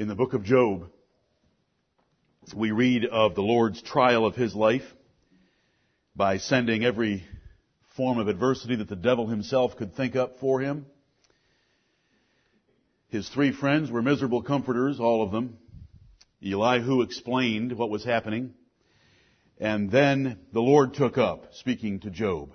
In 0.00 0.08
the 0.08 0.14
book 0.14 0.32
of 0.32 0.44
Job, 0.44 0.88
we 2.54 2.70
read 2.70 3.04
of 3.04 3.34
the 3.34 3.42
Lord's 3.42 3.82
trial 3.82 4.24
of 4.24 4.34
his 4.34 4.54
life 4.54 4.94
by 6.16 6.38
sending 6.38 6.86
every 6.86 7.22
form 7.96 8.16
of 8.16 8.26
adversity 8.26 8.76
that 8.76 8.88
the 8.88 8.96
devil 8.96 9.26
himself 9.26 9.76
could 9.76 9.94
think 9.94 10.16
up 10.16 10.38
for 10.38 10.58
him. 10.58 10.86
His 13.08 13.28
three 13.28 13.52
friends 13.52 13.90
were 13.90 14.00
miserable 14.00 14.40
comforters, 14.40 14.98
all 14.98 15.22
of 15.22 15.32
them. 15.32 15.58
Elihu 16.42 17.02
explained 17.02 17.72
what 17.72 17.90
was 17.90 18.02
happening. 18.02 18.54
And 19.58 19.90
then 19.90 20.38
the 20.54 20.62
Lord 20.62 20.94
took 20.94 21.18
up 21.18 21.52
speaking 21.52 22.00
to 22.00 22.10
Job. 22.10 22.54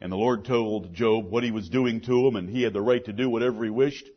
And 0.00 0.10
the 0.10 0.16
Lord 0.16 0.46
told 0.46 0.94
Job 0.94 1.30
what 1.30 1.44
he 1.44 1.50
was 1.50 1.68
doing 1.68 2.00
to 2.00 2.26
him 2.26 2.36
and 2.36 2.48
he 2.48 2.62
had 2.62 2.72
the 2.72 2.80
right 2.80 3.04
to 3.04 3.12
do 3.12 3.28
whatever 3.28 3.62
he 3.62 3.68
wished 3.68 4.08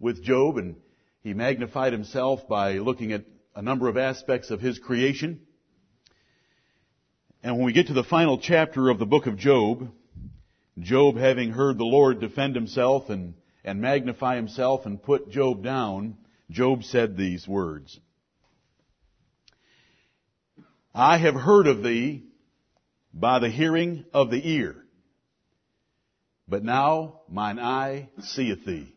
with 0.00 0.24
Job 0.24 0.58
and 0.58 0.74
he 1.22 1.34
magnified 1.34 1.92
himself 1.92 2.48
by 2.48 2.74
looking 2.74 3.12
at 3.12 3.24
a 3.54 3.62
number 3.62 3.88
of 3.88 3.96
aspects 3.96 4.50
of 4.50 4.60
his 4.60 4.78
creation. 4.78 5.40
And 7.42 7.56
when 7.56 7.64
we 7.64 7.72
get 7.72 7.88
to 7.88 7.92
the 7.92 8.04
final 8.04 8.38
chapter 8.38 8.88
of 8.88 8.98
the 8.98 9.06
book 9.06 9.26
of 9.26 9.36
Job, 9.36 9.90
Job 10.78 11.16
having 11.16 11.50
heard 11.50 11.78
the 11.78 11.84
Lord 11.84 12.20
defend 12.20 12.54
himself 12.54 13.08
and, 13.10 13.34
and 13.64 13.80
magnify 13.80 14.36
himself 14.36 14.86
and 14.86 15.02
put 15.02 15.30
Job 15.30 15.62
down, 15.62 16.16
Job 16.50 16.82
said 16.84 17.16
these 17.16 17.46
words. 17.46 17.98
I 20.94 21.18
have 21.18 21.34
heard 21.34 21.66
of 21.66 21.82
thee 21.82 22.24
by 23.14 23.38
the 23.38 23.48
hearing 23.48 24.04
of 24.12 24.30
the 24.30 24.50
ear, 24.50 24.76
but 26.48 26.64
now 26.64 27.20
mine 27.28 27.58
eye 27.58 28.08
seeth 28.20 28.64
thee. 28.64 28.94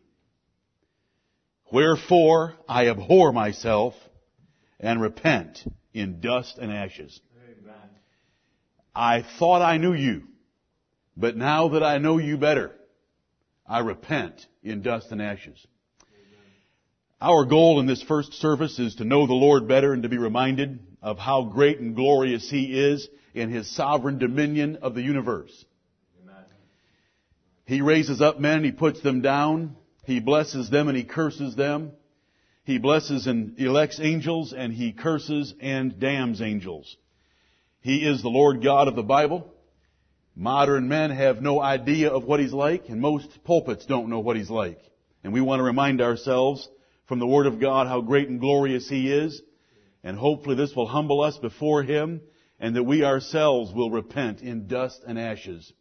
Wherefore 1.72 2.54
I 2.68 2.88
abhor 2.88 3.32
myself 3.32 3.94
and 4.78 5.00
repent 5.00 5.64
in 5.92 6.20
dust 6.20 6.58
and 6.58 6.72
ashes. 6.72 7.20
I 8.94 9.22
thought 9.38 9.62
I 9.62 9.76
knew 9.76 9.92
you, 9.92 10.22
but 11.16 11.36
now 11.36 11.68
that 11.68 11.82
I 11.82 11.98
know 11.98 12.18
you 12.18 12.38
better, 12.38 12.72
I 13.66 13.80
repent 13.80 14.46
in 14.62 14.82
dust 14.82 15.12
and 15.12 15.20
ashes. 15.20 15.66
Our 17.20 17.44
goal 17.44 17.80
in 17.80 17.86
this 17.86 18.02
first 18.02 18.34
service 18.34 18.78
is 18.78 18.96
to 18.96 19.04
know 19.04 19.26
the 19.26 19.32
Lord 19.32 19.66
better 19.66 19.92
and 19.92 20.02
to 20.02 20.08
be 20.08 20.18
reminded 20.18 20.80
of 21.02 21.18
how 21.18 21.44
great 21.44 21.78
and 21.78 21.94
glorious 21.94 22.48
He 22.48 22.78
is 22.78 23.08
in 23.34 23.50
His 23.50 23.74
sovereign 23.74 24.18
dominion 24.18 24.76
of 24.82 24.94
the 24.94 25.02
universe. 25.02 25.64
Amen. 26.22 26.44
He 27.64 27.80
raises 27.80 28.20
up 28.20 28.38
men, 28.38 28.64
He 28.64 28.72
puts 28.72 29.00
them 29.00 29.22
down, 29.22 29.76
He 30.06 30.20
blesses 30.20 30.70
them 30.70 30.88
and 30.88 30.96
He 30.96 31.04
curses 31.04 31.54
them. 31.56 31.92
He 32.66 32.78
blesses 32.78 33.28
and 33.28 33.56
elects 33.60 34.00
angels 34.00 34.52
and 34.52 34.72
he 34.72 34.92
curses 34.92 35.54
and 35.60 36.00
damns 36.00 36.42
angels. 36.42 36.96
He 37.80 38.04
is 38.04 38.22
the 38.22 38.28
Lord 38.28 38.60
God 38.60 38.88
of 38.88 38.96
the 38.96 39.04
Bible. 39.04 39.54
Modern 40.34 40.88
men 40.88 41.10
have 41.10 41.40
no 41.40 41.60
idea 41.62 42.10
of 42.10 42.24
what 42.24 42.40
he's 42.40 42.52
like 42.52 42.88
and 42.88 43.00
most 43.00 43.44
pulpits 43.44 43.86
don't 43.86 44.10
know 44.10 44.18
what 44.18 44.34
he's 44.34 44.50
like. 44.50 44.80
And 45.22 45.32
we 45.32 45.40
want 45.40 45.60
to 45.60 45.64
remind 45.64 46.00
ourselves 46.00 46.68
from 47.06 47.20
the 47.20 47.26
Word 47.26 47.46
of 47.46 47.60
God 47.60 47.86
how 47.86 48.00
great 48.00 48.28
and 48.28 48.40
glorious 48.40 48.88
he 48.88 49.12
is. 49.12 49.40
And 50.02 50.18
hopefully 50.18 50.56
this 50.56 50.74
will 50.74 50.88
humble 50.88 51.20
us 51.20 51.38
before 51.38 51.84
him 51.84 52.20
and 52.58 52.74
that 52.74 52.82
we 52.82 53.04
ourselves 53.04 53.72
will 53.72 53.92
repent 53.92 54.42
in 54.42 54.66
dust 54.66 55.04
and 55.06 55.20
ashes 55.20 55.72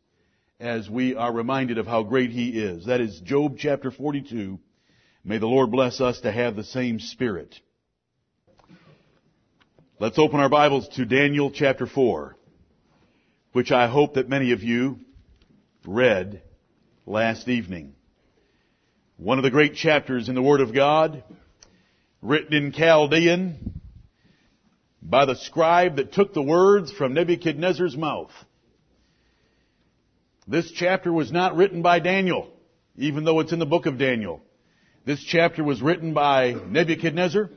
as 0.60 0.90
we 0.90 1.16
are 1.16 1.34
reminded 1.34 1.78
of 1.78 1.86
how 1.86 2.04
great 2.04 2.32
he 2.32 2.50
is. 2.50 2.86
That 2.86 3.02
is 3.02 3.20
Job 3.20 3.58
chapter 3.58 3.92
42 3.92 4.60
May 5.28 5.40
the 5.40 5.48
Lord 5.48 5.72
bless 5.72 6.00
us 6.02 6.22
to 6.22 6.32
have 6.32 6.56
the 6.56 6.64
same 6.64 7.00
spirit. 7.00 7.56
Let's 10.00 10.20
open 10.20 10.40
our 10.40 10.50
Bibles 10.50 10.88
to 10.90 11.06
Daniel 11.06 11.50
chapter 11.50 11.88
4, 11.88 12.38
which 13.54 13.72
I 13.72 13.88
hope 13.88 14.14
that 14.14 14.30
many 14.30 14.52
of 14.52 14.62
you 14.62 15.00
read 15.84 16.44
last 17.08 17.48
evening. 17.48 17.96
One 19.18 19.40
of 19.40 19.44
the 19.44 19.50
great 19.50 19.74
chapters 19.74 20.30
in 20.30 20.36
the 20.36 20.44
Word 20.44 20.62
of 20.62 20.76
God, 20.76 21.24
written 22.22 22.54
in 22.54 22.72
Chaldean 22.72 23.82
by 25.02 25.26
the 25.26 25.36
scribe 25.36 25.96
that 25.96 26.14
took 26.14 26.36
the 26.36 26.44
words 26.44 26.92
from 26.92 27.16
Nebuchadnezzar's 27.16 27.98
mouth. 27.98 28.32
This 30.48 30.72
chapter 30.72 31.12
was 31.12 31.32
not 31.32 31.56
written 31.56 31.82
by 31.82 32.00
Daniel, 32.00 32.52
even 32.98 33.24
though 33.24 33.40
it's 33.40 33.52
in 33.52 33.60
the 33.60 33.66
book 33.66 33.88
of 33.88 33.98
Daniel. 33.98 34.42
This 35.06 35.24
chapter 35.24 35.64
was 35.64 35.82
written 35.82 36.14
by 36.14 36.54
Nebuchadnezzar, 36.68 37.50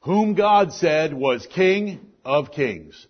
whom 0.00 0.34
God 0.34 0.72
said 0.72 1.14
was 1.14 1.46
King 1.46 2.00
of 2.24 2.52
Kings. 2.52 3.06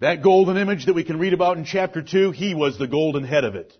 That 0.00 0.22
golden 0.22 0.56
image 0.56 0.86
that 0.86 0.94
we 0.94 1.04
can 1.04 1.18
read 1.18 1.32
about 1.32 1.56
in 1.56 1.64
chapter 1.64 2.02
2, 2.02 2.32
he 2.32 2.54
was 2.54 2.76
the 2.76 2.88
golden 2.88 3.24
head 3.24 3.44
of 3.44 3.54
it. 3.54 3.72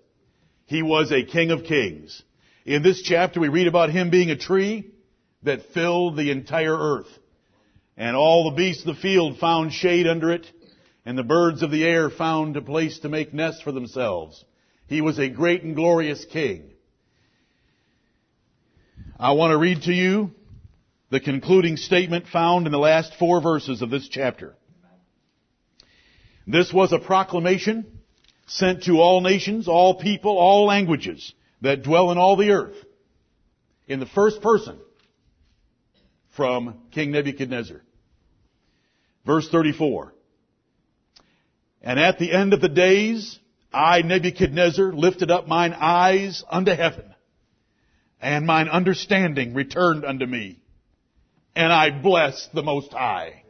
He 0.67 0.83
was 0.83 1.13
a 1.13 1.25
King 1.25 1.51
of 1.51 1.65
Kings. 1.65 2.23
In 2.65 2.83
this 2.83 3.03
chapter 3.03 3.41
we 3.41 3.49
read 3.49 3.67
about 3.67 3.91
him 3.91 4.09
being 4.09 4.31
a 4.31 4.39
tree 4.39 4.91
that 5.43 5.73
filled 5.75 6.17
the 6.17 6.31
entire 6.31 6.77
earth. 6.77 7.09
And 7.97 8.17
all 8.17 8.51
the 8.51 8.57
beasts 8.57 8.87
of 8.87 8.95
the 8.95 9.03
field 9.03 9.39
found 9.39 9.73
shade 9.73 10.07
under 10.07 10.31
it, 10.33 10.47
and 11.05 11.19
the 11.19 11.23
birds 11.23 11.63
of 11.63 11.71
the 11.71 11.85
air 11.85 12.11
found 12.11 12.57
a 12.57 12.63
place 12.63 13.01
to 13.01 13.09
make 13.09 13.35
nests 13.35 13.63
for 13.63 13.73
themselves. 13.73 14.45
He 14.87 15.01
was 15.01 15.19
a 15.19 15.29
great 15.29 15.63
and 15.63 15.75
glorious 15.75 16.25
king. 16.25 16.71
I 19.19 19.33
want 19.33 19.53
to 19.53 19.59
read 19.59 19.83
to 19.83 19.93
you 19.93 20.33
the 21.11 21.21
concluding 21.21 21.77
statement 21.77 22.27
found 22.27 22.67
in 22.67 22.73
the 22.73 22.79
last 22.79 23.15
four 23.19 23.41
verses 23.41 23.83
of 23.83 23.91
this 23.91 24.09
chapter. 24.09 24.55
This 26.47 26.73
was 26.73 26.93
a 26.93 26.99
proclamation 26.99 27.87
sent 28.47 28.85
to 28.85 29.01
all 29.01 29.21
nations, 29.21 29.69
all 29.69 29.95
people, 29.95 30.37
all 30.37 30.67
languages 30.67 31.33
that 31.61 31.83
dwell 31.83 32.11
in 32.11 32.19
all 32.19 32.37
the 32.37 32.51
earth 32.51 32.77
in 33.87 34.01
the 34.01 34.07
first 34.07 34.43
person 34.43 34.79
from 36.37 36.81
King 36.91 37.13
Nebuchadnezzar. 37.13 37.83
Verse 39.25 39.49
34. 39.49 40.15
And 41.83 41.99
at 41.99 42.19
the 42.19 42.33
end 42.33 42.53
of 42.53 42.61
the 42.61 42.69
days, 42.69 43.39
I, 43.73 44.03
Nebuchadnezzar, 44.03 44.93
lifted 44.93 45.31
up 45.31 45.49
mine 45.49 45.75
eyes 45.79 46.45
unto 46.49 46.73
heaven 46.73 47.13
and 48.23 48.47
mine 48.47 48.69
understanding 48.69 49.53
returned 49.53 50.05
unto 50.05 50.25
me. 50.25 50.61
And 51.57 51.73
I 51.73 51.91
blessed 51.91 52.55
the 52.55 52.63
Most 52.63 52.93
High. 52.93 53.43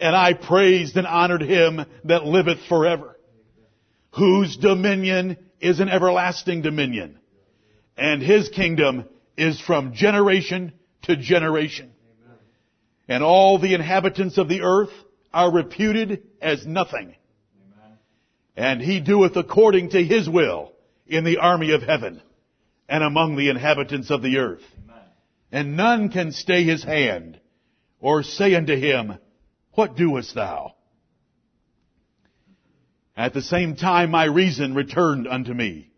And 0.00 0.16
I 0.16 0.32
praised 0.32 0.96
and 0.96 1.06
honored 1.06 1.42
him 1.42 1.84
that 2.04 2.24
liveth 2.24 2.64
forever, 2.68 3.18
whose 4.12 4.56
dominion 4.56 5.36
is 5.60 5.80
an 5.80 5.88
everlasting 5.88 6.62
dominion, 6.62 7.18
and 7.96 8.22
his 8.22 8.48
kingdom 8.48 9.04
is 9.36 9.60
from 9.60 9.94
generation 9.94 10.72
to 11.02 11.16
generation. 11.16 11.92
And 13.06 13.22
all 13.22 13.58
the 13.58 13.74
inhabitants 13.74 14.38
of 14.38 14.48
the 14.48 14.62
earth 14.62 14.92
are 15.32 15.52
reputed 15.52 16.22
as 16.40 16.66
nothing. 16.66 17.14
And 18.56 18.80
he 18.80 19.00
doeth 19.00 19.36
according 19.36 19.90
to 19.90 20.04
his 20.04 20.28
will 20.28 20.72
in 21.06 21.24
the 21.24 21.38
army 21.38 21.72
of 21.72 21.82
heaven 21.82 22.20
and 22.88 23.02
among 23.02 23.36
the 23.36 23.48
inhabitants 23.48 24.10
of 24.10 24.22
the 24.22 24.38
earth. 24.38 24.62
Amen. 24.84 25.02
And 25.50 25.76
none 25.76 26.08
can 26.10 26.32
stay 26.32 26.64
his 26.64 26.84
hand 26.84 27.40
or 28.00 28.22
say 28.22 28.54
unto 28.54 28.76
him, 28.76 29.18
What 29.72 29.96
doest 29.96 30.34
thou? 30.34 30.74
At 33.16 33.34
the 33.34 33.42
same 33.42 33.76
time 33.76 34.10
my 34.10 34.24
reason 34.24 34.74
returned 34.74 35.26
unto 35.26 35.54
me. 35.54 35.90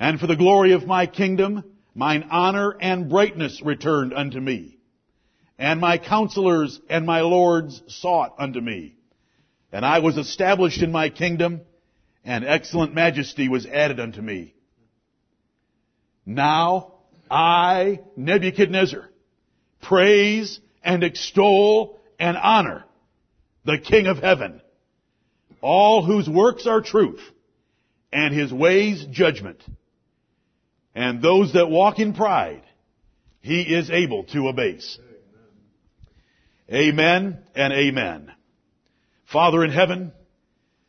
And 0.00 0.20
for 0.20 0.26
the 0.26 0.36
glory 0.36 0.72
of 0.72 0.86
my 0.86 1.06
kingdom, 1.06 1.64
mine 1.94 2.28
honor 2.30 2.76
and 2.80 3.08
brightness 3.08 3.62
returned 3.62 4.12
unto 4.12 4.40
me. 4.40 4.78
And 5.58 5.80
my 5.80 5.98
counselors 5.98 6.80
and 6.88 7.04
my 7.04 7.22
lords 7.22 7.82
sought 7.88 8.34
unto 8.38 8.60
me. 8.60 8.97
And 9.72 9.84
I 9.84 9.98
was 9.98 10.16
established 10.16 10.82
in 10.82 10.92
my 10.92 11.10
kingdom, 11.10 11.60
and 12.24 12.44
excellent 12.44 12.94
majesty 12.94 13.48
was 13.48 13.66
added 13.66 14.00
unto 14.00 14.20
me. 14.20 14.54
Now 16.24 16.94
I, 17.30 18.00
Nebuchadnezzar, 18.16 19.08
praise 19.82 20.60
and 20.82 21.04
extol 21.04 21.98
and 22.18 22.36
honor 22.36 22.84
the 23.64 23.78
King 23.78 24.06
of 24.06 24.18
heaven, 24.18 24.60
all 25.60 26.04
whose 26.04 26.28
works 26.28 26.66
are 26.66 26.80
truth 26.80 27.20
and 28.12 28.34
his 28.34 28.52
ways 28.52 29.04
judgment. 29.10 29.62
And 30.94 31.22
those 31.22 31.52
that 31.52 31.68
walk 31.68 31.98
in 31.98 32.14
pride, 32.14 32.62
he 33.40 33.62
is 33.62 33.90
able 33.90 34.24
to 34.24 34.48
abase. 34.48 34.98
Amen 36.72 37.38
and 37.54 37.72
amen. 37.72 38.32
Father 39.32 39.62
in 39.62 39.70
heaven, 39.70 40.12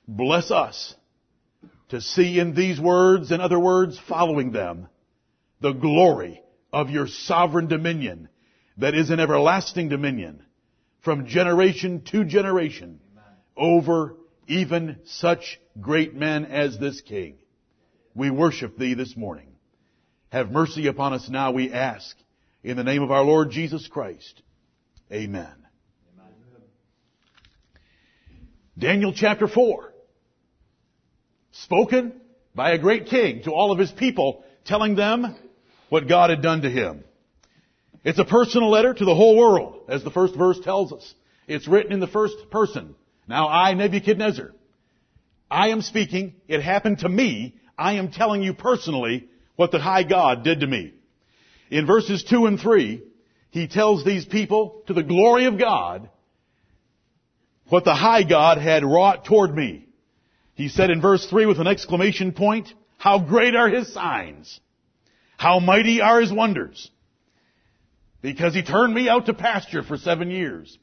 bless 0.07 0.49
us 0.49 0.95
to 1.89 1.99
see 1.99 2.39
in 2.39 2.55
these 2.55 2.79
words 2.79 3.31
and 3.31 3.41
other 3.41 3.59
words 3.59 3.99
following 4.07 4.51
them 4.51 4.87
the 5.59 5.73
glory 5.73 6.41
of 6.71 6.89
your 6.89 7.07
sovereign 7.07 7.67
dominion 7.67 8.29
that 8.77 8.95
is 8.95 9.09
an 9.09 9.19
everlasting 9.19 9.89
dominion 9.89 10.45
from 11.01 11.25
generation 11.25 12.01
to 12.11 12.23
generation 12.23 13.01
over 13.57 14.15
even 14.47 14.97
such 15.05 15.59
great 15.81 16.15
men 16.15 16.45
as 16.45 16.77
this 16.79 17.01
king. 17.01 17.35
We 18.15 18.29
worship 18.29 18.77
thee 18.77 18.93
this 18.93 19.17
morning. 19.17 19.49
Have 20.29 20.51
mercy 20.51 20.87
upon 20.87 21.13
us 21.13 21.29
now, 21.29 21.51
we 21.51 21.73
ask, 21.73 22.15
in 22.63 22.77
the 22.77 22.83
name 22.83 23.03
of 23.03 23.11
our 23.11 23.23
Lord 23.23 23.51
Jesus 23.51 23.87
Christ. 23.87 24.41
Amen. 25.11 25.58
Daniel 28.79 29.11
chapter 29.13 29.47
4. 29.47 29.93
Spoken 31.51 32.13
by 32.55 32.71
a 32.71 32.77
great 32.77 33.07
king 33.07 33.43
to 33.43 33.51
all 33.51 33.71
of 33.71 33.79
his 33.79 33.91
people, 33.91 34.43
telling 34.63 34.95
them 34.95 35.35
what 35.89 36.07
God 36.07 36.29
had 36.29 36.41
done 36.41 36.61
to 36.61 36.69
him. 36.69 37.03
It's 38.05 38.19
a 38.19 38.25
personal 38.25 38.69
letter 38.69 38.93
to 38.93 39.05
the 39.05 39.15
whole 39.15 39.37
world, 39.37 39.81
as 39.89 40.03
the 40.03 40.11
first 40.11 40.35
verse 40.35 40.59
tells 40.61 40.93
us. 40.93 41.13
It's 41.47 41.67
written 41.67 41.91
in 41.91 41.99
the 41.99 42.07
first 42.07 42.49
person. 42.51 42.95
Now 43.27 43.49
I, 43.49 43.73
Nebuchadnezzar, 43.73 44.51
I 45.51 45.69
am 45.69 45.81
speaking, 45.81 46.35
it 46.47 46.61
happened 46.61 46.99
to 46.99 47.09
me, 47.09 47.55
I 47.77 47.93
am 47.93 48.11
telling 48.11 48.43
you 48.43 48.53
personally 48.53 49.27
what 49.55 49.71
the 49.71 49.79
high 49.79 50.03
God 50.03 50.43
did 50.43 50.61
to 50.61 50.67
me. 50.67 50.93
In 51.69 51.85
verses 51.85 52.23
2 52.23 52.45
and 52.45 52.59
3, 52.59 53.03
he 53.51 53.67
tells 53.67 54.05
these 54.05 54.25
people, 54.25 54.83
to 54.87 54.93
the 54.93 55.03
glory 55.03 55.45
of 55.45 55.59
God, 55.59 56.09
what 57.69 57.85
the 57.85 57.95
high 57.95 58.23
God 58.23 58.57
had 58.57 58.83
wrought 58.83 59.25
toward 59.25 59.55
me. 59.55 59.87
He 60.55 60.67
said 60.69 60.89
in 60.89 61.01
verse 61.01 61.25
3 61.25 61.45
with 61.45 61.59
an 61.59 61.67
exclamation 61.67 62.33
point, 62.33 62.73
how 62.97 63.19
great 63.19 63.55
are 63.55 63.69
his 63.69 63.93
signs! 63.93 64.59
How 65.37 65.59
mighty 65.59 66.01
are 66.01 66.19
his 66.19 66.33
wonders! 66.33 66.91
Because 68.21 68.53
he 68.53 68.61
turned 68.61 68.93
me 68.93 69.07
out 69.07 69.27
to 69.27 69.33
pasture 69.33 69.83
for 69.83 69.95
seven 69.95 70.29
years. 70.29 70.77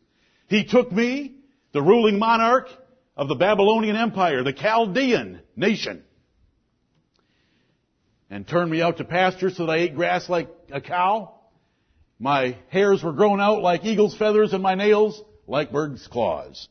He 0.48 0.64
took 0.64 0.90
me, 0.90 1.34
the 1.72 1.82
ruling 1.82 2.18
monarch 2.18 2.68
of 3.16 3.28
the 3.28 3.34
Babylonian 3.34 3.96
Empire, 3.96 4.42
the 4.42 4.54
Chaldean 4.54 5.40
nation, 5.56 6.02
and 8.30 8.48
turned 8.48 8.70
me 8.70 8.80
out 8.80 8.96
to 8.96 9.04
pasture 9.04 9.50
so 9.50 9.66
that 9.66 9.72
I 9.72 9.76
ate 9.76 9.94
grass 9.94 10.28
like 10.30 10.48
a 10.72 10.80
cow. 10.80 11.34
My 12.18 12.56
hairs 12.68 13.02
were 13.02 13.12
grown 13.12 13.42
out 13.42 13.60
like 13.60 13.84
eagle's 13.84 14.16
feathers 14.16 14.54
and 14.54 14.62
my 14.62 14.74
nails 14.74 15.22
like 15.46 15.70
bird's 15.70 16.06
claws. 16.06 16.68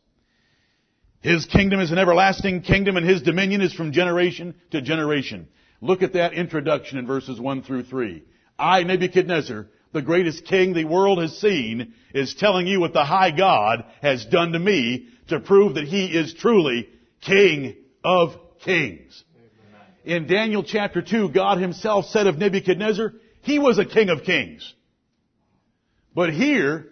His 1.22 1.46
kingdom 1.46 1.80
is 1.80 1.92
an 1.92 1.98
everlasting 1.98 2.62
kingdom 2.62 2.98
and 2.98 3.08
his 3.08 3.22
dominion 3.22 3.62
is 3.62 3.74
from 3.74 3.92
generation 3.92 4.56
to 4.72 4.82
generation. 4.82 5.48
Look 5.82 6.04
at 6.04 6.14
that 6.14 6.34
introduction 6.34 6.98
in 6.98 7.08
verses 7.08 7.40
1 7.40 7.64
through 7.64 7.84
3. 7.84 8.24
I, 8.58 8.84
Nebuchadnezzar, 8.84 9.68
the 9.92 10.02
greatest 10.02 10.46
king 10.46 10.74
the 10.74 10.86
world 10.86 11.20
has 11.20 11.38
seen, 11.40 11.94
is 12.14 12.36
telling 12.36 12.68
you 12.68 12.80
what 12.80 12.94
the 12.94 13.04
high 13.04 13.32
God 13.32 13.86
has 14.02 14.26
done 14.26 14.52
to 14.52 14.60
me 14.60 15.08
to 15.30 15.40
prove 15.40 15.76
that 15.76 15.88
he 15.88 16.06
is 16.06 16.34
truly 16.34 16.88
King 17.22 17.76
of 18.04 18.36
kings. 18.64 19.24
In 20.04 20.28
Daniel 20.28 20.64
chapter 20.64 21.02
2, 21.02 21.30
God 21.30 21.58
himself 21.58 22.06
said 22.06 22.28
of 22.28 22.38
Nebuchadnezzar, 22.38 23.14
he 23.42 23.58
was 23.58 23.80
a 23.80 23.86
king 23.86 24.10
of 24.10 24.24
kings. 24.24 24.74
But 26.14 26.32
here, 26.32 26.88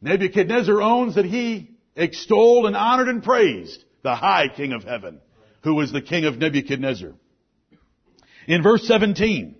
Nebuchadnezzar 0.00 0.80
owns 0.80 1.16
that 1.16 1.26
he 1.26 1.71
extolled 1.96 2.66
and 2.66 2.76
honored 2.76 3.08
and 3.08 3.22
praised 3.22 3.84
the 4.02 4.14
high 4.14 4.48
king 4.48 4.72
of 4.72 4.84
heaven, 4.84 5.20
who 5.62 5.74
was 5.74 5.92
the 5.92 6.02
king 6.02 6.24
of 6.24 6.38
Nebuchadnezzar. 6.38 7.12
In 8.46 8.62
verse 8.62 8.86
17, 8.86 9.56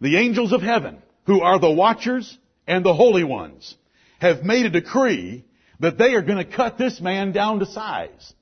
the 0.00 0.16
angels 0.16 0.52
of 0.52 0.62
heaven, 0.62 1.02
who 1.26 1.40
are 1.42 1.58
the 1.58 1.70
watchers 1.70 2.38
and 2.66 2.84
the 2.84 2.94
holy 2.94 3.24
ones, 3.24 3.74
have 4.20 4.42
made 4.42 4.66
a 4.66 4.70
decree 4.70 5.44
that 5.80 5.98
they 5.98 6.14
are 6.14 6.22
going 6.22 6.38
to 6.38 6.56
cut 6.56 6.78
this 6.78 7.00
man 7.00 7.32
down 7.32 7.58
to 7.60 7.66
size. 7.66 8.32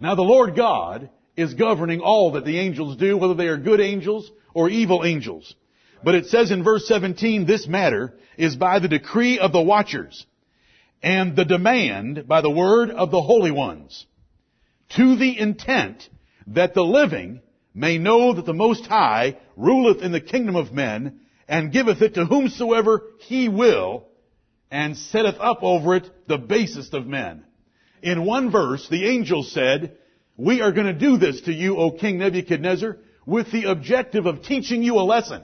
Now 0.00 0.14
the 0.14 0.22
Lord 0.22 0.56
God 0.56 1.10
is 1.36 1.54
governing 1.54 2.00
all 2.00 2.32
that 2.32 2.44
the 2.44 2.58
angels 2.58 2.96
do, 2.96 3.16
whether 3.16 3.34
they 3.34 3.48
are 3.48 3.56
good 3.56 3.80
angels 3.80 4.30
or 4.54 4.68
evil 4.68 5.04
angels. 5.04 5.54
But 6.02 6.14
it 6.14 6.26
says 6.26 6.50
in 6.50 6.62
verse 6.62 6.86
17, 6.86 7.46
this 7.46 7.66
matter 7.66 8.14
is 8.36 8.56
by 8.56 8.78
the 8.78 8.88
decree 8.88 9.38
of 9.38 9.52
the 9.52 9.62
watchers 9.62 10.24
and 11.04 11.36
the 11.36 11.44
demand 11.44 12.26
by 12.26 12.40
the 12.40 12.50
word 12.50 12.90
of 12.90 13.10
the 13.10 13.20
holy 13.20 13.50
ones 13.50 14.06
to 14.96 15.16
the 15.16 15.38
intent 15.38 16.08
that 16.46 16.72
the 16.72 16.82
living 16.82 17.42
may 17.74 17.98
know 17.98 18.32
that 18.32 18.46
the 18.46 18.54
Most 18.54 18.86
High 18.86 19.36
ruleth 19.54 20.00
in 20.00 20.12
the 20.12 20.20
kingdom 20.20 20.56
of 20.56 20.72
men, 20.72 21.20
and 21.46 21.72
giveth 21.72 22.00
it 22.00 22.14
to 22.14 22.24
whomsoever 22.24 23.02
he 23.18 23.50
will, 23.50 24.06
and 24.70 24.96
setteth 24.96 25.36
up 25.38 25.62
over 25.62 25.96
it 25.96 26.10
the 26.26 26.38
basest 26.38 26.94
of 26.94 27.06
men. 27.06 27.44
In 28.02 28.24
one 28.24 28.50
verse, 28.50 28.88
the 28.88 29.06
angel 29.06 29.42
said, 29.42 29.98
we 30.38 30.62
are 30.62 30.72
going 30.72 30.86
to 30.86 30.94
do 30.94 31.18
this 31.18 31.42
to 31.42 31.52
you, 31.52 31.76
O 31.76 31.90
King 31.90 32.18
Nebuchadnezzar, 32.18 32.96
with 33.26 33.52
the 33.52 33.64
objective 33.64 34.24
of 34.24 34.42
teaching 34.42 34.82
you 34.82 34.98
a 34.98 35.04
lesson. 35.04 35.42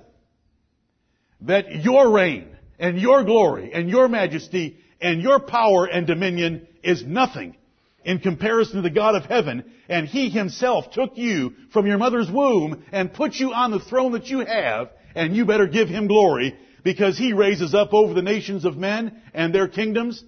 That 1.43 1.85
your 1.85 2.11
reign, 2.11 2.49
and 2.79 2.99
your 2.99 3.25
glory, 3.25 3.73
and 3.75 3.91
your 3.91 4.09
majesty, 4.09 4.79
and 5.01 5.23
your 5.23 5.41
power 5.41 5.87
and 5.87 6.07
dominion 6.07 6.67
is 6.83 7.05
nothing 7.05 7.57
in 8.05 8.19
comparison 8.19 8.77
to 8.77 8.83
the 8.83 8.91
God 8.91 9.15
of 9.15 9.25
heaven, 9.25 9.65
and 9.89 10.07
He 10.07 10.31
Himself 10.31 10.91
took 10.93 11.17
you 11.17 11.55
from 11.73 11.87
your 11.87 11.99
mother's 11.99 12.31
womb 12.31 12.85
and 12.93 13.13
put 13.13 13.35
you 13.35 13.53
on 13.53 13.71
the 13.71 13.81
throne 13.81 14.13
that 14.13 14.29
you 14.29 14.41
have, 14.41 14.91
and 15.15 15.37
you 15.37 15.45
better 15.45 15.67
give 15.67 15.89
Him 15.89 16.07
glory, 16.07 16.57
because 16.83 17.19
He 17.19 17.33
raises 17.33 17.75
up 17.75 17.93
over 17.93 18.15
the 18.15 18.23
nations 18.23 18.65
of 18.65 18.77
men 18.77 19.21
and 19.35 19.55
their 19.55 19.69
kingdoms 19.69 20.25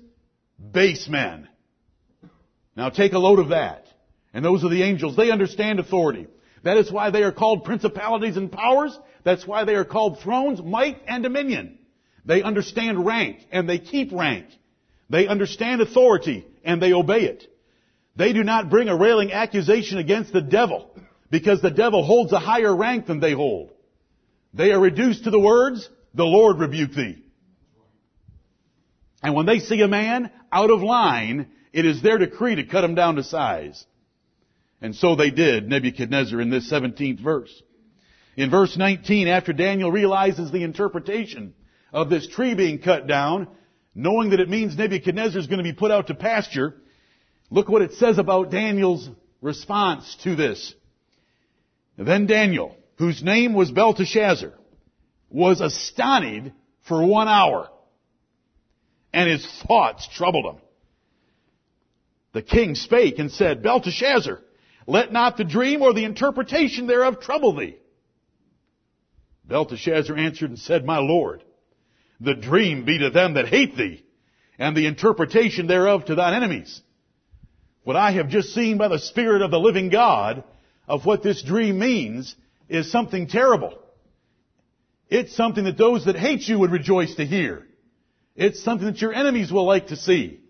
base 0.72 1.08
men. 1.08 1.48
Now 2.76 2.90
take 2.90 3.12
a 3.12 3.18
load 3.18 3.38
of 3.38 3.50
that. 3.50 3.86
And 4.34 4.44
those 4.44 4.64
are 4.64 4.70
the 4.70 4.82
angels. 4.82 5.16
They 5.16 5.30
understand 5.30 5.78
authority. 5.78 6.26
That 6.64 6.78
is 6.78 6.90
why 6.90 7.10
they 7.10 7.22
are 7.22 7.32
called 7.32 7.64
principalities 7.64 8.36
and 8.36 8.50
powers. 8.50 8.98
That's 9.24 9.46
why 9.46 9.64
they 9.64 9.74
are 9.74 9.84
called 9.84 10.20
thrones, 10.20 10.62
might, 10.62 11.00
and 11.06 11.22
dominion. 11.22 11.78
They 12.24 12.42
understand 12.42 13.04
rank, 13.04 13.40
and 13.50 13.68
they 13.68 13.78
keep 13.78 14.12
rank. 14.12 14.46
They 15.12 15.28
understand 15.28 15.82
authority, 15.82 16.46
and 16.64 16.80
they 16.80 16.94
obey 16.94 17.24
it. 17.24 17.46
They 18.16 18.32
do 18.32 18.42
not 18.42 18.70
bring 18.70 18.88
a 18.88 18.96
railing 18.96 19.30
accusation 19.30 19.98
against 19.98 20.32
the 20.32 20.40
devil 20.40 20.90
because 21.30 21.60
the 21.60 21.70
devil 21.70 22.02
holds 22.02 22.32
a 22.32 22.38
higher 22.38 22.74
rank 22.74 23.06
than 23.06 23.20
they 23.20 23.32
hold. 23.34 23.72
They 24.54 24.72
are 24.72 24.80
reduced 24.80 25.24
to 25.24 25.30
the 25.30 25.38
words, 25.38 25.86
the 26.14 26.24
Lord 26.24 26.58
rebuke 26.58 26.92
thee. 26.92 27.22
And 29.22 29.34
when 29.34 29.44
they 29.44 29.58
see 29.58 29.82
a 29.82 29.88
man 29.88 30.30
out 30.50 30.70
of 30.70 30.82
line, 30.82 31.50
it 31.74 31.84
is 31.84 32.00
their 32.00 32.16
decree 32.16 32.54
to 32.54 32.64
cut 32.64 32.82
him 32.82 32.94
down 32.94 33.16
to 33.16 33.22
size. 33.22 33.84
And 34.80 34.96
so 34.96 35.14
they 35.14 35.30
did 35.30 35.68
Nebuchadnezzar 35.68 36.40
in 36.40 36.48
this 36.48 36.72
17th 36.72 37.20
verse. 37.20 37.62
In 38.34 38.48
verse 38.48 38.78
19, 38.78 39.28
after 39.28 39.52
Daniel 39.52 39.92
realizes 39.92 40.50
the 40.50 40.62
interpretation 40.62 41.52
of 41.92 42.08
this 42.08 42.26
tree 42.26 42.54
being 42.54 42.78
cut 42.78 43.06
down, 43.06 43.48
knowing 43.94 44.30
that 44.30 44.40
it 44.40 44.48
means 44.48 44.76
Nebuchadnezzar 44.76 45.40
is 45.40 45.46
going 45.46 45.58
to 45.58 45.64
be 45.64 45.72
put 45.72 45.90
out 45.90 46.08
to 46.08 46.14
pasture, 46.14 46.74
Look 47.52 47.68
what 47.68 47.82
it 47.82 47.92
says 47.92 48.16
about 48.16 48.50
Daniel's 48.50 49.10
response 49.42 50.16
to 50.22 50.34
this. 50.34 50.74
Then 51.98 52.24
Daniel, 52.24 52.74
whose 52.96 53.22
name 53.22 53.52
was 53.52 53.70
Belteshazzar, 53.70 54.54
was 55.28 55.60
astonished 55.60 56.54
for 56.88 57.04
one 57.04 57.28
hour, 57.28 57.68
and 59.12 59.28
his 59.28 59.46
thoughts 59.68 60.08
troubled 60.14 60.46
him. 60.46 60.62
The 62.32 62.40
king 62.40 62.74
spake 62.74 63.18
and 63.18 63.30
said, 63.30 63.62
Belteshazzar, 63.62 64.40
let 64.86 65.12
not 65.12 65.36
the 65.36 65.44
dream 65.44 65.82
or 65.82 65.92
the 65.92 66.04
interpretation 66.04 66.86
thereof 66.86 67.20
trouble 67.20 67.54
thee. 67.54 67.76
Belteshazzar 69.44 70.16
answered 70.16 70.48
and 70.48 70.58
said, 70.58 70.86
My 70.86 71.00
lord, 71.00 71.44
the 72.22 72.34
dream 72.34 72.84
be 72.84 72.98
to 72.98 73.10
them 73.10 73.34
that 73.34 73.48
hate 73.48 73.76
thee, 73.76 74.04
and 74.58 74.76
the 74.76 74.86
interpretation 74.86 75.66
thereof 75.66 76.04
to 76.06 76.14
thine 76.14 76.34
enemies. 76.34 76.80
What 77.84 77.96
I 77.96 78.12
have 78.12 78.28
just 78.28 78.54
seen 78.54 78.78
by 78.78 78.88
the 78.88 78.98
Spirit 78.98 79.42
of 79.42 79.50
the 79.50 79.58
living 79.58 79.88
God 79.88 80.44
of 80.86 81.04
what 81.04 81.22
this 81.22 81.42
dream 81.42 81.78
means 81.78 82.34
is 82.68 82.90
something 82.90 83.26
terrible. 83.26 83.78
It's 85.10 85.34
something 85.34 85.64
that 85.64 85.76
those 85.76 86.04
that 86.04 86.16
hate 86.16 86.48
you 86.48 86.58
would 86.60 86.70
rejoice 86.70 87.14
to 87.16 87.26
hear. 87.26 87.66
It's 88.36 88.62
something 88.62 88.86
that 88.86 89.00
your 89.00 89.12
enemies 89.12 89.52
will 89.52 89.66
like 89.66 89.88
to 89.88 89.96
see. 89.96 90.40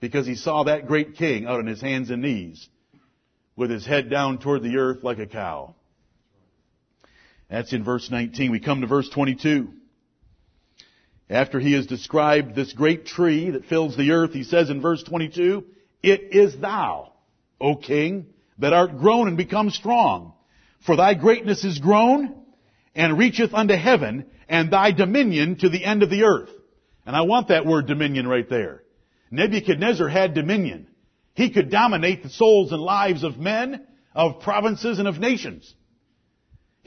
Because 0.00 0.26
he 0.26 0.36
saw 0.36 0.62
that 0.62 0.86
great 0.86 1.16
king 1.16 1.46
out 1.46 1.58
on 1.58 1.66
his 1.66 1.80
hands 1.80 2.10
and 2.10 2.22
knees 2.22 2.68
with 3.56 3.70
his 3.70 3.84
head 3.84 4.08
down 4.08 4.38
toward 4.38 4.62
the 4.62 4.76
earth 4.76 5.02
like 5.02 5.18
a 5.18 5.26
cow. 5.26 5.74
That's 7.50 7.72
in 7.72 7.82
verse 7.82 8.10
19. 8.10 8.52
We 8.52 8.60
come 8.60 8.82
to 8.82 8.86
verse 8.86 9.08
22. 9.08 9.68
After 11.30 11.60
he 11.60 11.72
has 11.72 11.86
described 11.86 12.54
this 12.54 12.72
great 12.72 13.04
tree 13.04 13.50
that 13.50 13.66
fills 13.66 13.96
the 13.96 14.12
earth, 14.12 14.32
he 14.32 14.44
says 14.44 14.70
in 14.70 14.80
verse 14.80 15.02
22, 15.02 15.64
it 16.02 16.28
is 16.32 16.56
thou, 16.58 17.12
O 17.60 17.76
king, 17.76 18.26
that 18.58 18.72
art 18.72 18.98
grown 18.98 19.28
and 19.28 19.36
become 19.36 19.70
strong. 19.70 20.32
For 20.86 20.96
thy 20.96 21.14
greatness 21.14 21.64
is 21.64 21.78
grown, 21.78 22.34
and 22.94 23.18
reacheth 23.18 23.52
unto 23.52 23.74
heaven, 23.74 24.26
and 24.48 24.70
thy 24.70 24.92
dominion 24.92 25.56
to 25.56 25.68
the 25.68 25.84
end 25.84 26.02
of 26.02 26.10
the 26.10 26.24
earth. 26.24 26.50
And 27.04 27.14
I 27.14 27.22
want 27.22 27.48
that 27.48 27.66
word 27.66 27.86
dominion 27.86 28.26
right 28.26 28.48
there. 28.48 28.82
Nebuchadnezzar 29.30 30.08
had 30.08 30.34
dominion. 30.34 30.88
He 31.34 31.50
could 31.50 31.70
dominate 31.70 32.22
the 32.22 32.30
souls 32.30 32.72
and 32.72 32.80
lives 32.80 33.22
of 33.22 33.38
men, 33.38 33.86
of 34.14 34.40
provinces, 34.40 34.98
and 34.98 35.06
of 35.06 35.18
nations. 35.18 35.74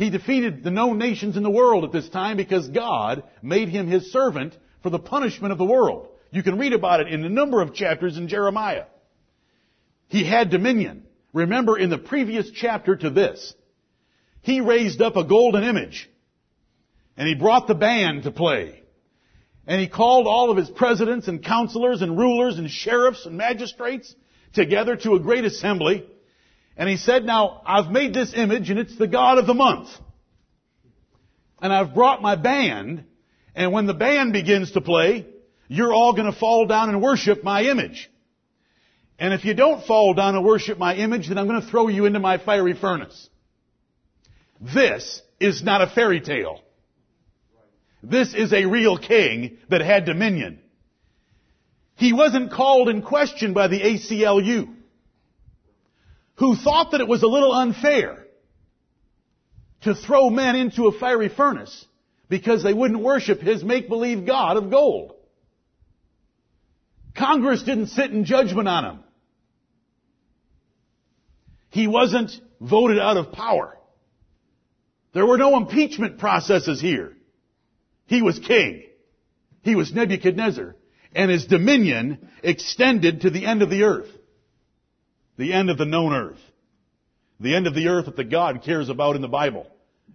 He 0.02 0.10
defeated 0.10 0.64
the 0.64 0.72
known 0.72 0.98
nations 0.98 1.38
in 1.38 1.44
the 1.44 1.52
world 1.52 1.84
at 1.84 1.92
this 1.92 2.10
time 2.10 2.36
because 2.36 2.68
God 2.70 3.22
made 3.44 3.70
him 3.70 3.86
his 3.88 4.12
servant 4.12 4.58
for 4.82 4.90
the 4.90 4.98
punishment 4.98 5.52
of 5.52 5.60
the 5.60 5.64
world. 5.64 6.08
You 6.32 6.42
can 6.42 6.58
read 6.58 6.74
about 6.74 7.02
it 7.02 7.14
in 7.14 7.24
a 7.24 7.30
number 7.30 7.62
of 7.62 7.76
chapters 7.76 8.18
in 8.18 8.28
Jeremiah. 8.28 8.86
He 10.08 10.24
had 10.24 10.50
dominion. 10.50 11.04
Remember 11.34 11.78
in 11.78 11.92
the 11.92 12.00
previous 12.00 12.50
chapter 12.50 12.96
to 12.96 13.12
this, 13.12 13.54
he 14.42 14.60
raised 14.60 15.04
up 15.04 15.18
a 15.18 15.24
golden 15.24 15.64
image 15.64 16.10
and 17.16 17.28
he 17.28 17.36
brought 17.36 17.68
the 17.68 17.76
band 17.76 18.24
to 18.24 18.32
play. 18.32 18.82
And 19.68 19.80
he 19.80 19.88
called 19.88 20.26
all 20.26 20.50
of 20.50 20.58
his 20.58 20.72
presidents 20.72 21.28
and 21.28 21.46
counselors 21.46 22.02
and 22.02 22.18
rulers 22.18 22.58
and 22.58 22.72
sheriffs 22.72 23.28
and 23.28 23.38
magistrates 23.38 24.16
together 24.54 24.96
to 24.96 25.14
a 25.14 25.20
great 25.20 25.46
assembly. 25.46 26.08
And 26.78 26.90
he 26.90 26.98
said, 26.98 27.26
now 27.26 27.62
I've 27.66 27.92
made 27.92 28.14
this 28.14 28.34
image 28.36 28.70
and 28.70 28.80
it's 28.80 28.98
the 28.98 29.08
God 29.08 29.38
of 29.38 29.48
the 29.48 29.54
month. 29.54 29.90
And 31.62 31.72
I've 31.72 31.94
brought 31.94 32.22
my 32.22 32.36
band 32.36 33.06
and 33.56 33.72
when 33.72 33.86
the 33.86 33.94
band 33.94 34.34
begins 34.34 34.72
to 34.72 34.82
play, 34.82 35.28
you're 35.68 35.94
all 35.94 36.14
going 36.14 36.32
to 36.32 36.38
fall 36.38 36.66
down 36.66 36.90
and 36.90 37.02
worship 37.02 37.44
my 37.44 37.64
image. 37.64 38.10
And 39.20 39.34
if 39.34 39.46
you 39.46 39.54
don't 39.54 39.86
fall 39.86 40.14
down 40.14 40.36
and 40.36 40.44
worship 40.44 40.78
my 40.78 40.96
image, 40.96 41.28
then 41.28 41.38
I'm 41.38 41.48
going 41.48 41.62
to 41.62 41.68
throw 41.68 41.88
you 41.88 42.06
into 42.06 42.20
my 42.20 42.38
fiery 42.38 42.74
furnace. 42.74 43.30
This 44.60 45.22
is 45.40 45.64
not 45.64 45.82
a 45.82 45.88
fairy 45.88 46.22
tale. 46.22 46.62
This 48.04 48.34
is 48.34 48.52
a 48.52 48.66
real 48.66 48.98
king 48.98 49.58
that 49.70 49.82
had 49.82 50.06
dominion. 50.06 50.60
He 51.96 52.14
wasn't 52.14 52.52
called 52.52 52.90
in 52.90 53.04
question 53.04 53.54
by 53.54 53.68
the 53.68 53.80
ACLU, 53.80 54.74
who 56.36 56.56
thought 56.56 56.92
that 56.92 57.02
it 57.02 57.08
was 57.08 57.24
a 57.24 57.28
little 57.28 57.54
unfair 57.54 58.26
to 59.82 59.96
throw 59.96 60.30
men 60.30 60.56
into 60.56 60.88
a 60.88 61.00
fiery 61.00 61.30
furnace 61.30 61.86
because 62.30 62.64
they 62.64 62.74
wouldn't 62.74 63.02
worship 63.02 63.42
his 63.42 63.64
make-believe 63.64 64.26
God 64.26 64.58
of 64.58 64.70
gold. 64.70 65.14
Congress 67.16 67.64
didn't 67.64 67.88
sit 67.88 68.12
in 68.12 68.26
judgment 68.26 68.68
on 68.68 68.86
him. 68.86 69.00
He 71.70 71.88
wasn't 71.88 72.32
voted 72.60 73.00
out 73.00 73.18
of 73.18 73.32
power. 73.32 73.78
There 75.14 75.26
were 75.26 75.38
no 75.38 75.58
impeachment 75.58 76.20
processes 76.20 76.80
here. 76.80 77.14
He 78.06 78.22
was 78.22 78.40
king. 78.40 78.84
He 79.62 79.76
was 79.76 79.94
Nebuchadnezzar. 79.94 80.76
And 81.14 81.30
his 81.30 81.46
dominion 81.46 82.30
extended 82.44 83.22
to 83.22 83.30
the 83.30 83.46
end 83.46 83.62
of 83.62 83.70
the 83.70 83.84
earth. 83.84 84.10
The 85.38 85.54
end 85.54 85.70
of 85.70 85.78
the 85.78 85.86
known 85.86 86.14
earth. 86.14 86.42
The 87.40 87.56
end 87.56 87.68
of 87.68 87.74
the 87.74 87.88
earth 87.88 88.06
that 88.06 88.16
the 88.16 88.24
God 88.24 88.64
cares 88.64 88.90
about 88.90 89.16
in 89.16 89.22
the 89.22 89.28
Bible. 89.28 89.68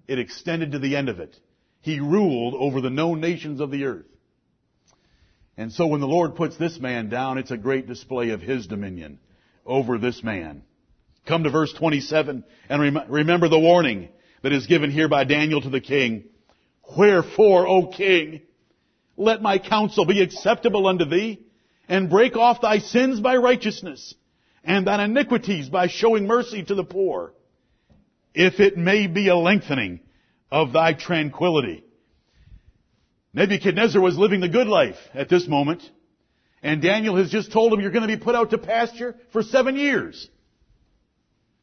It 0.07 0.19
extended 0.19 0.73
to 0.73 0.79
the 0.79 0.97
end 0.97 1.09
of 1.09 1.19
it. 1.19 1.37
He 1.81 2.01
ruled 2.01 2.55
over 2.55 2.81
the 2.81 2.91
known 2.91 3.21
nations 3.21 3.61
of 3.61 3.71
the 3.71 3.85
earth. 3.85 4.07
And 5.57 5.73
so 5.73 5.87
when 5.87 6.01
the 6.01 6.07
Lord 6.07 6.37
puts 6.37 6.57
this 6.57 6.79
man 6.79 7.09
down, 7.09 7.39
it's 7.39 7.51
a 7.51 7.57
great 7.57 7.87
display 7.87 8.31
of 8.31 8.43
His 8.43 8.67
dominion 8.67 9.19
over 9.65 9.99
this 9.99 10.23
man. 10.23 10.63
Come 11.27 11.45
to 11.45 11.51
verse 11.51 11.73
27 11.73 12.45
and 12.69 12.83
rem- 12.83 13.09
remember 13.09 13.49
the 13.49 13.59
warning 13.59 14.09
that 14.43 14.53
is 14.53 14.67
given 14.67 14.91
here 14.91 15.09
by 15.09 15.25
Daniel 15.25 15.61
to 15.61 15.71
the 15.71 15.81
king. 15.81 16.25
Wherefore, 16.97 17.67
O 17.67 17.89
king, 17.89 18.43
let 19.17 19.43
my 19.43 19.59
counsel 19.59 20.05
be 20.05 20.23
acceptable 20.23 20.87
unto 20.87 21.05
thee, 21.05 21.41
and 21.89 22.11
break 22.11 22.37
off 22.37 22.61
thy 22.61 22.79
sins 22.79 23.21
by 23.21 23.37
righteousness, 23.37 24.15
and 24.67 24.87
thine 24.87 25.01
iniquities 25.01 25.69
by 25.69 25.87
showing 25.87 26.27
mercy 26.27 26.63
to 26.65 26.75
the 26.75 26.85
poor, 26.85 27.33
if 28.35 28.61
it 28.61 28.77
may 28.77 29.07
be 29.07 29.29
a 29.29 29.37
lengthening 29.37 30.01
of 30.51 30.73
thy 30.73 30.93
tranquility. 30.93 31.85
Nebuchadnezzar 33.33 34.03
was 34.03 34.19
living 34.19 34.41
the 34.41 34.49
good 34.49 34.67
life 34.67 34.99
at 35.15 35.29
this 35.29 35.47
moment, 35.47 35.83
and 36.63 36.83
Daniel 36.83 37.17
has 37.17 37.31
just 37.31 37.53
told 37.53 37.73
him 37.73 37.81
you're 37.81 37.93
going 37.93 38.09
to 38.09 38.17
be 38.17 38.23
put 38.23 38.35
out 38.35 38.51
to 38.51 38.59
pasture 38.59 39.15
for 39.33 39.43
seven 39.43 39.77
years. 39.77 40.29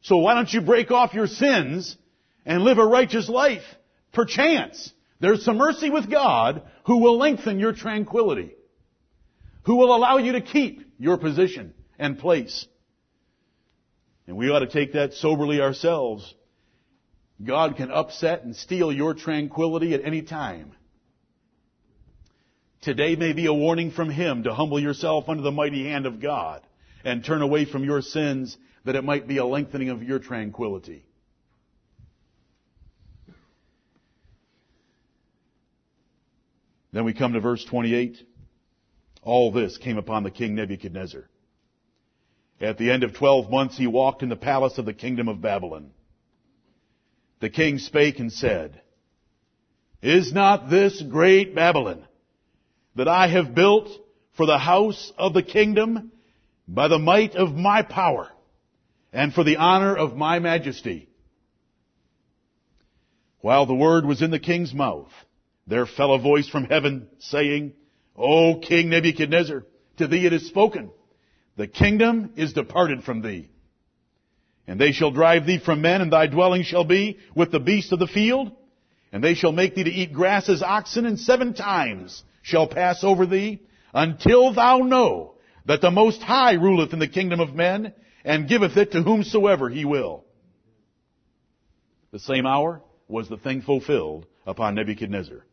So 0.00 0.16
why 0.16 0.34
don't 0.34 0.52
you 0.52 0.62
break 0.62 0.90
off 0.90 1.14
your 1.14 1.26
sins 1.26 1.96
and 2.46 2.62
live 2.62 2.78
a 2.78 2.86
righteous 2.86 3.28
life. 3.28 3.64
Perchance, 4.12 4.92
there's 5.20 5.44
some 5.44 5.58
mercy 5.58 5.90
with 5.90 6.10
God 6.10 6.62
who 6.86 6.98
will 6.98 7.18
lengthen 7.18 7.58
your 7.58 7.72
tranquility, 7.72 8.54
who 9.62 9.76
will 9.76 9.94
allow 9.94 10.18
you 10.18 10.32
to 10.32 10.40
keep 10.40 10.94
your 10.98 11.18
position 11.18 11.74
and 11.98 12.18
place. 12.18 12.66
And 14.26 14.36
we 14.36 14.50
ought 14.50 14.60
to 14.60 14.66
take 14.66 14.94
that 14.94 15.14
soberly 15.14 15.60
ourselves. 15.60 16.34
God 17.42 17.76
can 17.76 17.90
upset 17.90 18.44
and 18.44 18.56
steal 18.56 18.92
your 18.92 19.14
tranquility 19.14 19.92
at 19.94 20.04
any 20.04 20.22
time. 20.22 20.72
Today 22.80 23.16
may 23.16 23.32
be 23.32 23.46
a 23.46 23.54
warning 23.54 23.90
from 23.90 24.10
Him 24.10 24.44
to 24.44 24.54
humble 24.54 24.78
yourself 24.78 25.28
under 25.28 25.42
the 25.42 25.50
mighty 25.50 25.84
hand 25.84 26.06
of 26.06 26.20
God 26.20 26.62
and 27.04 27.24
turn 27.24 27.42
away 27.42 27.64
from 27.64 27.84
your 27.84 28.02
sins 28.02 28.56
that 28.84 28.94
it 28.94 29.04
might 29.04 29.26
be 29.26 29.38
a 29.38 29.44
lengthening 29.44 29.88
of 29.88 30.02
your 30.02 30.18
tranquility. 30.18 31.04
Then 36.92 37.04
we 37.04 37.12
come 37.12 37.32
to 37.32 37.40
verse 37.40 37.64
28. 37.64 38.18
All 39.22 39.50
this 39.50 39.78
came 39.78 39.98
upon 39.98 40.22
the 40.22 40.30
king 40.30 40.54
Nebuchadnezzar. 40.54 41.28
At 42.60 42.78
the 42.78 42.90
end 42.90 43.02
of 43.02 43.14
twelve 43.14 43.50
months 43.50 43.76
he 43.76 43.86
walked 43.86 44.22
in 44.22 44.28
the 44.28 44.36
palace 44.36 44.78
of 44.78 44.84
the 44.84 44.94
kingdom 44.94 45.28
of 45.28 45.40
Babylon. 45.40 45.90
The 47.40 47.50
king 47.50 47.78
spake 47.78 48.20
and 48.20 48.32
said, 48.32 48.80
Is 50.02 50.32
not 50.32 50.70
this 50.70 51.02
great 51.02 51.54
Babylon 51.54 52.06
that 52.94 53.08
I 53.08 53.26
have 53.26 53.54
built 53.54 53.88
for 54.36 54.46
the 54.46 54.58
house 54.58 55.12
of 55.18 55.34
the 55.34 55.42
kingdom 55.42 56.12
by 56.68 56.88
the 56.88 56.98
might 56.98 57.34
of 57.34 57.54
my 57.54 57.82
power 57.82 58.30
and 59.12 59.34
for 59.34 59.44
the 59.44 59.56
honor 59.56 59.96
of 59.96 60.16
my 60.16 60.38
majesty? 60.38 61.08
While 63.40 63.66
the 63.66 63.74
word 63.74 64.06
was 64.06 64.22
in 64.22 64.30
the 64.30 64.38
king's 64.38 64.72
mouth, 64.72 65.10
there 65.66 65.86
fell 65.86 66.14
a 66.14 66.18
voice 66.18 66.48
from 66.48 66.64
heaven 66.64 67.08
saying, 67.18 67.74
O 68.16 68.60
King 68.60 68.88
Nebuchadnezzar, 68.88 69.64
to 69.98 70.06
thee 70.06 70.24
it 70.24 70.32
is 70.32 70.46
spoken. 70.46 70.90
The 71.56 71.66
kingdom 71.66 72.32
is 72.36 72.52
departed 72.52 73.04
from 73.04 73.22
thee. 73.22 73.48
And 74.66 74.80
they 74.80 74.92
shall 74.92 75.10
drive 75.10 75.46
thee 75.46 75.58
from 75.58 75.82
men, 75.82 76.00
and 76.00 76.12
thy 76.12 76.26
dwelling 76.26 76.62
shall 76.62 76.84
be 76.84 77.18
with 77.34 77.52
the 77.52 77.60
beasts 77.60 77.92
of 77.92 77.98
the 77.98 78.06
field. 78.06 78.50
And 79.12 79.22
they 79.22 79.34
shall 79.34 79.52
make 79.52 79.74
thee 79.74 79.84
to 79.84 79.90
eat 79.90 80.12
grass 80.12 80.48
as 80.48 80.62
oxen, 80.62 81.06
and 81.06 81.20
seven 81.20 81.54
times 81.54 82.24
shall 82.42 82.66
pass 82.66 83.04
over 83.04 83.26
thee, 83.26 83.60
until 83.92 84.52
thou 84.52 84.78
know 84.78 85.34
that 85.66 85.80
the 85.80 85.90
Most 85.90 86.22
High 86.22 86.54
ruleth 86.54 86.92
in 86.92 86.98
the 86.98 87.08
kingdom 87.08 87.40
of 87.40 87.54
men, 87.54 87.92
and 88.24 88.48
giveth 88.48 88.76
it 88.76 88.92
to 88.92 89.02
whomsoever 89.02 89.68
he 89.68 89.84
will. 89.84 90.24
The 92.10 92.18
same 92.18 92.46
hour 92.46 92.82
was 93.06 93.28
the 93.28 93.36
thing 93.36 93.62
fulfilled 93.62 94.26
upon 94.46 94.74
Nebuchadnezzar. 94.74 95.44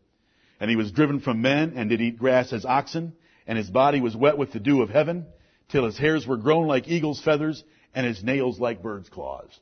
And 0.60 0.70
he 0.70 0.76
was 0.76 0.92
driven 0.92 1.20
from 1.20 1.42
men 1.42 1.74
and 1.76 1.90
did 1.90 2.02
eat 2.02 2.18
grass 2.18 2.54
as 2.54 2.66
oxen, 2.66 3.14
and 3.46 3.58
his 3.58 3.70
body 3.70 4.00
was 4.00 4.16
wet 4.16 4.38
with 4.38 4.54
the 4.54 4.60
dew 4.60 4.82
of 4.82 4.90
heaven, 4.90 5.26
till 5.72 5.86
his 5.86 5.98
hairs 5.98 6.28
were 6.28 6.38
grown 6.38 6.68
like 6.68 6.88
eagle's 6.88 7.22
feathers, 7.22 7.64
and 7.94 8.06
his 8.06 8.24
nails 8.24 8.60
like 8.60 8.82
bird's 8.82 9.10
claws. 9.10 9.60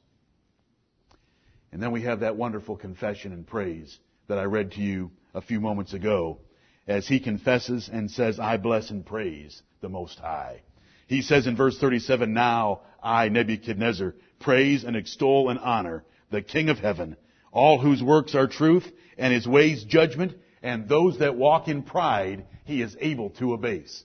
And 1.72 1.82
then 1.82 1.92
we 1.92 2.02
have 2.02 2.22
that 2.22 2.36
wonderful 2.36 2.76
confession 2.76 3.32
and 3.32 3.46
praise 3.46 3.98
that 4.28 4.40
I 4.40 4.44
read 4.44 4.72
to 4.74 4.82
you 4.82 5.12
a 5.34 5.42
few 5.42 5.60
moments 5.60 5.94
ago, 5.94 6.40
as 6.88 7.08
he 7.08 7.20
confesses 7.20 7.90
and 7.92 8.10
says, 8.10 8.40
I 8.40 8.58
bless 8.58 8.90
and 8.90 9.06
praise 9.06 9.62
the 9.82 9.90
Most 9.90 10.20
High. 10.20 10.62
He 11.08 11.22
says 11.22 11.48
in 11.48 11.56
verse 11.56 11.78
37, 11.80 12.34
Now 12.34 12.82
I, 13.02 13.30
Nebuchadnezzar, 13.30 14.16
praise 14.40 14.84
and 14.84 14.96
extol 14.96 15.50
and 15.50 15.60
honor 15.60 16.04
the 16.32 16.42
King 16.42 16.70
of 16.70 16.78
heaven, 16.78 17.18
all 17.52 17.80
whose 17.80 18.02
works 18.02 18.36
are 18.36 18.48
truth 18.48 18.90
and 19.18 19.34
his 19.34 19.48
ways 19.48 19.84
judgment, 19.84 20.34
and 20.62 20.88
those 20.88 21.20
that 21.20 21.36
walk 21.36 21.68
in 21.68 21.84
pride 21.84 22.46
he 22.66 22.82
is 22.82 22.96
able 23.00 23.32
to 23.32 23.54
abase. 23.54 24.04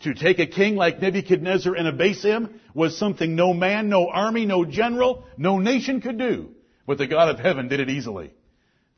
To 0.00 0.14
take 0.14 0.38
a 0.38 0.46
king 0.46 0.76
like 0.76 1.00
Nebuchadnezzar 1.00 1.74
and 1.74 1.88
abase 1.88 2.22
him 2.22 2.60
was 2.72 2.96
something 2.96 3.34
no 3.34 3.52
man, 3.52 3.88
no 3.88 4.08
army, 4.08 4.46
no 4.46 4.64
general, 4.64 5.24
no 5.36 5.58
nation 5.58 6.00
could 6.00 6.18
do. 6.18 6.50
But 6.86 6.98
the 6.98 7.06
God 7.06 7.28
of 7.30 7.40
heaven 7.40 7.68
did 7.68 7.80
it 7.80 7.90
easily. 7.90 8.32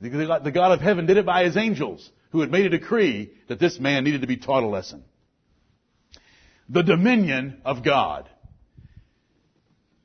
The 0.00 0.52
God 0.52 0.72
of 0.72 0.80
heaven 0.80 1.06
did 1.06 1.16
it 1.16 1.26
by 1.26 1.44
his 1.44 1.56
angels, 1.56 2.10
who 2.30 2.40
had 2.40 2.50
made 2.50 2.66
a 2.66 2.78
decree 2.78 3.32
that 3.48 3.58
this 3.58 3.78
man 3.78 4.04
needed 4.04 4.20
to 4.20 4.26
be 4.26 4.36
taught 4.36 4.62
a 4.62 4.66
lesson. 4.66 5.04
The 6.68 6.82
dominion 6.82 7.62
of 7.64 7.82
God. 7.82 8.28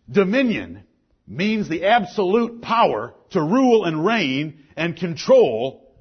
Dominion 0.10 0.84
means 1.28 1.68
the 1.68 1.86
absolute 1.86 2.62
power 2.62 3.14
to 3.32 3.42
rule 3.42 3.86
and 3.86 4.06
reign 4.06 4.64
and 4.76 4.96
control 4.96 5.94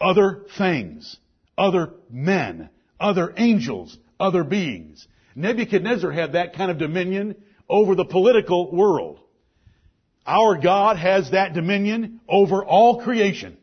other 0.00 0.44
things, 0.58 1.16
other 1.56 1.94
men, 2.10 2.68
other 3.02 3.34
angels, 3.36 3.98
other 4.18 4.44
beings. 4.44 5.06
Nebuchadnezzar 5.34 6.10
had 6.10 6.32
that 6.32 6.54
kind 6.54 6.70
of 6.70 6.78
dominion 6.78 7.36
over 7.68 7.94
the 7.94 8.04
political 8.04 8.70
world. 8.70 9.18
Our 10.26 10.56
God 10.56 10.96
has 10.98 11.32
that 11.32 11.52
dominion 11.52 12.20
over 12.28 12.64
all 12.64 13.02
creation. 13.02 13.56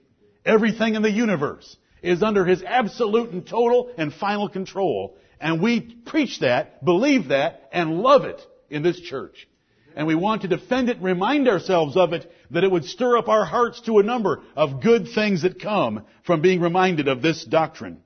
Everything 0.45 0.95
in 0.95 1.01
the 1.01 1.11
universe 1.11 1.77
is 2.01 2.21
under 2.21 2.45
His 2.45 2.63
absolute 2.63 3.31
and 3.31 3.45
total 3.47 3.91
and 3.97 4.13
final 4.13 4.49
control. 4.49 5.17
And 5.39 5.61
we 5.61 5.79
preach 5.79 6.39
that, 6.39 6.83
believe 6.83 7.29
that, 7.29 7.69
and 7.71 7.99
love 7.99 8.25
it 8.25 8.41
in 8.69 8.83
this 8.83 8.99
church. 8.99 9.47
And 9.95 10.05
we 10.05 10.15
want 10.15 10.41
to 10.41 10.47
defend 10.47 10.89
it, 10.89 11.01
remind 11.01 11.47
ourselves 11.47 11.95
of 11.97 12.13
it, 12.13 12.29
that 12.51 12.63
it 12.63 12.71
would 12.71 12.85
stir 12.85 13.17
up 13.17 13.27
our 13.27 13.45
hearts 13.45 13.81
to 13.81 13.99
a 13.99 14.03
number 14.03 14.41
of 14.55 14.81
good 14.81 15.07
things 15.13 15.43
that 15.43 15.61
come 15.61 16.05
from 16.23 16.41
being 16.41 16.61
reminded 16.61 17.07
of 17.07 17.21
this 17.21 17.43
doctrine. 17.45 18.01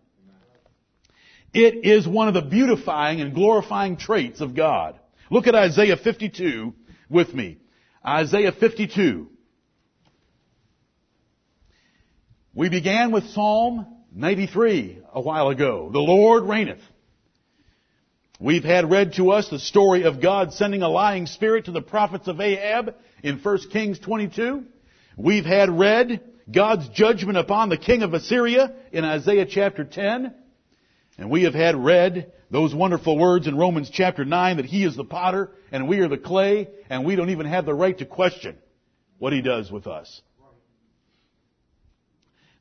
It 1.53 1.85
is 1.85 2.07
one 2.07 2.27
of 2.27 2.33
the 2.33 2.41
beautifying 2.41 3.21
and 3.21 3.33
glorifying 3.33 3.97
traits 3.97 4.41
of 4.41 4.55
God. 4.55 4.99
Look 5.29 5.47
at 5.47 5.55
Isaiah 5.55 5.97
52 5.97 6.73
with 7.09 7.33
me. 7.33 7.59
Isaiah 8.05 8.51
52. 8.51 9.29
We 12.55 12.69
began 12.69 13.11
with 13.11 13.29
Psalm 13.29 13.85
93 14.13 14.99
a 15.13 15.21
while 15.21 15.49
ago. 15.49 15.89
The 15.91 15.99
Lord 15.99 16.43
reigneth. 16.43 16.81
We've 18.39 18.63
had 18.63 18.89
read 18.89 19.13
to 19.13 19.31
us 19.31 19.49
the 19.49 19.59
story 19.59 20.03
of 20.03 20.21
God 20.21 20.53
sending 20.53 20.81
a 20.81 20.89
lying 20.89 21.27
spirit 21.27 21.65
to 21.65 21.71
the 21.71 21.81
prophets 21.81 22.27
of 22.27 22.41
Ahab 22.41 22.95
in 23.23 23.39
1 23.39 23.57
Kings 23.71 23.99
22. 23.99 24.65
We've 25.15 25.45
had 25.45 25.69
read 25.69 26.21
God's 26.51 26.89
judgment 26.89 27.37
upon 27.37 27.69
the 27.69 27.77
king 27.77 28.03
of 28.03 28.13
Assyria 28.13 28.73
in 28.91 29.05
Isaiah 29.05 29.45
chapter 29.45 29.83
10. 29.83 30.33
And 31.17 31.29
we 31.29 31.43
have 31.43 31.53
had 31.53 31.75
read 31.75 32.31
those 32.49 32.73
wonderful 32.73 33.17
words 33.17 33.47
in 33.47 33.57
Romans 33.57 33.89
chapter 33.91 34.25
9 34.25 34.57
that 34.57 34.65
He 34.65 34.83
is 34.83 34.95
the 34.95 35.03
potter 35.03 35.51
and 35.71 35.87
we 35.87 35.99
are 35.99 36.07
the 36.07 36.17
clay 36.17 36.69
and 36.89 37.05
we 37.05 37.15
don't 37.15 37.29
even 37.29 37.45
have 37.45 37.65
the 37.65 37.73
right 37.73 37.97
to 37.99 38.05
question 38.05 38.57
what 39.19 39.33
He 39.33 39.41
does 39.41 39.71
with 39.71 39.87
us. 39.87 40.21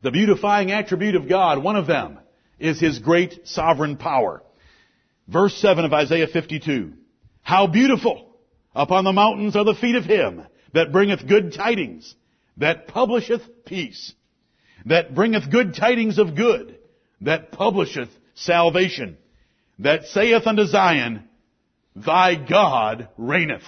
The 0.03 0.11
beautifying 0.11 0.73
attribute 0.73 1.15
of 1.15 1.29
God, 1.29 1.63
one 1.63 1.77
of 1.77 1.87
them, 1.87 2.19
is 2.59 2.81
His 2.81 2.99
great 2.99 3.47
sovereign 3.47 3.97
power. 3.97 4.43
Verse 5.29 5.55
7 5.57 5.85
of 5.85 5.93
Isaiah 5.93 6.27
52. 6.27 6.93
How 7.43 7.67
beautiful 7.67 8.37
upon 8.75 9.05
the 9.05 9.13
mountains 9.13 9.57
are 9.57 9.65
the 9.65 9.75
feet 9.75 9.95
of 9.95 10.05
Him 10.05 10.45
that 10.75 10.93
bringeth 10.93 11.27
good 11.27 11.53
tidings, 11.55 12.15
that 12.57 12.89
publisheth 12.89 13.43
peace, 13.65 14.13
that 14.87 15.15
bringeth 15.15 15.51
good 15.51 15.75
tidings 15.75 16.19
of 16.19 16.35
good, 16.35 16.79
that 17.21 17.53
publisheth 17.53 18.11
salvation, 18.35 19.17
that 19.79 20.05
saith 20.07 20.47
unto 20.47 20.65
Zion, 20.67 21.29
Thy 21.95 22.35
God 22.35 23.09
reigneth. 23.17 23.63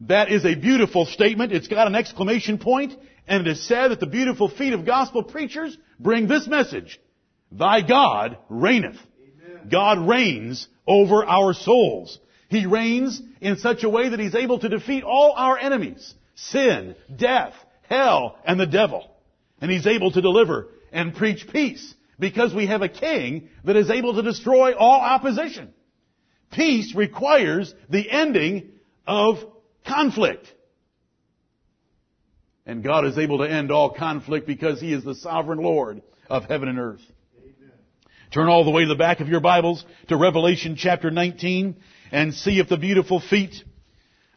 That 0.00 0.30
is 0.30 0.44
a 0.44 0.54
beautiful 0.54 1.06
statement. 1.06 1.52
It's 1.52 1.68
got 1.68 1.86
an 1.86 1.94
exclamation 1.94 2.58
point, 2.58 2.94
and 3.26 3.46
it 3.46 3.50
is 3.50 3.66
said 3.66 3.88
that 3.88 4.00
the 4.00 4.06
beautiful 4.06 4.48
feet 4.48 4.72
of 4.72 4.84
gospel 4.84 5.22
preachers 5.22 5.76
bring 5.98 6.26
this 6.26 6.46
message. 6.46 7.00
Thy 7.50 7.82
God 7.82 8.38
reigneth. 8.48 8.96
Amen. 8.96 9.68
God 9.70 10.08
reigns 10.08 10.66
over 10.86 11.24
our 11.24 11.54
souls. 11.54 12.18
He 12.48 12.66
reigns 12.66 13.22
in 13.40 13.56
such 13.58 13.84
a 13.84 13.88
way 13.88 14.08
that 14.08 14.20
He's 14.20 14.34
able 14.34 14.58
to 14.58 14.68
defeat 14.68 15.04
all 15.04 15.34
our 15.36 15.56
enemies. 15.56 16.14
Sin, 16.34 16.96
death, 17.14 17.54
hell, 17.88 18.38
and 18.44 18.58
the 18.58 18.66
devil. 18.66 19.08
And 19.60 19.70
He's 19.70 19.86
able 19.86 20.10
to 20.12 20.20
deliver 20.20 20.68
and 20.92 21.14
preach 21.14 21.46
peace 21.50 21.94
because 22.22 22.54
we 22.54 22.66
have 22.66 22.82
a 22.82 22.88
king 22.88 23.48
that 23.64 23.74
is 23.74 23.90
able 23.90 24.14
to 24.14 24.22
destroy 24.22 24.76
all 24.76 25.00
opposition. 25.00 25.74
Peace 26.52 26.94
requires 26.94 27.74
the 27.90 28.08
ending 28.08 28.70
of 29.08 29.38
conflict. 29.84 30.46
And 32.64 32.84
God 32.84 33.06
is 33.06 33.18
able 33.18 33.38
to 33.38 33.50
end 33.50 33.72
all 33.72 33.90
conflict 33.90 34.46
because 34.46 34.80
He 34.80 34.92
is 34.92 35.02
the 35.02 35.16
sovereign 35.16 35.58
Lord 35.58 36.00
of 36.30 36.44
heaven 36.44 36.68
and 36.68 36.78
earth. 36.78 37.00
Amen. 37.36 37.72
Turn 38.32 38.46
all 38.46 38.64
the 38.64 38.70
way 38.70 38.82
to 38.82 38.88
the 38.88 38.94
back 38.94 39.18
of 39.18 39.26
your 39.26 39.40
Bibles 39.40 39.84
to 40.06 40.16
Revelation 40.16 40.76
chapter 40.78 41.10
19 41.10 41.74
and 42.12 42.32
see 42.32 42.60
if 42.60 42.68
the 42.68 42.76
beautiful 42.76 43.18
feet 43.18 43.64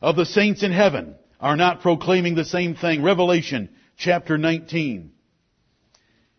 of 0.02 0.16
the 0.16 0.26
saints 0.26 0.64
in 0.64 0.72
heaven 0.72 1.14
are 1.40 1.56
not 1.56 1.82
proclaiming 1.82 2.34
the 2.34 2.46
same 2.46 2.74
thing. 2.74 3.04
Revelation 3.04 3.70
chapter 3.96 4.40
19. 4.40 5.12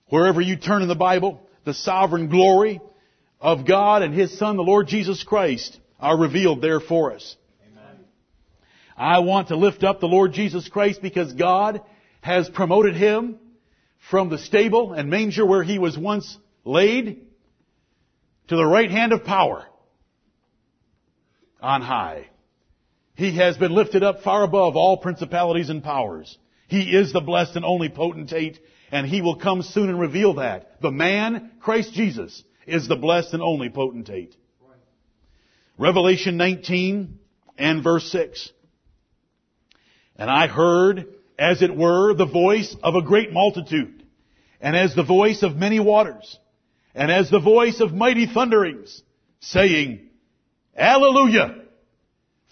Wherever 0.08 0.40
you 0.40 0.56
turn 0.56 0.82
in 0.82 0.88
the 0.88 0.94
Bible, 0.94 1.40
the 1.64 1.74
sovereign 1.74 2.28
glory 2.28 2.80
of 3.40 3.66
God 3.66 4.02
and 4.02 4.14
His 4.14 4.38
Son, 4.38 4.56
the 4.56 4.62
Lord 4.62 4.86
Jesus 4.86 5.24
Christ, 5.24 5.78
are 5.98 6.16
revealed 6.16 6.62
there 6.62 6.80
for 6.80 7.12
us. 7.12 7.36
Amen. 7.72 8.04
I 8.96 9.18
want 9.20 9.48
to 9.48 9.56
lift 9.56 9.82
up 9.82 10.00
the 10.00 10.06
Lord 10.06 10.32
Jesus 10.32 10.68
Christ 10.68 11.02
because 11.02 11.32
God 11.32 11.82
has 12.20 12.48
promoted 12.48 12.94
Him 12.94 13.38
from 14.10 14.28
the 14.28 14.38
stable 14.38 14.92
and 14.92 15.10
manger 15.10 15.44
where 15.44 15.64
He 15.64 15.78
was 15.78 15.98
once 15.98 16.38
laid 16.64 17.22
to 18.48 18.56
the 18.56 18.66
right 18.66 18.90
hand 18.90 19.12
of 19.12 19.24
power 19.24 19.64
on 21.60 21.82
high. 21.82 22.28
He 23.16 23.36
has 23.36 23.56
been 23.56 23.72
lifted 23.72 24.04
up 24.04 24.22
far 24.22 24.44
above 24.44 24.76
all 24.76 24.98
principalities 24.98 25.70
and 25.70 25.82
powers. 25.82 26.36
He 26.68 26.82
is 26.82 27.12
the 27.12 27.20
blessed 27.20 27.56
and 27.56 27.64
only 27.64 27.88
potentate 27.88 28.60
and 28.90 29.06
he 29.06 29.20
will 29.20 29.36
come 29.36 29.62
soon 29.62 29.88
and 29.88 30.00
reveal 30.00 30.34
that. 30.34 30.80
The 30.80 30.90
man, 30.90 31.52
Christ 31.60 31.92
Jesus, 31.92 32.42
is 32.66 32.88
the 32.88 32.96
blessed 32.96 33.34
and 33.34 33.42
only 33.42 33.68
potentate. 33.68 34.36
Revelation 35.78 36.36
19 36.36 37.18
and 37.58 37.84
verse 37.84 38.10
6. 38.10 38.50
And 40.16 40.30
I 40.30 40.46
heard, 40.46 41.06
as 41.38 41.62
it 41.62 41.76
were, 41.76 42.14
the 42.14 42.26
voice 42.26 42.74
of 42.82 42.94
a 42.94 43.02
great 43.02 43.32
multitude, 43.32 44.02
and 44.60 44.74
as 44.74 44.94
the 44.94 45.04
voice 45.04 45.42
of 45.42 45.56
many 45.56 45.78
waters, 45.78 46.38
and 46.94 47.10
as 47.10 47.30
the 47.30 47.40
voice 47.40 47.80
of 47.80 47.92
mighty 47.92 48.26
thunderings, 48.26 49.02
saying, 49.40 50.08
Alleluia! 50.76 51.62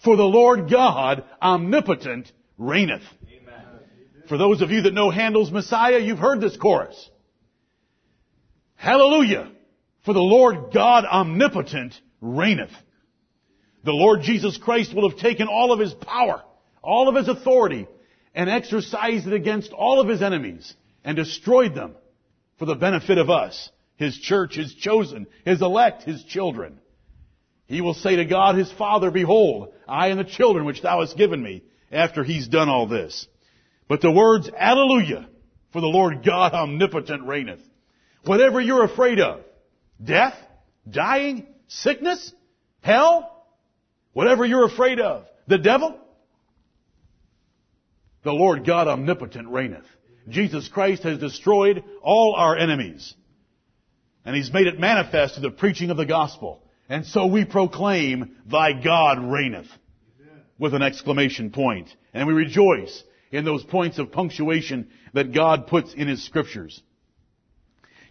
For 0.03 0.15
the 0.15 0.23
Lord 0.23 0.69
God 0.69 1.23
omnipotent 1.41 2.31
reigneth. 2.59 3.01
For 4.27 4.37
those 4.37 4.61
of 4.61 4.71
you 4.71 4.81
that 4.81 4.93
know 4.93 5.09
Handel's 5.09 5.51
Messiah, 5.51 5.99
you've 5.99 6.19
heard 6.19 6.41
this 6.41 6.57
chorus. 6.57 7.09
Hallelujah! 8.75 9.51
For 10.03 10.13
the 10.13 10.19
Lord 10.19 10.71
God 10.73 11.05
omnipotent 11.05 11.99
reigneth. 12.21 12.71
The 13.83 13.91
Lord 13.91 14.21
Jesus 14.21 14.57
Christ 14.57 14.93
will 14.93 15.09
have 15.09 15.19
taken 15.19 15.47
all 15.47 15.71
of 15.71 15.79
His 15.79 15.93
power, 15.93 16.43
all 16.81 17.07
of 17.07 17.15
His 17.15 17.27
authority, 17.27 17.87
and 18.33 18.49
exercised 18.49 19.27
it 19.27 19.33
against 19.33 19.71
all 19.71 20.01
of 20.01 20.07
His 20.07 20.21
enemies, 20.21 20.73
and 21.03 21.15
destroyed 21.15 21.75
them 21.75 21.95
for 22.57 22.65
the 22.65 22.75
benefit 22.75 23.17
of 23.17 23.29
us, 23.29 23.69
His 23.95 24.17
church, 24.17 24.55
His 24.55 24.73
chosen, 24.73 25.27
His 25.45 25.61
elect, 25.61 26.03
His 26.03 26.23
children. 26.23 26.79
He 27.67 27.81
will 27.81 27.93
say 27.93 28.17
to 28.17 28.25
God, 28.25 28.55
His 28.55 28.71
Father, 28.71 29.11
Behold, 29.11 29.73
I 29.87 30.07
and 30.07 30.19
the 30.19 30.23
children 30.23 30.65
which 30.65 30.81
Thou 30.81 31.01
hast 31.01 31.17
given 31.17 31.41
me, 31.41 31.63
after 31.91 32.23
He's 32.23 32.47
done 32.47 32.69
all 32.69 32.87
this. 32.87 33.27
But 33.87 34.01
the 34.01 34.11
words, 34.11 34.49
Alleluia, 34.49 35.27
for 35.71 35.81
the 35.81 35.87
Lord 35.87 36.23
God 36.25 36.53
omnipotent 36.53 37.23
reigneth. 37.23 37.61
Whatever 38.25 38.59
you're 38.59 38.83
afraid 38.83 39.19
of, 39.19 39.41
death, 40.03 40.35
dying, 40.89 41.47
sickness, 41.67 42.33
hell, 42.81 43.45
whatever 44.13 44.45
you're 44.45 44.65
afraid 44.65 44.99
of, 44.99 45.25
the 45.47 45.59
devil, 45.59 45.99
the 48.23 48.33
Lord 48.33 48.65
God 48.65 48.87
omnipotent 48.87 49.47
reigneth. 49.49 49.85
Jesus 50.27 50.67
Christ 50.67 51.03
has 51.03 51.19
destroyed 51.19 51.83
all 52.01 52.33
our 52.35 52.57
enemies. 52.57 53.13
And 54.25 54.35
He's 54.35 54.51
made 54.51 54.65
it 54.65 54.79
manifest 54.79 55.35
through 55.35 55.49
the 55.49 55.55
preaching 55.55 55.91
of 55.91 55.97
the 55.97 56.05
gospel. 56.07 56.63
And 56.89 57.05
so 57.05 57.27
we 57.27 57.45
proclaim, 57.45 58.35
Thy 58.47 58.73
God 58.81 59.19
reigneth. 59.23 59.67
With 60.57 60.73
an 60.73 60.81
exclamation 60.81 61.51
point. 61.51 61.93
And 62.13 62.27
we 62.27 62.33
rejoice 62.33 63.03
in 63.35 63.45
those 63.45 63.63
points 63.63 63.99
of 63.99 64.11
punctuation 64.11 64.89
that 65.13 65.33
God 65.33 65.67
puts 65.67 65.93
in 65.93 66.07
His 66.07 66.25
scriptures. 66.25 66.81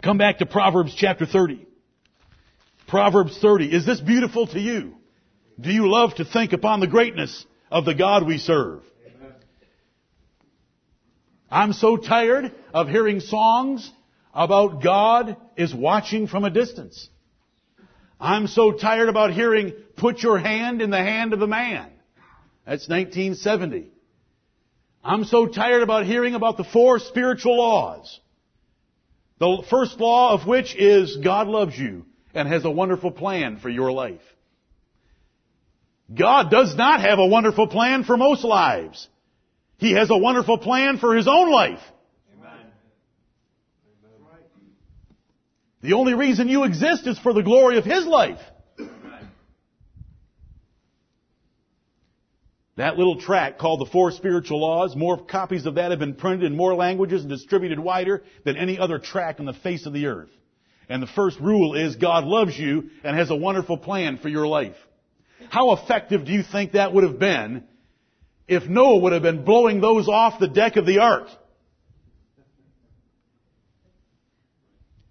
Come 0.03 0.19
back 0.19 0.39
to 0.39 0.47
Proverbs 0.47 0.95
chapter 0.95 1.25
30. 1.25 1.67
Proverbs 2.87 3.39
30. 3.41 3.75
Is 3.75 3.87
this 3.87 4.01
beautiful 4.01 4.47
to 4.49 4.61
you? 4.61 4.97
Do 5.59 5.73
you 5.73 5.91
love 5.91 6.15
to 6.17 6.25
think 6.25 6.53
upon 6.53 6.81
the 6.81 6.87
greatness 6.87 7.47
of 7.71 7.85
the 7.85 7.95
God 7.95 8.27
we 8.27 8.39
serve? 8.39 8.83
I'm 11.51 11.73
so 11.73 11.97
tired 11.97 12.53
of 12.73 12.89
hearing 12.89 13.21
songs 13.21 13.91
about 14.35 14.83
God 14.83 15.37
is 15.57 15.73
watching 15.73 16.27
from 16.27 16.45
a 16.45 16.51
distance. 16.51 17.09
I'm 18.21 18.47
so 18.47 18.73
tired 18.73 19.09
about 19.09 19.33
hearing 19.33 19.73
put 19.97 20.23
your 20.23 20.39
hand 20.39 20.83
in 20.83 20.91
the 20.91 20.99
hand 20.99 21.33
of 21.33 21.39
the 21.39 21.47
man. 21.47 21.91
That's 22.67 22.89
1970. 22.89 23.94
I'm 25.05 25.25
so 25.25 25.47
tired 25.47 25.83
about 25.83 26.07
hearing 26.07 26.35
about 26.35 26.57
the 26.57 26.65
four 26.65 26.99
spiritual 26.99 27.59
laws. 27.59 28.21
The 29.39 29.63
first 29.69 30.01
law 30.01 30.33
of 30.33 30.47
which 30.47 30.75
is 30.75 31.19
God 31.23 31.47
loves 31.47 31.77
you 31.77 32.07
and 32.33 32.49
has 32.49 32.65
a 32.65 32.71
wonderful 32.71 33.11
plan 33.11 33.59
for 33.59 33.69
your 33.69 33.93
life. 33.93 34.23
God 36.13 36.51
does 36.51 36.75
not 36.75 37.01
have 37.01 37.19
a 37.19 37.27
wonderful 37.27 37.67
plan 37.67 38.05
for 38.05 38.17
most 38.17 38.45
lives. 38.45 39.09
He 39.77 39.93
has 39.93 40.11
a 40.11 40.17
wonderful 40.17 40.59
plan 40.59 40.99
for 40.99 41.15
His 41.15 41.29
own 41.29 41.51
life. 41.51 41.81
Amen. 42.39 42.73
The 45.83 45.93
only 45.93 46.15
reason 46.15 46.49
you 46.49 46.65
exist 46.65 47.07
is 47.07 47.19
for 47.19 47.35
the 47.35 47.43
glory 47.43 47.77
of 47.77 47.85
His 47.85 48.07
life. 48.07 48.41
That 52.77 52.97
little 52.99 53.21
tract 53.21 53.61
called 53.61 53.81
The 53.81 53.91
Four 53.91 54.11
Spiritual 54.11 54.61
Laws, 54.61 54.97
more 54.97 55.25
copies 55.25 55.65
of 55.65 55.77
that 55.77 55.91
have 55.93 56.01
been 56.01 56.15
printed 56.15 56.45
in 56.45 56.57
more 56.57 56.75
languages 56.75 57.21
and 57.21 57.31
distributed 57.31 57.79
wider 57.79 58.25
than 58.45 58.57
any 58.57 58.79
other 58.79 58.99
tract 58.99 59.39
on 59.39 59.47
the 59.47 59.53
face 59.53 59.87
of 59.87 59.93
the 59.93 60.07
earth. 60.07 60.31
And 60.89 61.03
the 61.03 61.07
first 61.07 61.39
rule 61.39 61.75
is 61.75 61.97
God 61.97 62.25
loves 62.25 62.59
you 62.59 62.91
and 63.05 63.17
has 63.17 63.31
a 63.31 63.37
wonderful 63.37 63.79
plan 63.79 64.19
for 64.19 64.29
your 64.29 64.47
life. 64.47 64.77
How 65.51 65.73
effective 65.73 66.25
do 66.25 66.33
you 66.33 66.43
think 66.43 66.73
that 66.73 66.93
would 66.93 67.05
have 67.05 67.19
been 67.19 67.65
if 68.49 68.69
Noah 68.69 68.99
would 68.99 69.13
have 69.13 69.23
been 69.23 69.45
blowing 69.45 69.81
those 69.81 70.09
off 70.09 70.41
the 70.41 70.49
deck 70.49 70.77
of 70.77 70.85
the 70.85 70.99
ark? 70.99 71.29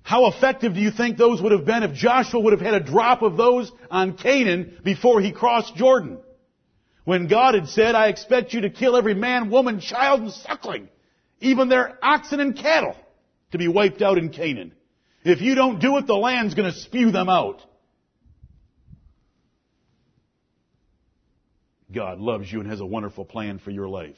How 0.01 0.27
effective 0.27 0.73
do 0.73 0.81
you 0.81 0.91
think 0.91 1.17
those 1.17 1.41
would 1.41 1.53
have 1.53 1.65
been 1.65 1.81
if 1.81 1.93
Joshua 1.93 2.41
would 2.41 2.51
have 2.51 2.61
had 2.61 2.73
a 2.73 2.81
drop 2.81 3.21
of 3.21 3.37
those 3.37 3.71
on 3.89 4.17
Canaan 4.17 4.79
before 4.83 5.21
he 5.21 5.31
crossed 5.31 5.75
Jordan? 5.75 6.19
When 7.05 7.27
God 7.27 7.55
had 7.55 7.67
said, 7.67 7.95
I 7.95 8.07
expect 8.07 8.53
you 8.53 8.61
to 8.61 8.69
kill 8.69 8.95
every 8.95 9.13
man, 9.13 9.49
woman, 9.49 9.79
child, 9.81 10.21
and 10.21 10.31
suckling, 10.31 10.87
even 11.41 11.67
their 11.67 11.97
oxen 12.01 12.39
and 12.39 12.55
cattle, 12.55 12.95
to 13.51 13.57
be 13.57 13.67
wiped 13.67 14.01
out 14.01 14.17
in 14.17 14.29
Canaan. 14.29 14.73
If 15.23 15.41
you 15.41 15.55
don't 15.55 15.79
do 15.79 15.97
it, 15.97 16.07
the 16.07 16.15
land's 16.15 16.53
gonna 16.53 16.73
spew 16.73 17.11
them 17.11 17.29
out. 17.29 17.61
God 21.93 22.19
loves 22.19 22.51
you 22.51 22.59
and 22.59 22.69
has 22.69 22.79
a 22.79 22.85
wonderful 22.85 23.23
plan 23.23 23.59
for 23.59 23.71
your 23.71 23.87
life. 23.87 24.17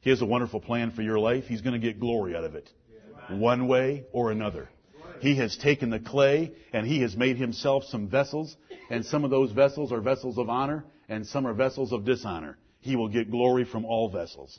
He 0.00 0.10
has 0.10 0.20
a 0.20 0.26
wonderful 0.26 0.60
plan 0.60 0.90
for 0.90 1.02
your 1.02 1.18
life. 1.18 1.44
He's 1.44 1.62
going 1.62 1.80
to 1.80 1.84
get 1.84 1.98
glory 1.98 2.36
out 2.36 2.44
of 2.44 2.54
it. 2.54 2.68
One 3.30 3.68
way 3.68 4.04
or 4.12 4.30
another. 4.30 4.68
He 5.20 5.36
has 5.36 5.56
taken 5.56 5.90
the 5.90 6.00
clay 6.00 6.52
and 6.72 6.84
he 6.84 7.00
has 7.02 7.16
made 7.16 7.36
himself 7.36 7.84
some 7.84 8.08
vessels 8.08 8.56
and 8.90 9.06
some 9.06 9.24
of 9.24 9.30
those 9.30 9.52
vessels 9.52 9.92
are 9.92 10.00
vessels 10.00 10.36
of 10.36 10.50
honor 10.50 10.84
and 11.08 11.26
some 11.26 11.46
are 11.46 11.52
vessels 11.54 11.92
of 11.92 12.04
dishonor. 12.04 12.58
He 12.80 12.96
will 12.96 13.08
get 13.08 13.30
glory 13.30 13.64
from 13.64 13.84
all 13.84 14.08
vessels. 14.08 14.58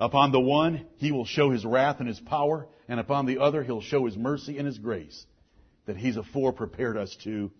Upon 0.00 0.32
the 0.32 0.40
one, 0.40 0.86
he 0.96 1.12
will 1.12 1.26
show 1.26 1.50
his 1.50 1.64
wrath 1.64 1.96
and 1.98 2.08
his 2.08 2.20
power, 2.20 2.66
and 2.88 2.98
upon 2.98 3.26
the 3.26 3.38
other, 3.38 3.62
he'll 3.62 3.82
show 3.82 4.06
his 4.06 4.16
mercy 4.16 4.56
and 4.56 4.66
his 4.66 4.78
grace 4.78 5.26
that 5.86 5.96
he's 5.96 6.16
afore 6.16 6.52
prepared 6.52 6.96
us 6.96 7.14
to 7.24 7.50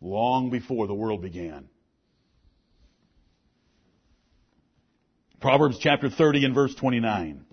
long 0.00 0.50
before 0.50 0.86
the 0.86 0.94
world 0.94 1.22
began. 1.22 1.68
Proverbs 5.40 5.78
chapter 5.80 6.10
30 6.10 6.44
and 6.44 6.54
verse 6.54 6.74
29. 6.74 7.44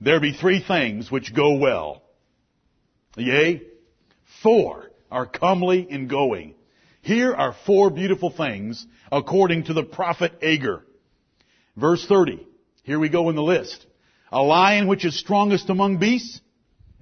There 0.00 0.20
be 0.20 0.32
three 0.32 0.62
things 0.62 1.10
which 1.10 1.34
go 1.34 1.54
well. 1.58 2.02
Yea, 3.16 3.62
four 4.42 4.90
are 5.10 5.26
comely 5.26 5.86
in 5.88 6.08
going. 6.08 6.54
Here 7.08 7.32
are 7.32 7.56
four 7.64 7.88
beautiful 7.88 8.28
things 8.28 8.86
according 9.10 9.64
to 9.64 9.72
the 9.72 9.82
prophet 9.82 10.40
Agur. 10.42 10.84
Verse 11.74 12.04
30. 12.04 12.46
Here 12.82 12.98
we 12.98 13.08
go 13.08 13.30
in 13.30 13.34
the 13.34 13.42
list. 13.42 13.86
A 14.30 14.42
lion 14.42 14.88
which 14.88 15.06
is 15.06 15.18
strongest 15.18 15.70
among 15.70 15.96
beasts 15.96 16.42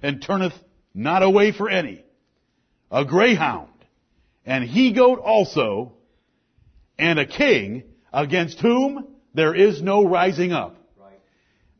and 0.01 0.21
turneth 0.21 0.53
not 0.93 1.23
away 1.23 1.51
for 1.51 1.69
any. 1.69 2.05
A 2.89 3.03
greyhound 3.03 3.67
and 4.45 4.63
he 4.63 4.93
goat 4.93 5.19
also 5.19 5.91
and 6.97 7.19
a 7.19 7.25
king 7.25 7.83
against 8.13 8.61
whom 8.61 9.07
there 9.33 9.53
is 9.53 9.81
no 9.81 10.05
rising 10.05 10.53
up. 10.53 10.77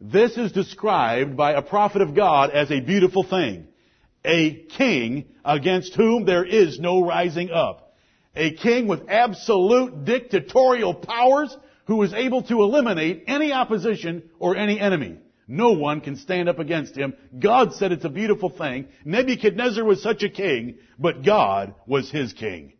This 0.02 0.36
is 0.36 0.52
described 0.52 1.38
by 1.38 1.54
a 1.54 1.62
prophet 1.62 2.02
of 2.02 2.14
God 2.14 2.50
as 2.50 2.72
a 2.72 2.82
beautiful 2.82 3.24
thing. 3.24 3.70
A 4.26 4.66
king 4.78 5.28
against 5.46 5.96
whom 5.96 6.26
there 6.26 6.44
is 6.44 6.78
no 6.78 7.06
rising 7.06 7.52
up. 7.52 7.86
A 8.38 8.52
king 8.52 8.88
with 8.88 9.10
absolute 9.10 10.06
dictatorial 10.06 10.94
powers 10.94 11.56
who 11.86 12.04
is 12.04 12.14
able 12.14 12.44
to 12.44 12.62
eliminate 12.62 13.24
any 13.28 13.52
opposition 13.52 14.30
or 14.40 14.56
any 14.56 14.80
enemy. 14.80 15.18
No 15.48 15.72
one 15.72 16.02
can 16.02 16.18
stand 16.18 16.50
up 16.50 16.60
against 16.60 16.96
him. 16.96 17.14
God 17.38 17.74
said 17.74 17.92
it's 17.92 18.06
a 18.06 18.10
beautiful 18.10 18.50
thing. 18.50 18.90
Nebuchadnezzar 19.06 19.84
was 19.84 20.04
such 20.04 20.22
a 20.22 20.30
king, 20.30 20.80
but 21.00 21.24
God 21.24 21.74
was 21.86 22.12
his 22.12 22.34
king. 22.34 22.74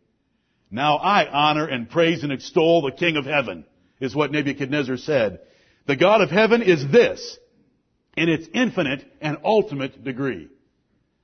Now 0.70 0.96
I 0.96 1.26
honor 1.26 1.66
and 1.66 1.88
praise 1.88 2.22
and 2.22 2.32
extol 2.32 2.82
the 2.82 2.92
King 2.92 3.16
of 3.16 3.24
heaven 3.24 3.64
is 4.00 4.14
what 4.14 4.30
Nebuchadnezzar 4.30 4.98
said. 4.98 5.40
The 5.86 5.96
God 5.96 6.20
of 6.20 6.30
heaven 6.30 6.62
is 6.62 6.86
this 6.92 7.38
in 8.16 8.28
its 8.28 8.46
infinite 8.52 9.04
and 9.20 9.38
ultimate 9.42 10.04
degree. 10.04 10.48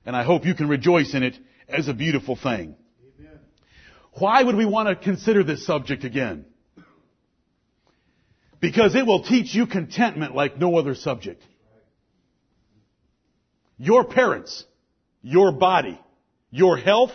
And 0.05 0.15
I 0.15 0.23
hope 0.23 0.45
you 0.45 0.55
can 0.55 0.67
rejoice 0.67 1.13
in 1.13 1.23
it 1.23 1.37
as 1.69 1.87
a 1.87 1.93
beautiful 1.93 2.35
thing. 2.35 2.75
Why 4.17 4.41
would 4.43 4.55
we 4.55 4.65
want 4.65 4.87
to 4.87 4.95
consider 4.95 5.43
this 5.43 5.65
subject 5.65 6.03
again? 6.03 6.45
Because 8.61 8.95
it 8.95 9.05
will 9.05 9.23
teach 9.23 9.53
you 9.53 9.67
contentment 9.67 10.33
like 10.33 10.57
no 10.57 10.77
other 10.77 10.95
subject. 10.95 11.43
Your 13.77 14.05
parents, 14.05 14.63
your 15.21 15.51
body, 15.51 15.99
your 16.49 16.77
health, 16.77 17.11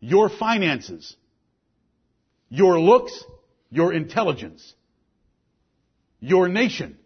your 0.00 0.28
finances, 0.28 1.16
your 2.48 2.80
looks, 2.80 3.24
your 3.70 3.92
intelligence, 3.92 4.74
your 6.18 6.48
nation, 6.48 6.98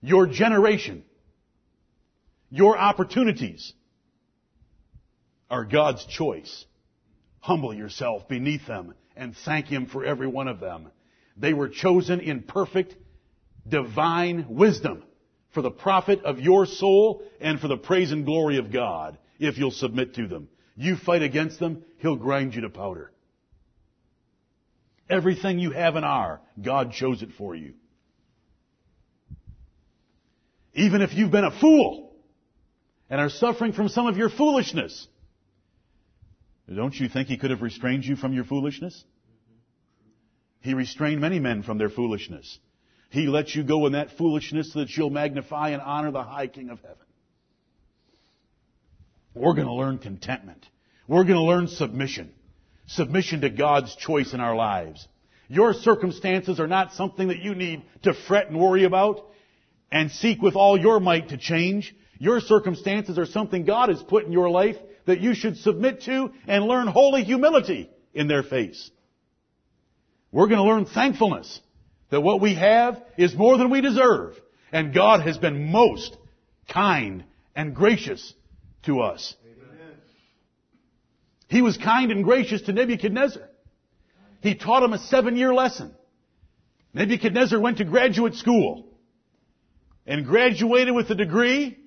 your 0.00 0.26
generation, 0.26 1.02
your 2.48 2.78
opportunities 2.78 3.72
are 5.50 5.64
God's 5.64 6.04
choice. 6.06 6.64
Humble 7.40 7.74
yourself 7.74 8.28
beneath 8.28 8.66
them 8.66 8.94
and 9.16 9.36
thank 9.36 9.66
Him 9.66 9.86
for 9.86 10.04
every 10.04 10.26
one 10.26 10.48
of 10.48 10.60
them. 10.60 10.90
They 11.36 11.52
were 11.52 11.68
chosen 11.68 12.20
in 12.20 12.42
perfect 12.42 12.96
divine 13.66 14.46
wisdom 14.48 15.02
for 15.50 15.62
the 15.62 15.70
profit 15.70 16.24
of 16.24 16.40
your 16.40 16.66
soul 16.66 17.22
and 17.40 17.60
for 17.60 17.68
the 17.68 17.76
praise 17.76 18.12
and 18.12 18.24
glory 18.24 18.58
of 18.58 18.72
God 18.72 19.18
if 19.38 19.58
you'll 19.58 19.70
submit 19.70 20.14
to 20.14 20.26
them. 20.26 20.48
You 20.76 20.96
fight 20.96 21.22
against 21.22 21.58
them, 21.58 21.84
He'll 21.98 22.16
grind 22.16 22.54
you 22.54 22.62
to 22.62 22.70
powder. 22.70 23.12
Everything 25.10 25.58
you 25.58 25.70
have 25.70 25.96
and 25.96 26.04
are, 26.04 26.40
God 26.60 26.92
chose 26.92 27.22
it 27.22 27.30
for 27.38 27.54
you. 27.54 27.74
Even 30.74 31.02
if 31.02 31.14
you've 31.14 31.30
been 31.30 31.44
a 31.44 31.60
fool 31.60 32.12
and 33.10 33.20
are 33.20 33.30
suffering 33.30 33.72
from 33.72 33.88
some 33.88 34.06
of 34.06 34.16
your 34.16 34.28
foolishness, 34.28 35.08
don't 36.74 36.94
you 36.94 37.08
think 37.08 37.28
He 37.28 37.38
could 37.38 37.50
have 37.50 37.62
restrained 37.62 38.04
you 38.04 38.16
from 38.16 38.32
your 38.32 38.44
foolishness? 38.44 39.04
He 40.60 40.74
restrained 40.74 41.20
many 41.20 41.38
men 41.38 41.62
from 41.62 41.78
their 41.78 41.88
foolishness. 41.88 42.58
He 43.10 43.26
let 43.26 43.54
you 43.54 43.62
go 43.62 43.86
in 43.86 43.92
that 43.92 44.18
foolishness 44.18 44.72
so 44.72 44.80
that 44.80 44.90
you'll 44.96 45.10
magnify 45.10 45.70
and 45.70 45.80
honor 45.80 46.10
the 46.10 46.22
high 46.22 46.46
King 46.46 46.70
of 46.70 46.80
heaven. 46.80 46.96
We're 49.34 49.54
going 49.54 49.66
to 49.66 49.74
learn 49.74 49.98
contentment. 49.98 50.66
We're 51.06 51.24
going 51.24 51.36
to 51.36 51.42
learn 51.42 51.68
submission. 51.68 52.32
Submission 52.86 53.42
to 53.42 53.50
God's 53.50 53.94
choice 53.96 54.34
in 54.34 54.40
our 54.40 54.56
lives. 54.56 55.06
Your 55.48 55.72
circumstances 55.72 56.60
are 56.60 56.66
not 56.66 56.92
something 56.92 57.28
that 57.28 57.38
you 57.38 57.54
need 57.54 57.82
to 58.02 58.12
fret 58.12 58.48
and 58.48 58.60
worry 58.60 58.84
about 58.84 59.24
and 59.90 60.10
seek 60.10 60.42
with 60.42 60.56
all 60.56 60.78
your 60.78 61.00
might 61.00 61.30
to 61.30 61.38
change. 61.38 61.94
Your 62.18 62.40
circumstances 62.40 63.16
are 63.16 63.26
something 63.26 63.64
God 63.64 63.88
has 63.88 64.02
put 64.02 64.26
in 64.26 64.32
your 64.32 64.50
life 64.50 64.76
that 65.08 65.20
you 65.20 65.34
should 65.34 65.56
submit 65.56 66.02
to 66.02 66.30
and 66.46 66.64
learn 66.64 66.86
holy 66.86 67.24
humility 67.24 67.90
in 68.12 68.28
their 68.28 68.42
face. 68.42 68.90
We're 70.30 70.48
going 70.48 70.58
to 70.58 70.64
learn 70.64 70.84
thankfulness 70.84 71.60
that 72.10 72.20
what 72.20 72.42
we 72.42 72.54
have 72.54 73.02
is 73.16 73.34
more 73.34 73.56
than 73.56 73.70
we 73.70 73.80
deserve 73.80 74.36
and 74.70 74.92
God 74.92 75.22
has 75.22 75.38
been 75.38 75.72
most 75.72 76.14
kind 76.70 77.24
and 77.56 77.74
gracious 77.74 78.34
to 78.84 79.00
us. 79.00 79.34
Amen. 79.46 79.94
He 81.48 81.62
was 81.62 81.78
kind 81.78 82.12
and 82.12 82.22
gracious 82.22 82.60
to 82.62 82.72
Nebuchadnezzar. 82.74 83.48
He 84.42 84.56
taught 84.56 84.82
him 84.82 84.92
a 84.92 84.98
seven 84.98 85.36
year 85.36 85.54
lesson. 85.54 85.94
Nebuchadnezzar 86.92 87.58
went 87.58 87.78
to 87.78 87.84
graduate 87.84 88.34
school 88.34 88.86
and 90.06 90.26
graduated 90.26 90.94
with 90.94 91.08
a 91.08 91.14
degree 91.14 91.78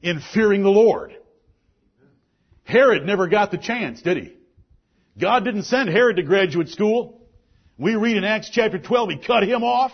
in 0.00 0.20
fearing 0.32 0.62
the 0.62 0.70
Lord. 0.70 1.17
Herod 2.68 3.06
never 3.06 3.28
got 3.28 3.50
the 3.50 3.56
chance, 3.56 4.02
did 4.02 4.18
he? 4.18 4.36
God 5.18 5.42
didn't 5.42 5.62
send 5.62 5.88
Herod 5.88 6.16
to 6.16 6.22
graduate 6.22 6.68
school. 6.68 7.26
We 7.78 7.94
read 7.94 8.18
in 8.18 8.24
Acts 8.24 8.50
chapter 8.50 8.78
12, 8.78 9.08
he 9.08 9.16
cut 9.16 9.42
him 9.42 9.64
off, 9.64 9.90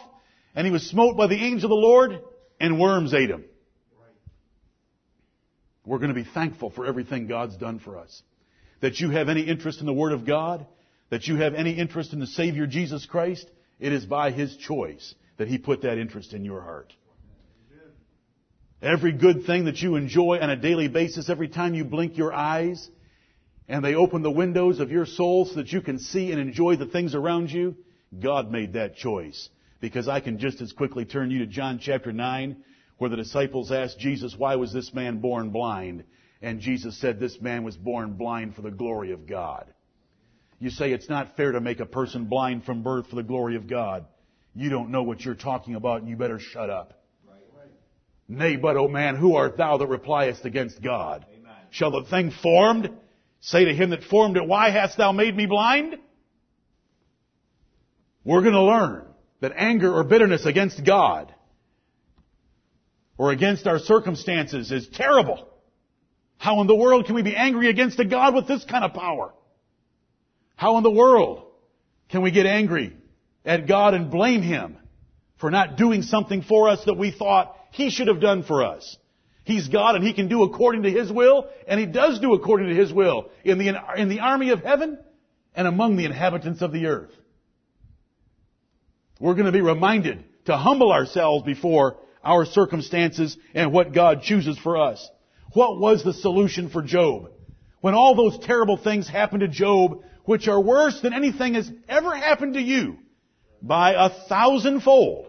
and 0.57 0.67
he 0.67 0.73
was 0.73 0.83
smote 0.83 1.17
by 1.17 1.29
the 1.29 1.37
angel 1.37 1.67
of 1.67 1.71
the 1.71 1.77
Lord, 1.77 2.21
and 2.59 2.81
worms 2.81 3.15
ate 3.15 3.31
him. 3.31 3.45
We're 5.87 5.99
going 5.99 6.13
to 6.13 6.21
be 6.21 6.29
thankful 6.29 6.71
for 6.71 6.85
everything 6.85 7.29
God's 7.29 7.57
done 7.57 7.79
for 7.79 7.97
us. 7.97 8.23
That 8.81 8.99
you 8.99 9.11
have 9.11 9.29
any 9.29 9.43
interest 9.43 9.79
in 9.79 9.87
the 9.87 9.93
Word 9.93 10.13
of 10.13 10.27
God, 10.27 10.67
that 11.11 11.29
you 11.29 11.37
have 11.37 11.55
any 11.55 11.73
interest 11.79 12.13
in 12.13 12.19
the 12.19 12.27
Savior 12.27 12.67
Jesus 12.67 13.07
Christ, 13.07 13.49
it 13.79 13.93
is 13.93 14.05
by 14.05 14.33
His 14.33 14.57
choice 14.57 15.15
that 15.37 15.47
He 15.47 15.59
put 15.59 15.83
that 15.83 15.99
interest 15.99 16.33
in 16.33 16.45
your 16.45 16.61
heart. 16.61 16.93
Every 18.85 19.13
good 19.13 19.47
thing 19.47 19.65
that 19.65 19.79
you 19.79 19.97
enjoy 19.97 20.41
on 20.41 20.51
a 20.51 20.57
daily 20.57 20.89
basis, 20.89 21.31
every 21.31 21.49
time 21.49 21.73
you 21.73 21.85
blink 21.85 22.19
your 22.19 22.35
eyes, 22.35 22.91
and 23.67 23.83
they 23.83 23.95
open 23.95 24.21
the 24.21 24.31
windows 24.31 24.79
of 24.79 24.91
your 24.91 25.07
soul 25.07 25.47
so 25.47 25.55
that 25.55 25.73
you 25.73 25.81
can 25.81 25.99
see 25.99 26.33
and 26.33 26.39
enjoy 26.39 26.77
the 26.77 26.85
things 26.85 27.15
around 27.15 27.51
you, 27.51 27.77
God 28.21 28.53
made 28.53 28.75
that 28.75 28.97
choice. 28.97 29.49
Because 29.81 30.07
I 30.07 30.21
can 30.21 30.39
just 30.39 30.61
as 30.61 30.73
quickly 30.73 31.07
turn 31.07 31.31
you 31.31 31.39
to 31.39 31.47
John 31.47 31.79
chapter 31.81 32.13
9, 32.13 32.59
where 32.99 33.09
the 33.09 33.17
disciples 33.17 33.73
asked 33.73 33.99
Jesus, 33.99 34.35
why 34.37 34.57
was 34.57 34.75
this 34.75 34.93
man 34.93 35.19
born 35.19 35.49
blind? 35.49 36.05
And 36.43 36.61
Jesus 36.61 37.01
said, 37.01 37.19
this 37.19 37.41
man 37.41 37.65
was 37.65 37.79
born 37.79 38.13
blind 38.19 38.55
for 38.55 38.61
the 38.61 38.71
glory 38.71 39.13
of 39.13 39.27
God. 39.27 39.73
You 40.59 40.69
say 40.69 40.93
it's 40.93 41.09
not 41.09 41.39
fair 41.39 41.53
to 41.53 41.61
make 41.63 41.81
a 41.81 41.87
person 41.87 42.27
blind 42.27 42.65
from 42.65 42.83
birth 42.83 43.09
for 43.09 43.17
the 43.17 43.23
glory 43.23 43.57
of 43.57 43.67
God. 43.67 44.05
You 44.55 44.69
don't 44.69 44.91
know 44.91 45.05
what 45.05 45.25
you're 45.25 45.35
talking 45.35 45.75
about 45.75 46.03
and 46.03 46.11
you 46.11 46.17
better 46.17 46.39
shut 46.39 46.69
up. 46.69 47.01
Nay, 48.29 48.57
but, 48.57 48.77
O 48.77 48.89
man, 48.89 49.17
who 49.17 49.37
art 49.37 49.57
thou 49.57 49.77
that 49.77 49.87
repliest 49.87 50.45
against 50.45 50.83
God? 50.83 51.27
Amen. 51.31 51.53
Shall 51.71 51.91
the 51.91 52.05
thing 52.05 52.31
formed 52.31 52.91
say 53.41 53.67
to 53.67 53.75
him 53.75 53.91
that 53.91 54.05
formed 54.05 54.37
it, 54.37 54.47
Why 54.47 54.71
hast 54.71 54.97
thou 54.97 55.13
made 55.13 55.37
me 55.37 55.47
blind? 55.47 55.97
We're 58.25 58.41
going 58.41 58.55
to 58.55 58.63
learn 58.63 59.05
that 59.41 59.53
anger 59.55 59.93
or 59.93 60.05
bitterness 60.05 60.47
against 60.47 60.83
God 60.85 61.33
or 63.19 63.31
against 63.31 63.67
our 63.67 63.79
circumstances 63.79 64.73
is 64.73 64.89
terrible. 64.89 65.47
How 66.39 66.61
in 66.63 66.67
the 66.67 66.75
world 66.75 67.05
can 67.07 67.15
we 67.15 67.23
be 67.23 67.37
angry 67.37 67.69
against 67.69 68.01
a 68.01 68.05
God 68.05 68.35
with 68.35 68.49
this 68.49 68.65
kind 68.65 68.85
of 68.85 68.95
power? 68.95 69.35
How 70.57 70.79
in 70.79 70.83
the 70.83 70.91
world 70.91 71.45
can 72.09 72.23
we 72.23 72.31
get 72.31 72.47
angry 72.47 72.97
at 73.45 73.69
God 73.69 73.93
and 73.93 74.11
blame 74.11 74.41
Him 74.41 74.79
for 75.39 75.51
not 75.51 75.77
doing 75.77 76.03
something 76.03 76.43
for 76.43 76.71
us 76.71 76.83
that 76.87 76.95
we 76.95 77.11
thought 77.11 77.57
He 77.75 77.91
should 77.91 78.07
have 78.07 78.21
done 78.21 78.45
for 78.45 78.65
us? 78.65 78.97
He's 79.43 79.67
God 79.67 79.97
and 79.97 80.05
He 80.05 80.13
can 80.13 80.29
do 80.29 80.45
according 80.45 80.85
to 80.85 80.91
His 80.91 81.11
will, 81.11 81.49
and 81.67 81.81
He 81.81 81.87
does 81.87 82.21
do 82.21 82.33
according 82.33 82.69
to 82.69 82.75
His 82.75 82.93
will 82.93 83.31
in 83.43 83.59
the, 83.59 83.77
in 83.97 84.09
the 84.09 84.21
army 84.21 84.51
of 84.51 84.63
heaven 84.63 84.97
and 85.57 85.67
among 85.67 85.97
the 85.97 86.05
inhabitants 86.05 86.63
of 86.63 86.71
the 86.71 86.87
earth. 86.87 87.11
We're 89.19 89.35
going 89.35 89.47
to 89.47 89.53
be 89.53 89.61
reminded 89.61 90.25
to 90.45 90.57
humble 90.57 90.93
ourselves 90.93 91.45
before 91.45 91.97
our 92.23 92.45
circumstances 92.45 93.37
and 93.55 93.73
what 93.73 93.93
God 93.93 94.23
chooses 94.23 94.57
for 94.57 94.81
us. 94.81 95.07
What 95.53 95.81
was 95.81 96.05
the 96.05 96.15
solution 96.15 96.71
for 96.71 96.81
Job? 96.81 97.31
When 97.81 97.95
all 97.95 98.15
those 98.15 98.39
terrible 98.39 98.77
things 98.77 99.09
happened 99.09 99.41
to 99.41 99.49
Job, 99.49 100.05
which 100.25 100.47
are 100.47 100.61
worse 100.61 101.01
than 101.01 101.13
anything 101.13 101.55
has 101.55 101.69
ever 101.89 102.15
happened 102.15 102.55
to 102.55 102.63
you, 102.63 102.99
by 103.61 103.95
a 103.95 104.11
thousandfold. 104.29 105.27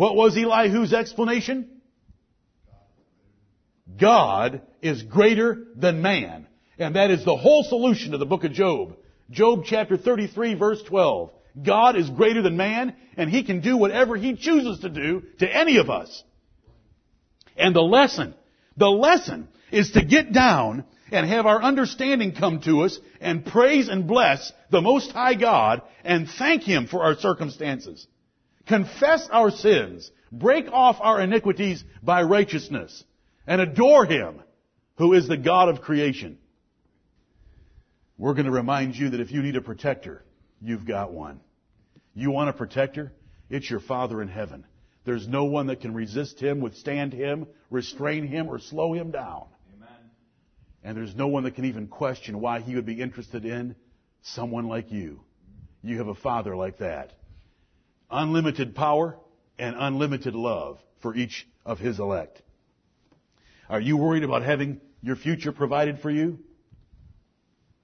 What 0.00 0.16
was 0.16 0.34
Elihu's 0.34 0.94
explanation? 0.94 1.68
God 4.00 4.62
is 4.80 5.02
greater 5.02 5.66
than 5.76 6.00
man. 6.00 6.46
And 6.78 6.96
that 6.96 7.10
is 7.10 7.22
the 7.22 7.36
whole 7.36 7.64
solution 7.64 8.12
to 8.12 8.16
the 8.16 8.24
book 8.24 8.44
of 8.44 8.52
Job. 8.52 8.96
Job 9.28 9.64
chapter 9.66 9.98
33 9.98 10.54
verse 10.54 10.82
12. 10.84 11.32
God 11.62 11.96
is 11.96 12.08
greater 12.08 12.40
than 12.40 12.56
man, 12.56 12.96
and 13.18 13.28
He 13.28 13.42
can 13.42 13.60
do 13.60 13.76
whatever 13.76 14.16
He 14.16 14.36
chooses 14.36 14.78
to 14.78 14.88
do 14.88 15.22
to 15.40 15.54
any 15.54 15.76
of 15.76 15.90
us. 15.90 16.24
And 17.54 17.76
the 17.76 17.82
lesson, 17.82 18.34
the 18.78 18.88
lesson 18.88 19.48
is 19.70 19.90
to 19.90 20.02
get 20.02 20.32
down 20.32 20.86
and 21.12 21.28
have 21.28 21.44
our 21.44 21.62
understanding 21.62 22.34
come 22.34 22.62
to 22.62 22.84
us 22.84 22.98
and 23.20 23.44
praise 23.44 23.90
and 23.90 24.06
bless 24.06 24.50
the 24.70 24.80
Most 24.80 25.12
High 25.12 25.34
God 25.34 25.82
and 26.04 26.26
thank 26.26 26.62
Him 26.62 26.86
for 26.86 27.02
our 27.02 27.16
circumstances. 27.16 28.06
Confess 28.70 29.28
our 29.32 29.50
sins, 29.50 30.08
break 30.30 30.68
off 30.70 30.98
our 31.00 31.20
iniquities 31.20 31.82
by 32.04 32.22
righteousness, 32.22 33.02
and 33.44 33.60
adore 33.60 34.06
Him 34.06 34.40
who 34.94 35.12
is 35.12 35.26
the 35.26 35.36
God 35.36 35.68
of 35.68 35.80
creation. 35.80 36.38
We're 38.16 38.34
going 38.34 38.46
to 38.46 38.52
remind 38.52 38.94
you 38.94 39.10
that 39.10 39.18
if 39.18 39.32
you 39.32 39.42
need 39.42 39.56
a 39.56 39.60
protector, 39.60 40.22
you've 40.62 40.86
got 40.86 41.12
one. 41.12 41.40
You 42.14 42.30
want 42.30 42.48
a 42.48 42.52
protector? 42.52 43.12
It's 43.48 43.68
your 43.68 43.80
Father 43.80 44.22
in 44.22 44.28
heaven. 44.28 44.64
There's 45.04 45.26
no 45.26 45.46
one 45.46 45.66
that 45.66 45.80
can 45.80 45.92
resist 45.92 46.38
him, 46.38 46.60
withstand 46.60 47.12
him, 47.12 47.48
restrain 47.70 48.24
him, 48.28 48.48
or 48.48 48.60
slow 48.60 48.92
him 48.92 49.10
down. 49.10 49.46
Amen. 49.74 49.88
And 50.84 50.96
there's 50.96 51.16
no 51.16 51.26
one 51.26 51.42
that 51.42 51.56
can 51.56 51.64
even 51.64 51.88
question 51.88 52.40
why 52.40 52.60
he 52.60 52.76
would 52.76 52.86
be 52.86 53.00
interested 53.00 53.44
in 53.44 53.74
someone 54.22 54.68
like 54.68 54.92
you. 54.92 55.24
You 55.82 55.98
have 55.98 56.06
a 56.06 56.14
Father 56.14 56.54
like 56.54 56.78
that. 56.78 57.14
Unlimited 58.10 58.74
power 58.74 59.16
and 59.58 59.76
unlimited 59.78 60.34
love 60.34 60.78
for 61.00 61.14
each 61.14 61.46
of 61.64 61.78
his 61.78 61.98
elect. 61.98 62.42
Are 63.68 63.80
you 63.80 63.96
worried 63.96 64.24
about 64.24 64.42
having 64.42 64.80
your 65.02 65.16
future 65.16 65.52
provided 65.52 66.00
for 66.00 66.10
you? 66.10 66.38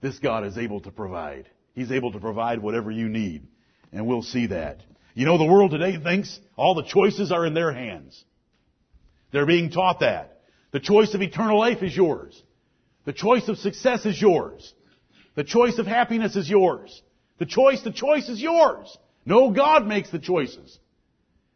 This 0.00 0.18
God 0.18 0.44
is 0.44 0.58
able 0.58 0.80
to 0.80 0.90
provide. 0.90 1.48
He's 1.74 1.92
able 1.92 2.12
to 2.12 2.18
provide 2.18 2.60
whatever 2.60 2.90
you 2.90 3.08
need. 3.08 3.46
And 3.92 4.06
we'll 4.06 4.22
see 4.22 4.46
that. 4.48 4.82
You 5.14 5.26
know, 5.26 5.38
the 5.38 5.44
world 5.44 5.70
today 5.70 5.96
thinks 5.96 6.38
all 6.56 6.74
the 6.74 6.82
choices 6.82 7.32
are 7.32 7.46
in 7.46 7.54
their 7.54 7.72
hands. 7.72 8.22
They're 9.32 9.46
being 9.46 9.70
taught 9.70 10.00
that. 10.00 10.40
The 10.72 10.80
choice 10.80 11.14
of 11.14 11.22
eternal 11.22 11.58
life 11.58 11.82
is 11.82 11.96
yours. 11.96 12.42
The 13.04 13.12
choice 13.12 13.48
of 13.48 13.58
success 13.58 14.04
is 14.04 14.20
yours. 14.20 14.74
The 15.36 15.44
choice 15.44 15.78
of 15.78 15.86
happiness 15.86 16.36
is 16.36 16.50
yours. 16.50 17.00
The 17.38 17.46
choice, 17.46 17.82
the 17.82 17.92
choice 17.92 18.28
is 18.28 18.40
yours. 18.40 18.96
No, 19.26 19.50
God 19.50 19.86
makes 19.86 20.10
the 20.10 20.20
choices. 20.20 20.78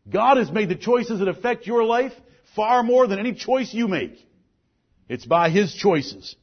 God 0.09 0.38
has 0.38 0.50
made 0.50 0.68
the 0.68 0.74
choices 0.74 1.20
that 1.20 1.28
affect 1.28 1.66
your 1.66 1.85
life 1.85 2.12
far 2.56 2.83
more 2.83 3.06
than 3.06 3.20
any 3.20 3.33
choice 3.33 3.72
you 3.72 3.87
make. 3.87 4.18
It's 5.09 5.24
by 5.24 5.50
His 5.50 5.72
choices. 5.74 6.35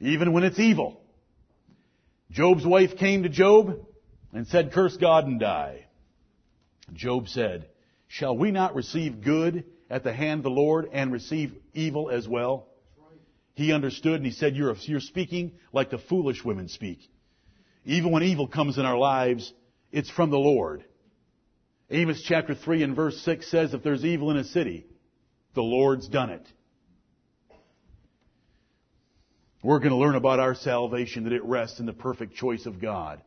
Even 0.00 0.32
when 0.32 0.44
it's 0.44 0.58
evil. 0.58 1.00
Job's 2.30 2.64
wife 2.64 2.96
came 2.96 3.24
to 3.24 3.28
Job 3.28 3.84
and 4.32 4.46
said, 4.46 4.72
curse 4.72 4.96
God 4.96 5.26
and 5.26 5.40
die. 5.40 5.86
Job 6.92 7.28
said, 7.28 7.68
shall 8.06 8.36
we 8.36 8.52
not 8.52 8.76
receive 8.76 9.20
good 9.20 9.64
at 9.90 10.04
the 10.04 10.12
hand 10.12 10.40
of 10.40 10.44
the 10.44 10.50
Lord 10.50 10.88
and 10.92 11.12
receive 11.12 11.52
evil 11.74 12.08
as 12.08 12.28
well? 12.28 12.68
He 13.54 13.72
understood 13.72 14.14
and 14.14 14.26
he 14.26 14.32
said, 14.32 14.54
you're, 14.54 14.74
you're 14.82 15.00
speaking 15.00 15.52
like 15.72 15.90
the 15.90 15.98
foolish 15.98 16.44
women 16.44 16.68
speak. 16.68 17.00
Even 17.84 18.10
when 18.10 18.22
evil 18.22 18.46
comes 18.46 18.78
in 18.78 18.84
our 18.84 18.98
lives, 18.98 19.52
it's 19.90 20.10
from 20.10 20.30
the 20.30 20.38
Lord. 20.38 20.84
Amos 21.90 22.22
chapter 22.22 22.54
3 22.54 22.82
and 22.82 22.94
verse 22.94 23.20
6 23.22 23.50
says, 23.50 23.74
if 23.74 23.82
there's 23.82 24.04
evil 24.04 24.30
in 24.30 24.36
a 24.36 24.44
city, 24.44 24.86
the 25.54 25.62
Lord's 25.62 26.08
done 26.08 26.30
it. 26.30 26.46
We're 29.62 29.78
going 29.78 29.90
to 29.90 29.96
learn 29.96 30.14
about 30.14 30.38
our 30.38 30.54
salvation 30.54 31.24
that 31.24 31.32
it 31.32 31.44
rests 31.44 31.80
in 31.80 31.86
the 31.86 31.92
perfect 31.92 32.34
choice 32.34 32.64
of 32.66 32.80
God. 32.80 33.20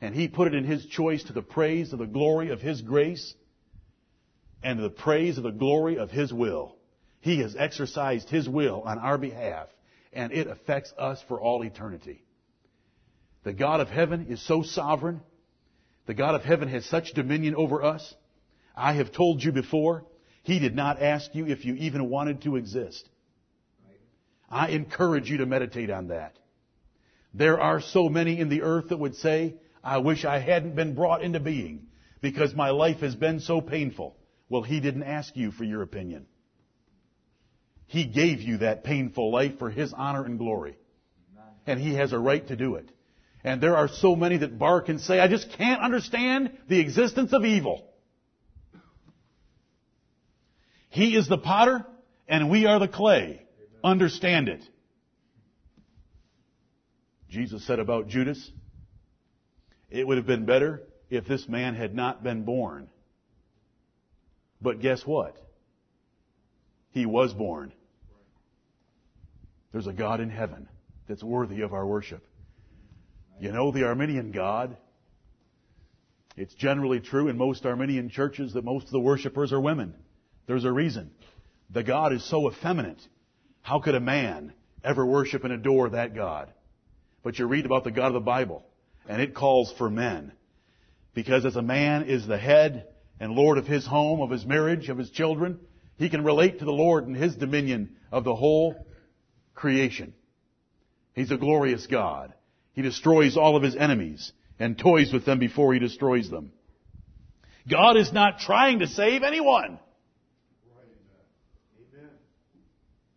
And 0.00 0.14
He 0.14 0.28
put 0.28 0.48
it 0.48 0.54
in 0.54 0.64
His 0.64 0.84
choice 0.86 1.22
to 1.24 1.32
the 1.32 1.42
praise 1.42 1.92
of 1.92 1.98
the 1.98 2.06
glory 2.06 2.50
of 2.50 2.60
His 2.60 2.80
grace 2.80 3.34
and 4.62 4.78
the 4.78 4.90
praise 4.90 5.36
of 5.36 5.44
the 5.44 5.50
glory 5.50 5.98
of 5.98 6.10
His 6.10 6.32
will. 6.32 6.76
He 7.20 7.40
has 7.40 7.54
exercised 7.56 8.30
His 8.30 8.48
will 8.48 8.82
on 8.82 8.98
our 8.98 9.18
behalf 9.18 9.68
and 10.12 10.32
it 10.32 10.46
affects 10.46 10.92
us 10.98 11.22
for 11.28 11.40
all 11.40 11.62
eternity. 11.62 12.25
The 13.46 13.52
God 13.52 13.78
of 13.78 13.88
heaven 13.88 14.26
is 14.28 14.44
so 14.44 14.64
sovereign. 14.64 15.20
The 16.06 16.14
God 16.14 16.34
of 16.34 16.42
heaven 16.42 16.66
has 16.66 16.84
such 16.84 17.12
dominion 17.12 17.54
over 17.54 17.80
us. 17.80 18.12
I 18.74 18.94
have 18.94 19.12
told 19.12 19.40
you 19.40 19.52
before, 19.52 20.04
He 20.42 20.58
did 20.58 20.74
not 20.74 21.00
ask 21.00 21.32
you 21.32 21.46
if 21.46 21.64
you 21.64 21.74
even 21.74 22.10
wanted 22.10 22.42
to 22.42 22.56
exist. 22.56 23.08
I 24.50 24.70
encourage 24.70 25.30
you 25.30 25.36
to 25.36 25.46
meditate 25.46 25.90
on 25.90 26.08
that. 26.08 26.36
There 27.34 27.60
are 27.60 27.80
so 27.80 28.08
many 28.08 28.40
in 28.40 28.48
the 28.48 28.62
earth 28.62 28.88
that 28.88 28.98
would 28.98 29.14
say, 29.14 29.54
I 29.80 29.98
wish 29.98 30.24
I 30.24 30.40
hadn't 30.40 30.74
been 30.74 30.96
brought 30.96 31.22
into 31.22 31.38
being 31.38 31.86
because 32.20 32.52
my 32.52 32.70
life 32.70 32.98
has 32.98 33.14
been 33.14 33.38
so 33.38 33.60
painful. 33.60 34.16
Well, 34.48 34.62
he 34.62 34.80
didn't 34.80 35.04
ask 35.04 35.36
you 35.36 35.52
for 35.52 35.62
your 35.62 35.82
opinion. 35.82 36.26
He 37.86 38.06
gave 38.06 38.40
you 38.40 38.56
that 38.56 38.82
painful 38.82 39.30
life 39.30 39.60
for 39.60 39.70
his 39.70 39.92
honor 39.92 40.24
and 40.24 40.36
glory. 40.36 40.76
And 41.64 41.78
he 41.78 41.94
has 41.94 42.12
a 42.12 42.18
right 42.18 42.44
to 42.48 42.56
do 42.56 42.74
it. 42.74 42.90
And 43.46 43.60
there 43.60 43.76
are 43.76 43.86
so 43.86 44.16
many 44.16 44.38
that 44.38 44.58
bark 44.58 44.88
and 44.88 45.00
say, 45.00 45.20
I 45.20 45.28
just 45.28 45.52
can't 45.52 45.80
understand 45.80 46.50
the 46.68 46.80
existence 46.80 47.32
of 47.32 47.44
evil. 47.44 47.88
He 50.88 51.14
is 51.14 51.28
the 51.28 51.38
potter 51.38 51.86
and 52.26 52.50
we 52.50 52.66
are 52.66 52.80
the 52.80 52.88
clay. 52.88 53.46
Understand 53.84 54.48
it. 54.48 54.62
Jesus 57.30 57.64
said 57.64 57.78
about 57.78 58.08
Judas, 58.08 58.50
It 59.90 60.04
would 60.04 60.16
have 60.16 60.26
been 60.26 60.44
better 60.44 60.82
if 61.08 61.28
this 61.28 61.48
man 61.48 61.76
had 61.76 61.94
not 61.94 62.24
been 62.24 62.42
born. 62.42 62.88
But 64.60 64.80
guess 64.80 65.06
what? 65.06 65.36
He 66.90 67.06
was 67.06 67.32
born. 67.32 67.72
There's 69.70 69.86
a 69.86 69.92
God 69.92 70.20
in 70.20 70.30
heaven 70.30 70.68
that's 71.06 71.22
worthy 71.22 71.60
of 71.60 71.72
our 71.72 71.86
worship. 71.86 72.25
You 73.38 73.52
know 73.52 73.70
the 73.70 73.84
Arminian 73.84 74.32
God? 74.32 74.76
It's 76.36 76.54
generally 76.54 77.00
true 77.00 77.28
in 77.28 77.38
most 77.38 77.64
Arminian 77.64 78.10
churches 78.10 78.52
that 78.52 78.64
most 78.64 78.86
of 78.86 78.92
the 78.92 79.00
worshipers 79.00 79.52
are 79.52 79.60
women. 79.60 79.94
There's 80.46 80.64
a 80.64 80.72
reason. 80.72 81.10
The 81.70 81.82
God 81.82 82.12
is 82.12 82.24
so 82.28 82.50
effeminate. 82.50 83.00
How 83.62 83.80
could 83.80 83.94
a 83.94 84.00
man 84.00 84.52
ever 84.84 85.04
worship 85.04 85.44
and 85.44 85.52
adore 85.52 85.90
that 85.90 86.14
God? 86.14 86.52
But 87.22 87.38
you 87.38 87.46
read 87.46 87.66
about 87.66 87.84
the 87.84 87.90
God 87.90 88.08
of 88.08 88.14
the 88.14 88.20
Bible, 88.20 88.64
and 89.08 89.20
it 89.20 89.34
calls 89.34 89.72
for 89.76 89.90
men. 89.90 90.32
Because 91.14 91.44
as 91.44 91.56
a 91.56 91.62
man 91.62 92.04
is 92.04 92.26
the 92.26 92.38
head 92.38 92.86
and 93.18 93.32
Lord 93.32 93.58
of 93.58 93.66
his 93.66 93.86
home, 93.86 94.20
of 94.20 94.30
his 94.30 94.44
marriage, 94.44 94.88
of 94.88 94.98
his 94.98 95.10
children, 95.10 95.58
he 95.96 96.10
can 96.10 96.22
relate 96.22 96.58
to 96.58 96.64
the 96.64 96.70
Lord 96.72 97.06
and 97.06 97.16
his 97.16 97.34
dominion 97.34 97.96
of 98.12 98.24
the 98.24 98.34
whole 98.34 98.86
creation. 99.54 100.12
He's 101.14 101.30
a 101.30 101.38
glorious 101.38 101.86
God. 101.86 102.34
He 102.76 102.82
destroys 102.82 103.36
all 103.38 103.56
of 103.56 103.62
his 103.62 103.74
enemies 103.74 104.32
and 104.58 104.78
toys 104.78 105.12
with 105.12 105.24
them 105.24 105.38
before 105.38 105.72
he 105.72 105.80
destroys 105.80 106.30
them. 106.30 106.52
God 107.68 107.96
is 107.96 108.12
not 108.12 108.38
trying 108.38 108.80
to 108.80 108.86
save 108.86 109.22
anyone. 109.22 109.80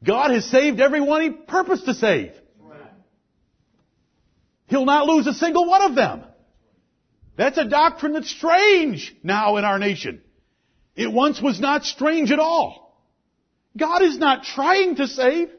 God 0.04 0.32
has 0.32 0.45
saved 0.45 0.80
everyone 0.80 1.22
he 1.22 1.30
purposed 1.30 1.86
to 1.86 1.93
save. 1.93 2.32
He'll 4.67 4.86
not 4.86 5.08
lose 5.08 5.28
a 5.28 5.34
single 5.34 5.67
one 5.67 5.82
of 5.82 5.95
them. 5.95 6.24
That's 7.36 7.58
a 7.58 7.65
doctrine 7.65 8.13
that's 8.13 8.30
strange 8.30 9.13
now 9.24 9.58
in 9.58 9.65
our 9.65 9.78
nation. 9.78 10.22
It 10.95 11.12
once 11.12 11.41
was 11.41 11.60
not 11.60 11.84
strange 11.84 12.32
at 12.32 12.39
all. 12.39 13.04
God 13.76 14.04
is 14.04 14.17
not 14.17 14.43
trying 14.43 14.95
to 14.95 15.08
save. 15.08 15.50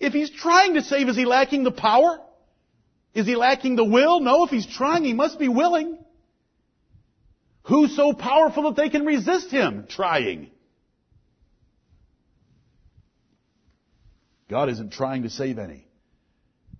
If 0.00 0.14
He's 0.14 0.30
trying 0.30 0.74
to 0.74 0.82
save, 0.82 1.08
is 1.08 1.16
He 1.16 1.26
lacking 1.26 1.62
the 1.62 1.70
power? 1.70 2.18
Is 3.14 3.26
He 3.26 3.36
lacking 3.36 3.76
the 3.76 3.84
will? 3.84 4.20
No, 4.20 4.44
if 4.44 4.50
He's 4.50 4.66
trying, 4.66 5.04
He 5.04 5.12
must 5.12 5.38
be 5.38 5.48
willing. 5.48 5.98
Who's 7.64 7.94
so 7.94 8.14
powerful 8.14 8.64
that 8.64 8.76
they 8.76 8.88
can 8.88 9.04
resist 9.04 9.50
Him 9.50 9.86
trying? 9.88 10.50
God 14.48 14.68
isn't 14.70 14.92
trying 14.92 15.22
to 15.22 15.30
save 15.30 15.58
any. 15.58 15.86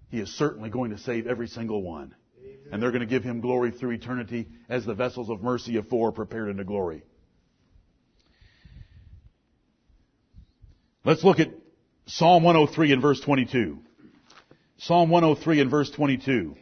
He 0.09 0.19
is 0.19 0.29
certainly 0.37 0.71
going 0.71 0.91
to 0.91 0.99
save 0.99 1.29
every 1.29 1.47
single 1.47 1.83
one. 1.83 2.15
Amen. 2.41 2.59
And 2.73 2.83
they're 2.83 2.91
going 2.91 3.01
to 3.01 3.07
give 3.07 3.23
him 3.23 3.41
glory 3.41 3.71
through 3.71 3.93
eternity 3.93 4.49
as 4.69 4.85
the 4.85 4.95
vessels 4.95 5.31
of 5.31 5.41
mercy 5.41 5.77
of 5.77 5.87
four 5.87 6.11
prepared 6.11 6.49
into 6.49 6.65
glory. 6.65 7.05
Let's 11.05 11.23
look 11.23 11.39
at 11.39 11.51
Psalm 12.13 12.43
103 12.43 12.93
and 12.93 13.01
verse 13.01 13.21
22. 13.21 13.79
Psalm 14.79 15.11
103 15.11 15.61
and 15.61 15.71
verse 15.71 15.91
22. 15.91 16.57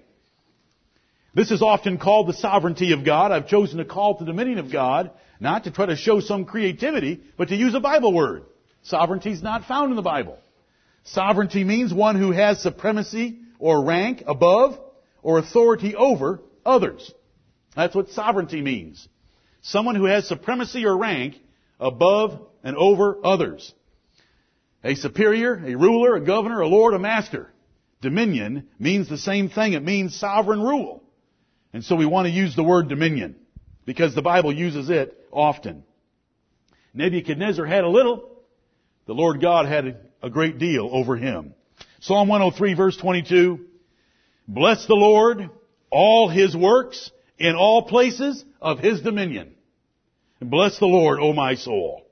This 1.35 1.51
is 1.51 1.63
often 1.63 1.97
called 1.97 2.29
the 2.29 2.35
sovereignty 2.35 2.93
of 2.93 3.03
God. 3.03 3.33
I've 3.33 3.49
chosen 3.49 3.79
to 3.79 3.87
call 3.87 4.13
it 4.13 4.19
the 4.19 4.27
dominion 4.27 4.59
of 4.59 4.71
God, 4.71 5.11
not 5.41 5.65
to 5.65 5.71
try 5.71 5.87
to 5.87 5.97
show 5.97 6.21
some 6.21 6.45
creativity, 6.45 7.23
but 7.39 7.49
to 7.49 7.57
use 7.57 7.75
a 7.75 7.81
Bible 7.81 8.13
word. 8.13 8.45
Sovereignty 8.83 9.31
is 9.31 9.43
not 9.43 9.65
found 9.65 9.89
in 9.89 9.97
the 9.97 10.03
Bible. 10.03 10.39
Sovereignty 11.05 11.65
means 11.65 11.95
one 11.95 12.17
who 12.17 12.31
has 12.31 12.61
supremacy 12.61 13.39
or 13.59 13.87
rank 13.87 14.25
above 14.27 14.79
or 15.23 15.39
authority 15.39 15.97
over 15.97 16.43
others. 16.67 17.11
That's 17.75 17.95
what 17.95 18.11
sovereignty 18.11 18.61
means. 18.61 19.09
Someone 19.63 19.95
who 19.95 20.05
has 20.05 20.29
supremacy 20.29 20.85
or 20.85 20.99
rank 20.99 21.37
above 21.81 22.39
and 22.63 22.77
over 22.77 23.17
others. 23.25 23.73
A 24.85 24.95
superior, 24.95 25.55
a 25.55 25.75
ruler, 25.75 26.15
a 26.15 26.21
governor, 26.21 26.61
a 26.61 26.69
lord, 26.69 26.95
a 26.95 26.99
master. 26.99 27.53
Dominion 28.01 28.69
means 28.79 29.09
the 29.09 29.19
same 29.19 29.49
thing. 29.49 29.73
It 29.73 29.83
means 29.83 30.19
sovereign 30.19 30.61
rule. 30.61 31.03
And 31.73 31.85
so 31.85 31.97
we 31.97 32.07
want 32.07 32.27
to 32.27 32.33
use 32.33 32.55
the 32.55 32.63
word 32.63 32.89
dominion 32.89 33.37
because 33.85 34.15
the 34.15 34.23
Bible 34.23 34.53
uses 34.53 34.89
it 34.89 35.19
often. 35.33 35.85
Nebuchadnezzar 36.95 37.67
had 37.67 37.85
a 37.85 37.89
little. 37.89 38.43
The 39.07 39.15
Lord 39.15 39.41
God 39.41 39.67
had 39.67 39.99
a 40.23 40.31
great 40.31 40.59
deal 40.59 40.89
over 40.93 41.17
him. 41.17 41.55
Psalm 42.01 42.29
103 42.29 42.75
verse 42.75 42.97
22. 42.97 43.67
Bless 44.47 44.87
the 44.87 44.95
Lord, 44.95 45.51
all 45.91 46.29
his 46.29 46.57
works 46.57 47.11
in 47.39 47.55
all 47.55 47.83
places 47.83 48.45
of 48.61 48.79
his 48.79 49.01
dominion. 49.01 49.55
And 50.41 50.51
bless 50.51 50.79
the 50.79 50.87
Lord, 50.87 51.19
O 51.21 51.33
my 51.33 51.55
soul. 51.55 52.08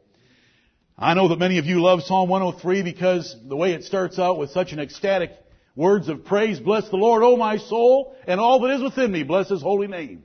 I 0.99 1.13
know 1.13 1.29
that 1.29 1.39
many 1.39 1.59
of 1.59 1.67
you 1.67 1.83
love 1.83 2.03
Psalm 2.05 2.31
103 2.31 2.83
because 2.83 3.37
the 3.47 3.57
way 3.57 3.73
it 3.73 3.85
starts 3.85 4.19
out 4.19 4.39
with 4.39 4.51
such 4.51 4.73
an 4.73 4.81
ecstatic 4.81 5.31
words 5.75 6.09
of 6.09 6.25
praise, 6.25 6.59
bless 6.59 6.89
the 6.89 6.97
Lord, 6.97 7.23
O 7.23 7.37
my 7.37 7.59
soul, 7.59 8.17
and 8.27 8.41
all 8.41 8.61
that 8.61 8.77
is 8.77 8.83
within 8.83 9.13
me, 9.13 9.23
bless 9.23 9.51
his 9.51 9.61
holy 9.61 9.89
name. 9.89 10.25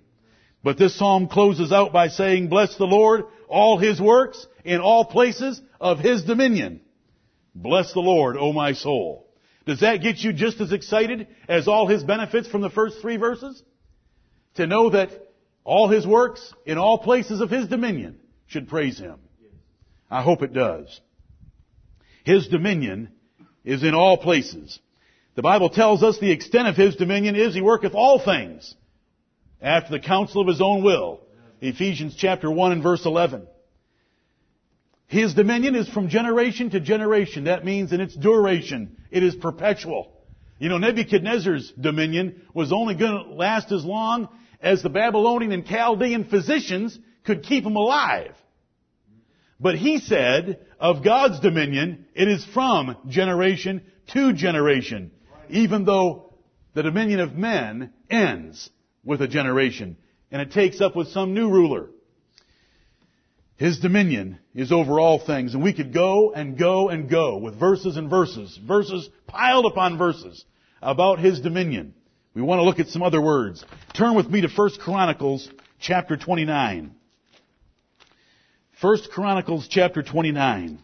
But 0.63 0.77
this 0.77 0.95
psalm 0.95 1.27
closes 1.27 1.73
out 1.73 1.91
by 1.91 2.07
saying, 2.07 2.47
bless 2.47 2.77
the 2.77 2.85
Lord, 2.85 3.25
all 3.49 3.77
his 3.77 3.99
works 3.99 4.47
in 4.63 4.79
all 4.79 5.03
places 5.03 5.61
of 5.81 5.99
his 5.99 6.23
dominion. 6.23 6.79
Bless 7.53 7.91
the 7.91 7.99
Lord, 7.99 8.37
O 8.37 8.53
my 8.53 8.71
soul. 8.71 9.27
Does 9.65 9.81
that 9.81 10.01
get 10.01 10.19
you 10.19 10.31
just 10.31 10.61
as 10.61 10.71
excited 10.71 11.27
as 11.49 11.67
all 11.67 11.85
his 11.85 12.01
benefits 12.01 12.47
from 12.47 12.61
the 12.61 12.69
first 12.69 13.01
three 13.01 13.17
verses? 13.17 13.61
To 14.55 14.67
know 14.67 14.91
that 14.91 15.11
all 15.65 15.89
his 15.89 16.07
works 16.07 16.53
in 16.65 16.77
all 16.77 16.97
places 16.97 17.41
of 17.41 17.49
his 17.49 17.67
dominion 17.67 18.21
should 18.47 18.69
praise 18.69 18.97
him. 18.97 19.19
I 20.11 20.21
hope 20.21 20.43
it 20.43 20.53
does. 20.53 20.99
His 22.25 22.47
dominion 22.49 23.09
is 23.63 23.81
in 23.81 23.95
all 23.95 24.17
places. 24.17 24.77
The 25.35 25.41
Bible 25.41 25.69
tells 25.69 26.03
us 26.03 26.19
the 26.19 26.31
extent 26.31 26.67
of 26.67 26.75
his 26.75 26.97
dominion 26.97 27.37
is 27.37 27.55
he 27.55 27.61
worketh 27.61 27.95
all 27.95 28.19
things 28.19 28.75
after 29.61 29.91
the 29.91 29.99
counsel 29.99 30.41
of 30.41 30.49
his 30.49 30.61
own 30.61 30.83
will. 30.83 31.21
Ephesians 31.61 32.15
chapter 32.17 32.51
1 32.51 32.73
and 32.73 32.83
verse 32.83 33.05
11. 33.05 33.47
His 35.07 35.33
dominion 35.33 35.75
is 35.75 35.87
from 35.87 36.09
generation 36.09 36.69
to 36.71 36.79
generation. 36.79 37.45
That 37.45 37.63
means 37.63 37.93
in 37.93 38.01
its 38.01 38.15
duration, 38.15 38.97
it 39.11 39.23
is 39.23 39.35
perpetual. 39.35 40.11
You 40.59 40.69
know, 40.69 40.77
Nebuchadnezzar's 40.77 41.71
dominion 41.79 42.41
was 42.53 42.71
only 42.71 42.95
going 42.95 43.11
to 43.11 43.33
last 43.33 43.71
as 43.71 43.85
long 43.85 44.29
as 44.61 44.83
the 44.83 44.89
Babylonian 44.89 45.51
and 45.51 45.65
Chaldean 45.65 46.25
physicians 46.25 46.97
could 47.23 47.43
keep 47.43 47.65
him 47.65 47.75
alive. 47.75 48.35
But 49.61 49.77
he 49.77 49.99
said 49.99 50.65
of 50.79 51.03
God's 51.03 51.39
dominion, 51.39 52.07
it 52.15 52.27
is 52.27 52.43
from 52.45 52.97
generation 53.07 53.83
to 54.13 54.33
generation, 54.33 55.11
even 55.49 55.85
though 55.85 56.33
the 56.73 56.81
dominion 56.81 57.19
of 57.19 57.35
men 57.35 57.93
ends 58.09 58.69
with 59.03 59.21
a 59.21 59.27
generation 59.27 59.97
and 60.31 60.41
it 60.41 60.51
takes 60.51 60.81
up 60.81 60.95
with 60.95 61.09
some 61.09 61.33
new 61.33 61.49
ruler. 61.49 61.89
His 63.57 63.79
dominion 63.79 64.39
is 64.55 64.71
over 64.71 64.99
all 64.99 65.19
things. 65.19 65.53
And 65.53 65.61
we 65.61 65.73
could 65.73 65.93
go 65.93 66.33
and 66.33 66.57
go 66.57 66.89
and 66.89 67.07
go 67.07 67.37
with 67.37 67.59
verses 67.59 67.97
and 67.97 68.09
verses, 68.09 68.57
verses 68.57 69.07
piled 69.27 69.67
upon 69.67 69.99
verses 69.99 70.43
about 70.81 71.19
His 71.19 71.41
dominion. 71.41 71.93
We 72.33 72.41
want 72.41 72.59
to 72.59 72.63
look 72.63 72.79
at 72.79 72.87
some 72.87 73.03
other 73.03 73.21
words. 73.21 73.63
Turn 73.93 74.15
with 74.15 74.29
me 74.29 74.41
to 74.41 74.47
1 74.47 74.69
Chronicles 74.79 75.47
chapter 75.79 76.17
29. 76.17 76.95
1 78.81 78.97
Chronicles 79.11 79.67
chapter 79.69 80.01
29. 80.01 80.79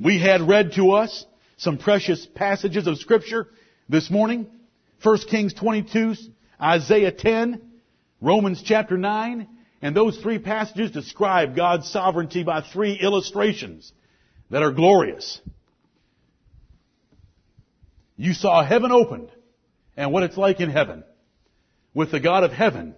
We 0.00 0.18
had 0.18 0.40
read 0.40 0.72
to 0.72 0.92
us 0.92 1.24
some 1.58 1.78
precious 1.78 2.26
passages 2.34 2.88
of 2.88 2.98
scripture 2.98 3.46
this 3.88 4.10
morning. 4.10 4.48
1 5.04 5.18
Kings 5.30 5.54
22, 5.54 6.14
Isaiah 6.60 7.12
10, 7.12 7.62
Romans 8.20 8.64
chapter 8.64 8.98
9, 8.98 9.46
and 9.80 9.94
those 9.94 10.18
three 10.18 10.40
passages 10.40 10.90
describe 10.90 11.54
God's 11.54 11.88
sovereignty 11.88 12.42
by 12.42 12.60
three 12.60 12.94
illustrations 12.94 13.92
that 14.50 14.64
are 14.64 14.72
glorious. 14.72 15.40
You 18.16 18.32
saw 18.32 18.64
heaven 18.64 18.90
opened 18.90 19.30
and 19.96 20.12
what 20.12 20.24
it's 20.24 20.36
like 20.36 20.58
in 20.58 20.68
heaven 20.68 21.04
with 21.94 22.10
the 22.10 22.18
God 22.18 22.42
of 22.42 22.50
heaven 22.50 22.96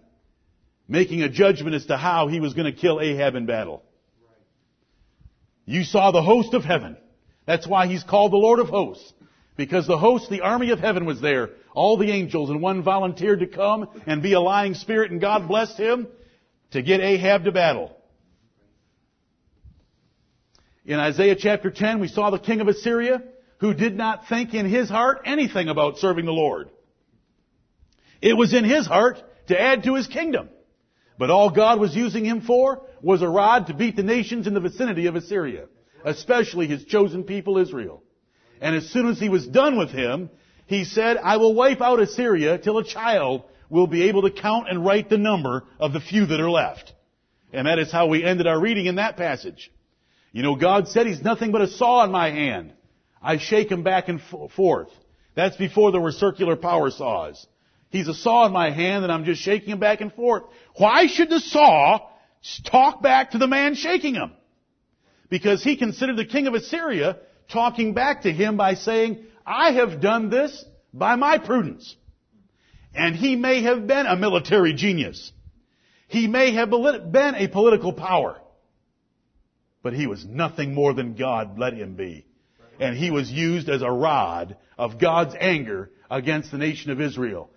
making 0.89 1.23
a 1.23 1.29
judgment 1.29 1.75
as 1.75 1.87
to 1.87 1.97
how 1.97 2.29
he 2.29 2.41
was 2.41 2.55
going 2.55 2.73
to 2.73 2.79
kill 2.79 3.01
Ahab 3.01 3.35
in 3.35 3.47
battle. 3.47 3.83
You 5.65 5.85
saw 5.85 6.11
the 6.11 6.23
host 6.23 6.55
of 6.55 6.65
heaven. 6.65 6.97
That's 7.47 7.67
why 7.67 7.87
he's 7.87 8.03
called 8.03 8.33
the 8.33 8.37
Lord 8.37 8.59
of 8.59 8.69
hosts. 8.69 9.13
Because 9.57 9.87
the 9.87 9.99
host, 9.99 10.31
the 10.31 10.41
army 10.41 10.71
of 10.71 10.81
heaven 10.81 11.05
was 11.05 11.21
there. 11.21 11.51
All 11.75 11.97
the 11.97 12.11
angels 12.11 12.51
and 12.51 12.61
one 12.61 12.83
volunteered 12.83 13.41
to 13.41 13.47
come 13.47 13.89
and 14.07 14.23
be 14.23 14.33
a 14.33 14.41
lying 14.41 14.75
spirit 14.75 15.11
and 15.11 15.21
God 15.21 15.49
blessed 15.49 15.79
him 15.79 16.09
to 16.73 16.83
get 16.83 17.01
Ahab 17.01 17.45
to 17.45 17.53
battle. 17.53 17.97
In 20.85 20.99
Isaiah 20.99 21.37
chapter 21.37 21.71
10, 21.71 22.01
we 22.01 22.09
saw 22.09 22.31
the 22.31 22.39
king 22.39 22.61
of 22.61 22.69
Assyria 22.69 23.23
who 23.59 23.73
did 23.75 23.97
not 23.97 24.29
think 24.29 24.55
in 24.55 24.67
his 24.67 24.89
heart 24.89 25.23
anything 25.25 25.69
about 25.69 25.99
serving 25.99 26.25
the 26.25 26.33
Lord. 26.33 26.69
It 28.21 28.37
was 28.37 28.53
in 28.53 28.65
his 28.65 28.87
heart 28.87 29.23
to 29.49 29.61
add 29.61 29.85
to 29.85 29.95
his 29.95 30.09
kingdom. 30.09 30.49
But 31.19 31.31
all 31.31 31.51
God 31.51 31.79
was 31.79 31.95
using 31.95 32.25
him 32.25 32.41
for 32.41 32.83
was 33.01 33.23
a 33.23 33.29
rod 33.29 33.67
to 33.67 33.75
beat 33.75 33.97
the 33.97 34.03
nations 34.03 34.47
in 34.47 34.55
the 34.55 34.61
vicinity 34.61 35.07
of 35.07 35.17
Assyria, 35.17 35.67
especially 36.05 36.67
his 36.67 36.85
chosen 36.85 37.25
people 37.25 37.59
Israel. 37.59 38.03
And 38.61 38.75
as 38.75 38.89
soon 38.91 39.09
as 39.09 39.19
he 39.19 39.29
was 39.29 39.47
done 39.47 39.77
with 39.77 39.91
him, 39.91 40.31
he 40.67 40.85
said, 40.85 41.17
I 41.19 41.37
will 41.37 41.55
wipe 41.55 41.81
out 41.81 42.01
Assyria 42.01 42.59
till 42.59 42.79
a 42.79 42.85
child 42.85 43.43
will 43.69 43.87
be 43.87 44.05
able 44.05 44.23
to 44.23 44.31
count 44.31 44.69
and 44.69 44.85
write 44.85 45.09
the 45.09 45.19
number 45.19 45.65
of 45.79 45.93
the 45.93 46.01
few 46.01 46.27
that 46.27 46.41
are 46.41 46.51
left. 46.51 46.93
And 47.53 47.67
that 47.67 47.79
is 47.79 47.93
how 47.93 48.07
we 48.07 48.25
ended 48.25 48.47
our 48.47 48.59
reading 48.59 48.87
in 48.87 48.97
that 48.97 49.17
passage. 49.17 49.71
You 50.33 50.43
know, 50.43 50.57
God 50.57 50.89
said 50.89 51.07
He's 51.07 51.23
nothing 51.23 51.53
but 51.53 51.61
a 51.63 51.69
saw 51.69 52.05
in 52.05 52.11
my 52.11 52.31
hand. 52.31 52.73
I 53.23 53.39
shake 53.39 53.71
him 53.71 53.83
back 53.83 54.09
and 54.09 54.21
forth. 54.57 54.89
That's 55.35 55.57
before 55.57 55.93
there 55.93 56.01
were 56.01 56.13
circular 56.13 56.57
power 56.57 56.91
saws. 56.91 57.47
He's 57.93 58.09
a 58.09 58.15
saw 58.15 58.47
in 58.47 58.53
my 58.53 58.71
hand 58.71 59.05
and 59.05 59.13
I'm 59.13 59.27
just 59.27 59.43
shaking 59.43 59.69
him 59.69 59.79
back 59.79 60.01
and 60.01 60.13
forth. 60.15 60.45
Why 60.77 61.07
should 61.07 61.29
the 61.29 61.41
saw 61.41 62.01
talk 62.65 63.03
back 63.03 63.33
to 63.33 63.39
the 63.39 63.47
man 63.47 63.75
shaking 63.75 64.15
him? 64.15 64.33
Because 65.29 65.63
he 65.63 65.77
considered 65.77 66.17
the 66.17 66.25
king 66.25 66.47
of 66.47 66.55
Assyria 66.55 67.19
talking 67.53 67.93
back 67.93 68.23
to 68.23 68.33
him 68.33 68.57
by 68.57 68.75
saying, 68.75 69.25
I 69.47 69.73
have 69.73 70.01
done 70.01 70.31
this 70.31 70.65
by 70.95 71.17
my 71.17 71.37
prudence. 71.37 71.95
And 72.95 73.15
he 73.15 73.37
may 73.37 73.63
have 73.63 73.87
been 73.87 74.07
a 74.07 74.17
military 74.17 74.73
genius. 74.73 75.31
He 76.09 76.27
may 76.27 76.53
have 76.55 76.71
been 76.71 77.35
a 77.35 77.49
political 77.49 77.93
power. 77.93 78.41
But 79.83 79.93
he 79.93 80.07
was 80.07 80.25
nothing 80.25 80.73
more 80.73 80.95
than 80.95 81.15
God 81.15 81.59
let 81.59 81.75
him 81.75 81.95
be. 81.95 82.25
And 82.81 82.97
he 82.97 83.11
was 83.11 83.31
used 83.31 83.69
as 83.69 83.83
a 83.83 83.91
rod 83.91 84.57
of 84.79 84.99
God's 84.99 85.35
anger 85.39 85.91
against 86.11 86.51
the 86.51 86.59
nation 86.59 86.91
of 86.91 87.01
Israel. 87.01 87.51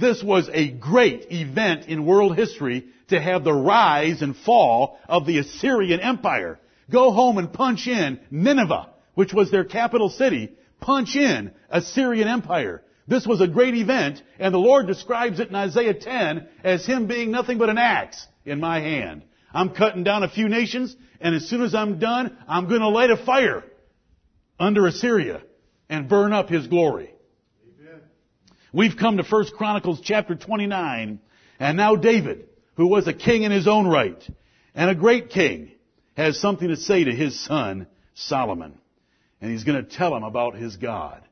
This 0.00 0.22
was 0.22 0.48
a 0.50 0.70
great 0.70 1.26
event 1.30 1.86
in 1.86 2.06
world 2.06 2.34
history 2.34 2.86
to 3.08 3.20
have 3.20 3.44
the 3.44 3.52
rise 3.52 4.22
and 4.22 4.34
fall 4.34 4.98
of 5.06 5.26
the 5.26 5.36
Assyrian 5.36 6.00
Empire. 6.00 6.58
Go 6.90 7.10
home 7.10 7.36
and 7.36 7.52
punch 7.52 7.86
in 7.86 8.18
Nineveh, 8.30 8.88
which 9.12 9.34
was 9.34 9.50
their 9.50 9.64
capital 9.64 10.08
city. 10.08 10.52
Punch 10.80 11.14
in 11.14 11.52
Assyrian 11.68 12.26
Empire. 12.26 12.82
This 13.06 13.26
was 13.26 13.42
a 13.42 13.46
great 13.46 13.74
event, 13.74 14.22
and 14.38 14.54
the 14.54 14.58
Lord 14.58 14.86
describes 14.86 15.40
it 15.40 15.50
in 15.50 15.54
Isaiah 15.54 15.92
10 15.92 16.48
as 16.64 16.86
Him 16.86 17.06
being 17.06 17.30
nothing 17.30 17.58
but 17.58 17.68
an 17.68 17.76
axe 17.76 18.26
in 18.46 18.60
my 18.60 18.80
hand. 18.80 19.24
I'm 19.52 19.74
cutting 19.74 20.04
down 20.04 20.22
a 20.22 20.30
few 20.30 20.48
nations, 20.48 20.96
and 21.20 21.34
as 21.34 21.50
soon 21.50 21.60
as 21.60 21.74
I'm 21.74 21.98
done, 21.98 22.34
I'm 22.48 22.66
going 22.66 22.80
to 22.80 22.88
light 22.88 23.10
a 23.10 23.18
fire 23.18 23.62
under 24.58 24.86
Assyria 24.86 25.42
and 25.90 26.08
burn 26.08 26.32
up 26.32 26.48
His 26.48 26.66
glory. 26.66 27.11
We've 28.72 28.96
come 28.96 29.18
to 29.18 29.22
1 29.22 29.46
Chronicles 29.56 30.00
chapter 30.02 30.34
29, 30.34 31.20
and 31.58 31.76
now 31.76 31.96
David, 31.96 32.48
who 32.76 32.88
was 32.88 33.06
a 33.06 33.12
king 33.12 33.42
in 33.42 33.52
his 33.52 33.68
own 33.68 33.86
right, 33.86 34.22
and 34.74 34.90
a 34.90 34.94
great 34.94 35.30
king, 35.30 35.72
has 36.16 36.40
something 36.40 36.68
to 36.68 36.76
say 36.76 37.04
to 37.04 37.12
his 37.12 37.38
son, 37.44 37.86
Solomon. 38.14 38.78
And 39.40 39.50
he's 39.50 39.64
going 39.64 39.84
to 39.84 39.90
tell 39.90 40.16
him 40.16 40.22
about 40.22 40.54
his 40.54 40.76
God. 40.76 41.22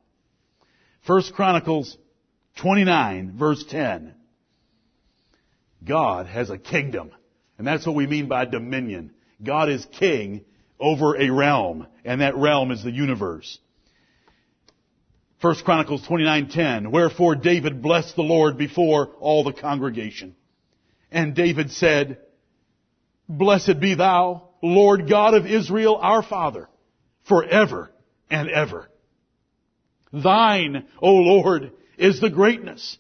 1 1.07 1.22
Chronicles 1.34 1.97
29 2.57 3.36
verse 3.38 3.64
10. 3.68 4.14
God 5.84 6.26
has 6.26 6.51
a 6.51 6.59
kingdom. 6.59 7.11
And 7.57 7.66
that's 7.66 7.86
what 7.86 7.97
we 7.97 8.07
mean 8.07 8.28
by 8.28 8.45
dominion. 8.45 9.12
God 9.43 9.70
is 9.70 9.86
king 9.99 10.45
over 10.78 11.16
a 11.16 11.30
realm, 11.30 11.86
and 12.05 12.20
that 12.20 12.36
realm 12.36 12.70
is 12.70 12.82
the 12.82 12.91
universe. 12.91 13.59
1 15.41 15.55
Chronicles 15.64 16.07
29:10 16.07 16.91
Wherefore 16.91 17.34
David 17.34 17.80
blessed 17.80 18.14
the 18.14 18.22
Lord 18.22 18.59
before 18.59 19.07
all 19.20 19.43
the 19.43 19.55
congregation. 19.55 20.36
And 21.11 21.34
David 21.34 21.70
said, 21.70 22.18
Blessed 23.28 23.80
be 23.80 23.95
thou, 23.95 24.51
Lord 24.62 25.09
God 25.09 25.34
of 25.34 25.47
Israel, 25.47 25.97
our 25.97 26.22
Father, 26.22 26.68
forever 27.26 27.91
and 28.30 28.51
ever. 28.51 28.91
Thine, 30.12 30.86
O 31.01 31.14
Lord, 31.14 31.72
is 31.97 32.20
the 32.20 32.30
greatness 32.30 32.99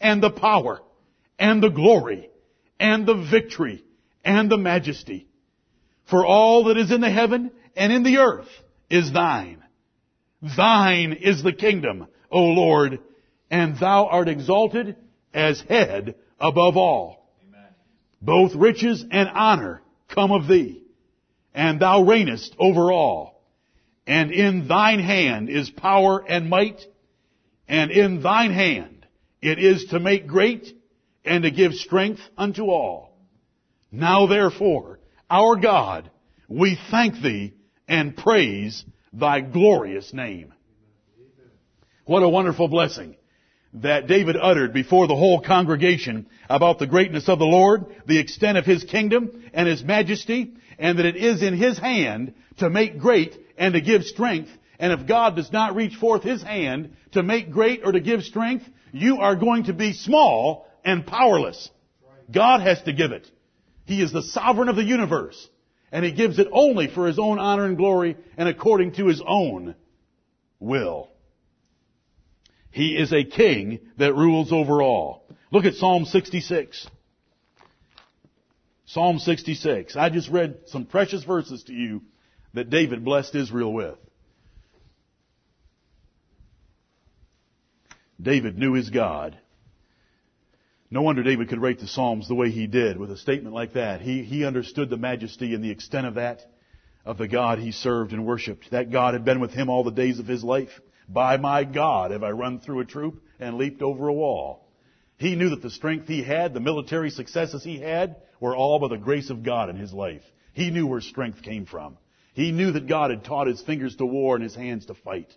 and 0.00 0.22
the 0.22 0.30
power 0.30 0.80
and 1.38 1.62
the 1.62 1.70
glory 1.70 2.30
and 2.78 3.06
the 3.06 3.14
victory 3.14 3.84
and 4.24 4.50
the 4.50 4.58
majesty. 4.58 5.26
For 6.08 6.24
all 6.24 6.64
that 6.64 6.76
is 6.76 6.92
in 6.92 7.00
the 7.00 7.10
heaven 7.10 7.50
and 7.74 7.92
in 7.92 8.02
the 8.02 8.18
earth 8.18 8.48
is 8.88 9.12
thine. 9.12 9.59
Thine 10.42 11.12
is 11.12 11.42
the 11.42 11.52
kingdom, 11.52 12.06
O 12.30 12.44
Lord, 12.44 13.00
and 13.50 13.78
thou 13.78 14.06
art 14.06 14.28
exalted 14.28 14.96
as 15.34 15.60
head 15.60 16.14
above 16.38 16.76
all. 16.76 17.30
Amen. 17.46 17.68
Both 18.22 18.54
riches 18.54 19.04
and 19.10 19.28
honor 19.28 19.82
come 20.08 20.32
of 20.32 20.48
thee, 20.48 20.82
and 21.54 21.80
thou 21.80 22.02
reignest 22.02 22.54
over 22.58 22.90
all. 22.90 23.42
And 24.06 24.32
in 24.32 24.66
thine 24.66 25.00
hand 25.00 25.50
is 25.50 25.70
power 25.70 26.24
and 26.26 26.48
might, 26.48 26.80
and 27.68 27.90
in 27.90 28.22
thine 28.22 28.52
hand 28.52 29.06
it 29.42 29.58
is 29.58 29.86
to 29.86 30.00
make 30.00 30.26
great 30.26 30.74
and 31.24 31.44
to 31.44 31.50
give 31.50 31.74
strength 31.74 32.20
unto 32.36 32.64
all. 32.64 33.16
Now 33.92 34.26
therefore, 34.26 35.00
our 35.28 35.56
God, 35.56 36.10
we 36.48 36.78
thank 36.90 37.20
thee 37.20 37.54
and 37.86 38.16
praise 38.16 38.84
thy 39.12 39.40
glorious 39.40 40.12
name. 40.12 40.52
What 42.04 42.22
a 42.22 42.28
wonderful 42.28 42.68
blessing 42.68 43.16
that 43.74 44.08
David 44.08 44.36
uttered 44.36 44.72
before 44.72 45.06
the 45.06 45.14
whole 45.14 45.40
congregation 45.40 46.26
about 46.48 46.78
the 46.78 46.86
greatness 46.86 47.28
of 47.28 47.38
the 47.38 47.44
Lord, 47.44 47.86
the 48.06 48.18
extent 48.18 48.58
of 48.58 48.64
his 48.64 48.82
kingdom 48.82 49.44
and 49.54 49.68
his 49.68 49.84
majesty, 49.84 50.54
and 50.78 50.98
that 50.98 51.06
it 51.06 51.16
is 51.16 51.42
in 51.42 51.54
his 51.54 51.78
hand 51.78 52.34
to 52.58 52.68
make 52.68 52.98
great 52.98 53.36
and 53.56 53.74
to 53.74 53.80
give 53.80 54.02
strength. 54.04 54.50
And 54.80 54.92
if 54.92 55.06
God 55.06 55.36
does 55.36 55.52
not 55.52 55.76
reach 55.76 55.94
forth 55.96 56.22
His 56.22 56.42
hand 56.42 56.96
to 57.12 57.22
make 57.22 57.50
great 57.50 57.82
or 57.84 57.92
to 57.92 58.00
give 58.00 58.22
strength, 58.22 58.64
you 58.92 59.18
are 59.18 59.36
going 59.36 59.64
to 59.64 59.74
be 59.74 59.92
small 59.92 60.66
and 60.84 61.06
powerless. 61.06 61.70
God 62.30 62.62
has 62.62 62.80
to 62.82 62.92
give 62.92 63.12
it. 63.12 63.30
He 63.84 64.02
is 64.02 64.12
the 64.12 64.22
sovereign 64.22 64.68
of 64.68 64.76
the 64.76 64.84
universe. 64.84 65.48
And 65.92 66.04
He 66.04 66.12
gives 66.12 66.38
it 66.38 66.48
only 66.52 66.88
for 66.88 67.06
His 67.06 67.18
own 67.18 67.38
honor 67.38 67.64
and 67.64 67.76
glory 67.76 68.16
and 68.36 68.48
according 68.48 68.92
to 68.92 69.06
His 69.06 69.22
own 69.26 69.74
will. 70.58 71.10
He 72.70 72.96
is 72.96 73.12
a 73.12 73.24
king 73.24 73.80
that 73.98 74.14
rules 74.14 74.52
over 74.52 74.82
all. 74.82 75.26
Look 75.50 75.64
at 75.64 75.74
Psalm 75.74 76.04
66. 76.04 76.86
Psalm 78.86 79.18
66. 79.18 79.96
I 79.96 80.08
just 80.08 80.28
read 80.30 80.58
some 80.66 80.84
precious 80.84 81.24
verses 81.24 81.64
to 81.64 81.72
you 81.72 82.02
that 82.54 82.70
David 82.70 83.04
blessed 83.04 83.34
Israel 83.34 83.72
with. 83.72 83.96
David 88.20 88.58
knew 88.58 88.74
his 88.74 88.90
God. 88.90 89.38
No 90.92 91.02
wonder 91.02 91.22
David 91.22 91.48
could 91.48 91.62
write 91.62 91.78
the 91.78 91.86
Psalms 91.86 92.26
the 92.26 92.34
way 92.34 92.50
he 92.50 92.66
did 92.66 92.96
with 92.96 93.12
a 93.12 93.16
statement 93.16 93.54
like 93.54 93.74
that. 93.74 94.00
He, 94.00 94.24
he 94.24 94.44
understood 94.44 94.90
the 94.90 94.96
majesty 94.96 95.54
and 95.54 95.62
the 95.62 95.70
extent 95.70 96.06
of 96.06 96.14
that, 96.14 96.44
of 97.04 97.16
the 97.16 97.28
God 97.28 97.60
he 97.60 97.70
served 97.70 98.12
and 98.12 98.26
worshiped. 98.26 98.72
That 98.72 98.90
God 98.90 99.14
had 99.14 99.24
been 99.24 99.38
with 99.38 99.52
him 99.52 99.70
all 99.70 99.84
the 99.84 99.92
days 99.92 100.18
of 100.18 100.26
his 100.26 100.42
life. 100.42 100.80
By 101.08 101.36
my 101.36 101.62
God 101.62 102.10
have 102.10 102.24
I 102.24 102.30
run 102.30 102.58
through 102.58 102.80
a 102.80 102.84
troop 102.84 103.22
and 103.38 103.56
leaped 103.56 103.82
over 103.82 104.08
a 104.08 104.12
wall. 104.12 104.66
He 105.16 105.36
knew 105.36 105.50
that 105.50 105.62
the 105.62 105.70
strength 105.70 106.08
he 106.08 106.24
had, 106.24 106.54
the 106.54 106.60
military 106.60 107.10
successes 107.10 107.62
he 107.62 107.78
had, 107.78 108.16
were 108.40 108.56
all 108.56 108.80
by 108.80 108.88
the 108.88 108.96
grace 108.96 109.30
of 109.30 109.44
God 109.44 109.70
in 109.70 109.76
his 109.76 109.92
life. 109.92 110.22
He 110.54 110.70
knew 110.70 110.88
where 110.88 111.00
strength 111.00 111.42
came 111.42 111.66
from. 111.66 111.98
He 112.32 112.50
knew 112.50 112.72
that 112.72 112.88
God 112.88 113.10
had 113.10 113.24
taught 113.24 113.46
his 113.46 113.60
fingers 113.60 113.94
to 113.96 114.06
war 114.06 114.34
and 114.34 114.42
his 114.42 114.54
hands 114.56 114.86
to 114.86 114.94
fight. 114.94 115.32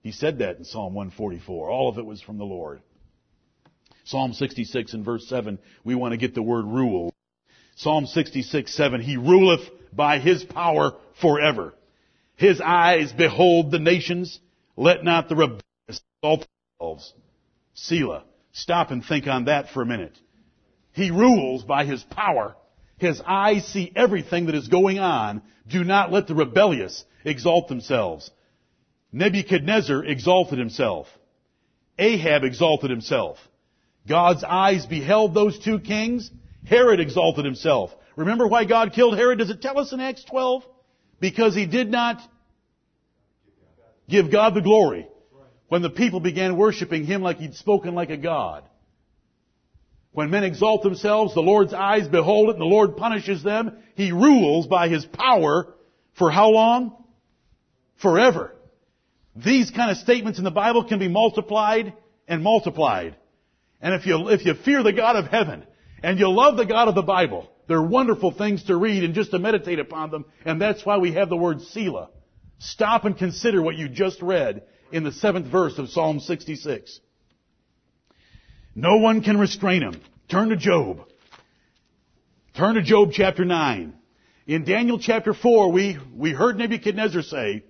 He 0.00 0.12
said 0.12 0.38
that 0.38 0.56
in 0.56 0.64
Psalm 0.64 0.94
144. 0.94 1.68
All 1.68 1.88
of 1.88 1.98
it 1.98 2.06
was 2.06 2.22
from 2.22 2.38
the 2.38 2.44
Lord. 2.44 2.80
Psalm 4.04 4.32
66 4.32 4.94
and 4.94 5.04
verse 5.04 5.26
7, 5.28 5.58
we 5.82 5.94
want 5.94 6.12
to 6.12 6.18
get 6.18 6.34
the 6.34 6.42
word 6.42 6.66
rule. 6.66 7.12
Psalm 7.76 8.06
66, 8.06 8.72
7, 8.74 9.00
He 9.00 9.16
ruleth 9.16 9.68
by 9.92 10.18
His 10.18 10.44
power 10.44 10.92
forever. 11.20 11.74
His 12.36 12.60
eyes 12.60 13.12
behold 13.12 13.70
the 13.70 13.78
nations. 13.78 14.38
Let 14.76 15.04
not 15.04 15.28
the 15.28 15.36
rebellious 15.36 15.62
exalt 15.88 16.46
themselves. 16.78 17.12
Selah. 17.74 18.24
Stop 18.52 18.90
and 18.90 19.04
think 19.04 19.26
on 19.26 19.46
that 19.46 19.70
for 19.70 19.82
a 19.82 19.86
minute. 19.86 20.16
He 20.92 21.10
rules 21.10 21.64
by 21.64 21.84
His 21.84 22.02
power 22.04 22.56
his 22.98 23.20
eyes 23.26 23.66
see 23.66 23.92
everything 23.94 24.46
that 24.46 24.54
is 24.54 24.68
going 24.68 24.98
on. 24.98 25.42
Do 25.68 25.84
not 25.84 26.12
let 26.12 26.26
the 26.26 26.34
rebellious 26.34 27.04
exalt 27.24 27.68
themselves. 27.68 28.30
Nebuchadnezzar 29.12 30.04
exalted 30.04 30.58
himself. 30.58 31.06
Ahab 31.98 32.44
exalted 32.44 32.90
himself. 32.90 33.38
God's 34.08 34.44
eyes 34.44 34.86
beheld 34.86 35.34
those 35.34 35.58
two 35.58 35.78
kings. 35.80 36.30
Herod 36.66 37.00
exalted 37.00 37.44
himself. 37.44 37.90
Remember 38.16 38.46
why 38.46 38.64
God 38.64 38.92
killed 38.92 39.16
Herod? 39.16 39.38
Does 39.38 39.50
it 39.50 39.62
tell 39.62 39.78
us 39.78 39.92
in 39.92 40.00
Acts 40.00 40.24
12? 40.24 40.64
Because 41.20 41.54
he 41.54 41.66
did 41.66 41.90
not 41.90 42.20
give 44.08 44.30
God 44.30 44.54
the 44.54 44.60
glory 44.60 45.06
when 45.68 45.82
the 45.82 45.90
people 45.90 46.20
began 46.20 46.56
worshiping 46.56 47.04
Him 47.04 47.22
like 47.22 47.38
He'd 47.38 47.54
spoken 47.54 47.94
like 47.94 48.10
a 48.10 48.16
God. 48.16 48.64
When 50.12 50.30
men 50.30 50.44
exalt 50.44 50.82
themselves, 50.82 51.34
the 51.34 51.40
Lord's 51.40 51.74
eyes 51.74 52.06
behold 52.06 52.50
it, 52.50 52.52
and 52.52 52.60
the 52.60 52.66
Lord 52.66 52.96
punishes 52.96 53.42
them. 53.42 53.76
He 53.96 54.12
rules 54.12 54.66
by 54.66 54.88
His 54.88 55.04
power 55.04 55.74
for 56.16 56.30
how 56.30 56.50
long? 56.50 57.04
Forever. 57.96 58.54
These 59.34 59.72
kind 59.72 59.90
of 59.90 59.96
statements 59.96 60.38
in 60.38 60.44
the 60.44 60.50
Bible 60.50 60.84
can 60.84 61.00
be 61.00 61.08
multiplied 61.08 61.94
and 62.28 62.42
multiplied. 62.42 63.16
And 63.84 63.92
if 63.92 64.06
you, 64.06 64.30
if 64.30 64.46
you 64.46 64.54
fear 64.54 64.82
the 64.82 64.94
God 64.94 65.14
of 65.14 65.26
heaven, 65.26 65.62
and 66.02 66.18
you 66.18 66.30
love 66.30 66.56
the 66.56 66.64
God 66.64 66.88
of 66.88 66.94
the 66.94 67.02
Bible, 67.02 67.50
they're 67.68 67.82
wonderful 67.82 68.30
things 68.30 68.64
to 68.64 68.76
read 68.76 69.04
and 69.04 69.12
just 69.12 69.30
to 69.32 69.38
meditate 69.38 69.78
upon 69.78 70.10
them, 70.10 70.24
and 70.46 70.58
that's 70.58 70.86
why 70.86 70.96
we 70.96 71.12
have 71.12 71.28
the 71.28 71.36
word 71.36 71.60
Selah. 71.60 72.08
Stop 72.58 73.04
and 73.04 73.18
consider 73.18 73.60
what 73.60 73.76
you 73.76 73.90
just 73.90 74.22
read 74.22 74.62
in 74.90 75.04
the 75.04 75.12
seventh 75.12 75.48
verse 75.48 75.76
of 75.76 75.90
Psalm 75.90 76.18
66. 76.18 76.98
No 78.74 78.96
one 78.96 79.20
can 79.20 79.36
restrain 79.36 79.82
him. 79.82 80.00
Turn 80.30 80.48
to 80.48 80.56
Job. 80.56 81.06
Turn 82.56 82.76
to 82.76 82.82
Job 82.82 83.10
chapter 83.12 83.44
9. 83.44 83.92
In 84.46 84.64
Daniel 84.64 84.98
chapter 84.98 85.34
4, 85.34 85.70
we, 85.70 85.98
we 86.16 86.30
heard 86.30 86.56
Nebuchadnezzar 86.56 87.20
say, 87.20 87.64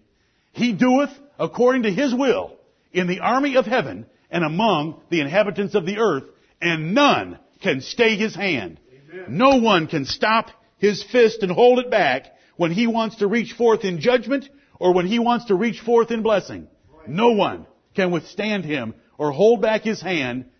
He 0.52 0.74
doeth 0.74 1.10
according 1.40 1.82
to 1.82 1.90
His 1.90 2.14
will 2.14 2.56
in 2.92 3.08
the 3.08 3.18
army 3.18 3.56
of 3.56 3.66
heaven 3.66 4.06
and 4.34 4.44
among 4.44 5.00
the 5.08 5.20
inhabitants 5.20 5.74
of 5.74 5.86
the 5.86 5.96
earth, 5.96 6.24
and 6.60 6.94
none 6.94 7.38
can 7.62 7.80
stay 7.80 8.16
His 8.16 8.34
hand. 8.34 8.78
Amen. 9.10 9.38
No 9.38 9.56
one 9.56 9.86
can 9.86 10.04
stop 10.04 10.50
His 10.76 11.02
fist 11.02 11.42
and 11.42 11.50
hold 11.50 11.78
it 11.78 11.90
back 11.90 12.26
when 12.56 12.70
He 12.70 12.86
wants 12.86 13.16
to 13.16 13.26
reach 13.26 13.54
forth 13.54 13.84
in 13.84 14.00
judgment 14.00 14.46
or 14.78 14.92
when 14.92 15.06
He 15.06 15.18
wants 15.18 15.46
to 15.46 15.54
reach 15.54 15.80
forth 15.80 16.10
in 16.10 16.22
blessing. 16.22 16.68
No 17.06 17.30
one 17.30 17.66
can 17.96 18.10
withstand 18.10 18.66
Him 18.66 18.94
or 19.16 19.30
hold 19.30 19.62
back 19.62 19.82
His 19.82 20.02
hand 20.02 20.50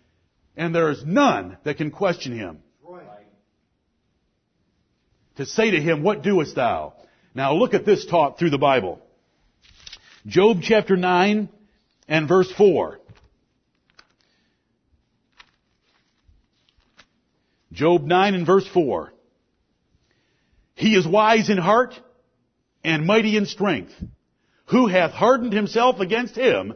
and 0.57 0.73
there 0.73 0.89
is 0.89 1.03
none 1.05 1.57
that 1.63 1.77
can 1.77 1.91
question 1.91 2.37
him. 2.37 2.59
To 5.37 5.45
say 5.45 5.71
to 5.71 5.81
him, 5.81 6.01
what 6.01 6.23
doest 6.23 6.55
thou? 6.55 6.93
Now 7.33 7.55
look 7.55 7.73
at 7.73 7.85
this 7.85 8.05
taught 8.05 8.39
through 8.39 8.51
the 8.51 8.57
Bible. 8.57 9.01
Job 10.25 10.59
chapter 10.61 10.95
9 10.95 11.49
and 12.07 12.27
verse 12.27 12.49
4. 12.53 12.99
Job 17.75 18.05
9 18.05 18.35
and 18.35 18.45
verse 18.45 18.65
4. 18.73 19.13
He 20.75 20.95
is 20.95 21.05
wise 21.05 21.49
in 21.49 21.57
heart 21.57 21.93
and 22.85 23.05
mighty 23.05 23.35
in 23.35 23.45
strength. 23.45 23.91
Who 24.67 24.87
hath 24.87 25.11
hardened 25.11 25.51
himself 25.51 25.99
against 25.99 26.35
him 26.35 26.73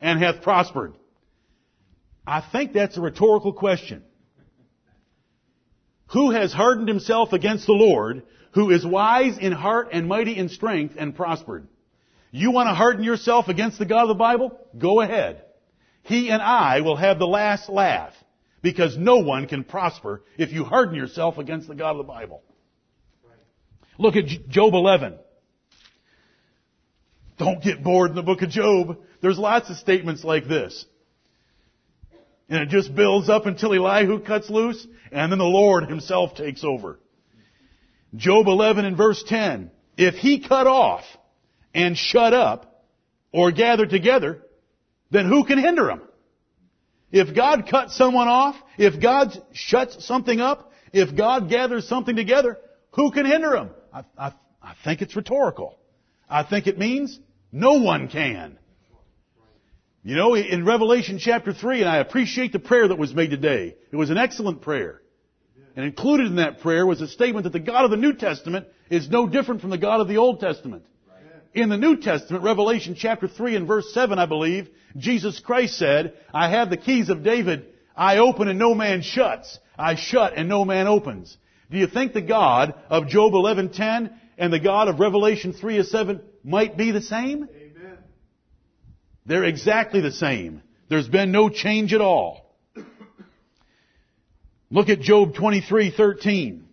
and 0.00 0.22
hath 0.22 0.42
prospered? 0.42 0.94
I 2.24 2.40
think 2.52 2.72
that's 2.72 2.96
a 2.96 3.00
rhetorical 3.00 3.52
question. 3.52 4.04
Who 6.12 6.30
has 6.30 6.52
hardened 6.52 6.88
himself 6.88 7.32
against 7.32 7.66
the 7.66 7.72
Lord, 7.72 8.22
who 8.52 8.70
is 8.70 8.86
wise 8.86 9.38
in 9.38 9.50
heart 9.50 9.88
and 9.92 10.06
mighty 10.06 10.36
in 10.36 10.48
strength 10.48 10.94
and 10.96 11.14
prospered? 11.14 11.66
You 12.30 12.52
want 12.52 12.68
to 12.68 12.74
harden 12.74 13.02
yourself 13.02 13.48
against 13.48 13.80
the 13.80 13.86
God 13.86 14.02
of 14.02 14.08
the 14.08 14.14
Bible? 14.14 14.56
Go 14.78 15.00
ahead. 15.00 15.42
He 16.02 16.30
and 16.30 16.40
I 16.40 16.82
will 16.82 16.96
have 16.96 17.18
the 17.18 17.26
last 17.26 17.68
laugh 17.68 18.14
because 18.66 18.98
no 18.98 19.18
one 19.18 19.46
can 19.46 19.62
prosper 19.62 20.24
if 20.36 20.50
you 20.50 20.64
harden 20.64 20.96
yourself 20.96 21.38
against 21.38 21.68
the 21.68 21.74
God 21.76 21.92
of 21.92 21.98
the 21.98 22.02
Bible. 22.02 22.42
Look 23.96 24.16
at 24.16 24.24
Job 24.48 24.74
11. 24.74 25.14
Don't 27.38 27.62
get 27.62 27.84
bored 27.84 28.10
in 28.10 28.16
the 28.16 28.24
book 28.24 28.42
of 28.42 28.48
Job. 28.48 28.98
There's 29.22 29.38
lots 29.38 29.70
of 29.70 29.76
statements 29.76 30.24
like 30.24 30.48
this. 30.48 30.84
And 32.48 32.60
it 32.60 32.68
just 32.68 32.92
builds 32.92 33.28
up 33.28 33.46
until 33.46 33.72
Elihu 33.72 34.18
cuts 34.18 34.50
loose, 34.50 34.84
and 35.12 35.30
then 35.30 35.38
the 35.38 35.44
Lord 35.44 35.88
himself 35.88 36.34
takes 36.34 36.64
over. 36.64 36.98
Job 38.16 38.48
11 38.48 38.84
and 38.84 38.96
verse 38.96 39.22
10. 39.28 39.70
If 39.96 40.16
he 40.16 40.40
cut 40.40 40.66
off 40.66 41.04
and 41.72 41.96
shut 41.96 42.34
up 42.34 42.84
or 43.30 43.52
gather 43.52 43.86
together, 43.86 44.42
then 45.12 45.26
who 45.26 45.44
can 45.44 45.58
hinder 45.58 45.88
him? 45.88 46.02
If 47.12 47.34
God 47.34 47.68
cuts 47.70 47.96
someone 47.96 48.28
off, 48.28 48.56
if 48.78 49.00
God 49.00 49.32
shuts 49.52 50.04
something 50.04 50.40
up, 50.40 50.72
if 50.92 51.16
God 51.16 51.48
gathers 51.48 51.88
something 51.88 52.16
together, 52.16 52.58
who 52.92 53.10
can 53.10 53.26
hinder 53.26 53.54
him? 53.56 53.70
I, 53.92 54.04
I, 54.18 54.32
I 54.62 54.74
think 54.84 55.02
it's 55.02 55.14
rhetorical. 55.14 55.78
I 56.28 56.42
think 56.42 56.66
it 56.66 56.78
means 56.78 57.18
no 57.52 57.74
one 57.74 58.08
can. 58.08 58.58
You 60.02 60.14
know, 60.14 60.36
in 60.36 60.64
Revelation 60.64 61.18
chapter 61.18 61.52
3, 61.52 61.80
and 61.80 61.88
I 61.88 61.98
appreciate 61.98 62.52
the 62.52 62.60
prayer 62.60 62.86
that 62.86 62.98
was 62.98 63.12
made 63.12 63.30
today. 63.30 63.76
It 63.90 63.96
was 63.96 64.10
an 64.10 64.18
excellent 64.18 64.62
prayer. 64.62 65.02
And 65.74 65.84
included 65.84 66.28
in 66.28 66.36
that 66.36 66.60
prayer 66.60 66.86
was 66.86 67.00
a 67.00 67.08
statement 67.08 67.44
that 67.44 67.52
the 67.52 67.60
God 67.60 67.84
of 67.84 67.90
the 67.90 67.96
New 67.96 68.14
Testament 68.14 68.66
is 68.88 69.10
no 69.10 69.26
different 69.26 69.60
from 69.60 69.70
the 69.70 69.78
God 69.78 70.00
of 70.00 70.08
the 70.08 70.16
Old 70.18 70.40
Testament. 70.40 70.86
In 71.56 71.70
the 71.70 71.78
New 71.78 71.96
Testament, 71.96 72.44
Revelation 72.44 72.94
chapter 72.94 73.26
3 73.26 73.56
and 73.56 73.66
verse 73.66 73.90
7, 73.94 74.18
I 74.18 74.26
believe, 74.26 74.68
Jesus 74.94 75.40
Christ 75.40 75.78
said, 75.78 76.12
I 76.32 76.50
have 76.50 76.68
the 76.68 76.76
keys 76.76 77.08
of 77.08 77.22
David. 77.22 77.64
I 77.96 78.18
open 78.18 78.48
and 78.48 78.58
no 78.58 78.74
man 78.74 79.00
shuts. 79.00 79.58
I 79.78 79.94
shut 79.94 80.34
and 80.36 80.50
no 80.50 80.66
man 80.66 80.86
opens. 80.86 81.34
Do 81.70 81.78
you 81.78 81.86
think 81.86 82.12
the 82.12 82.20
God 82.20 82.74
of 82.90 83.08
Job 83.08 83.32
11:10 83.32 84.12
and 84.36 84.52
the 84.52 84.60
God 84.60 84.88
of 84.88 85.00
Revelation 85.00 85.54
3 85.54 85.82
7 85.82 86.20
might 86.44 86.76
be 86.76 86.90
the 86.90 87.00
same? 87.00 87.48
Amen. 87.48 87.98
They're 89.24 89.44
exactly 89.44 90.02
the 90.02 90.12
same. 90.12 90.60
There's 90.90 91.08
been 91.08 91.32
no 91.32 91.48
change 91.48 91.94
at 91.94 92.02
all. 92.02 92.54
Look 94.70 94.90
at 94.90 95.00
Job 95.00 95.34
23:13. 95.34 96.64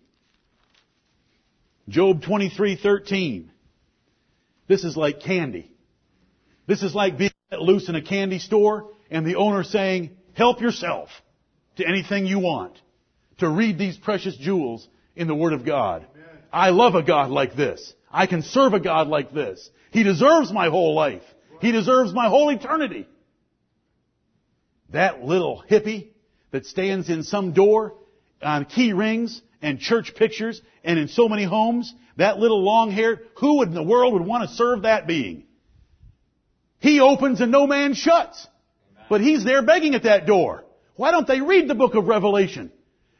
Job 1.88 2.22
23:13. 2.22 3.48
This 4.66 4.84
is 4.84 4.96
like 4.96 5.20
candy. 5.20 5.70
This 6.66 6.82
is 6.82 6.94
like 6.94 7.18
being 7.18 7.30
let 7.50 7.60
loose 7.60 7.88
in 7.88 7.94
a 7.94 8.02
candy 8.02 8.38
store 8.38 8.90
and 9.10 9.26
the 9.26 9.36
owner 9.36 9.62
saying, 9.64 10.16
"Help 10.32 10.60
yourself 10.60 11.10
to 11.76 11.86
anything 11.86 12.26
you 12.26 12.38
want." 12.38 12.80
To 13.38 13.48
read 13.48 13.78
these 13.78 13.96
precious 13.96 14.36
jewels 14.36 14.88
in 15.16 15.26
the 15.26 15.34
Word 15.34 15.52
of 15.52 15.64
God. 15.64 16.06
Amen. 16.14 16.38
I 16.52 16.70
love 16.70 16.94
a 16.94 17.02
God 17.02 17.30
like 17.30 17.56
this. 17.56 17.92
I 18.10 18.26
can 18.26 18.42
serve 18.42 18.74
a 18.74 18.80
God 18.80 19.08
like 19.08 19.32
this. 19.32 19.70
He 19.90 20.04
deserves 20.04 20.52
my 20.52 20.68
whole 20.68 20.94
life. 20.94 21.22
He 21.60 21.72
deserves 21.72 22.12
my 22.12 22.28
whole 22.28 22.50
eternity. 22.50 23.06
That 24.90 25.24
little 25.24 25.64
hippie 25.68 26.08
that 26.52 26.66
stands 26.66 27.10
in 27.10 27.24
some 27.24 27.52
door 27.52 27.94
on 28.40 28.66
key 28.66 28.92
rings 28.92 29.42
and 29.64 29.80
church 29.80 30.14
pictures 30.14 30.62
and 30.84 30.98
in 30.98 31.08
so 31.08 31.28
many 31.28 31.44
homes, 31.44 31.92
that 32.16 32.38
little 32.38 32.62
long 32.62 32.90
haired, 32.90 33.20
who 33.38 33.62
in 33.62 33.74
the 33.74 33.82
world 33.82 34.12
would 34.12 34.24
want 34.24 34.48
to 34.48 34.54
serve 34.54 34.82
that 34.82 35.06
being? 35.06 35.44
He 36.78 37.00
opens 37.00 37.40
and 37.40 37.50
no 37.50 37.66
man 37.66 37.94
shuts. 37.94 38.46
But 39.08 39.20
he's 39.20 39.44
there 39.44 39.62
begging 39.62 39.94
at 39.94 40.04
that 40.04 40.26
door. 40.26 40.64
Why 40.96 41.10
don't 41.10 41.26
they 41.26 41.40
read 41.40 41.68
the 41.68 41.74
book 41.74 41.94
of 41.94 42.06
Revelation? 42.06 42.70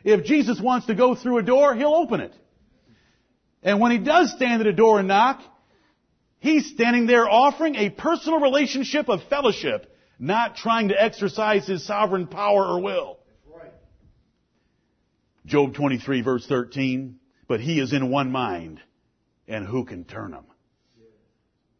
If 0.04 0.24
Jesus 0.24 0.60
wants 0.60 0.86
to 0.86 0.94
go 0.94 1.14
through 1.14 1.38
a 1.38 1.42
door, 1.42 1.74
he'll 1.74 1.94
open 1.94 2.20
it. 2.20 2.32
And 3.62 3.80
when 3.80 3.90
he 3.90 3.98
does 3.98 4.30
stand 4.32 4.60
at 4.60 4.66
a 4.66 4.72
door 4.72 4.98
and 4.98 5.08
knock, 5.08 5.42
He's 6.44 6.66
standing 6.66 7.06
there 7.06 7.26
offering 7.26 7.74
a 7.74 7.88
personal 7.88 8.38
relationship 8.38 9.08
of 9.08 9.22
fellowship, 9.30 9.90
not 10.18 10.56
trying 10.56 10.88
to 10.88 11.02
exercise 11.02 11.66
his 11.66 11.86
sovereign 11.86 12.26
power 12.26 12.66
or 12.66 12.82
will. 12.82 13.18
Job 15.46 15.74
23 15.74 16.22
verse 16.22 16.46
13, 16.46 17.18
but 17.48 17.60
he 17.60 17.78
is 17.78 17.92
in 17.92 18.10
one 18.10 18.32
mind, 18.32 18.80
and 19.46 19.66
who 19.66 19.84
can 19.84 20.04
turn 20.04 20.32
him? 20.32 20.44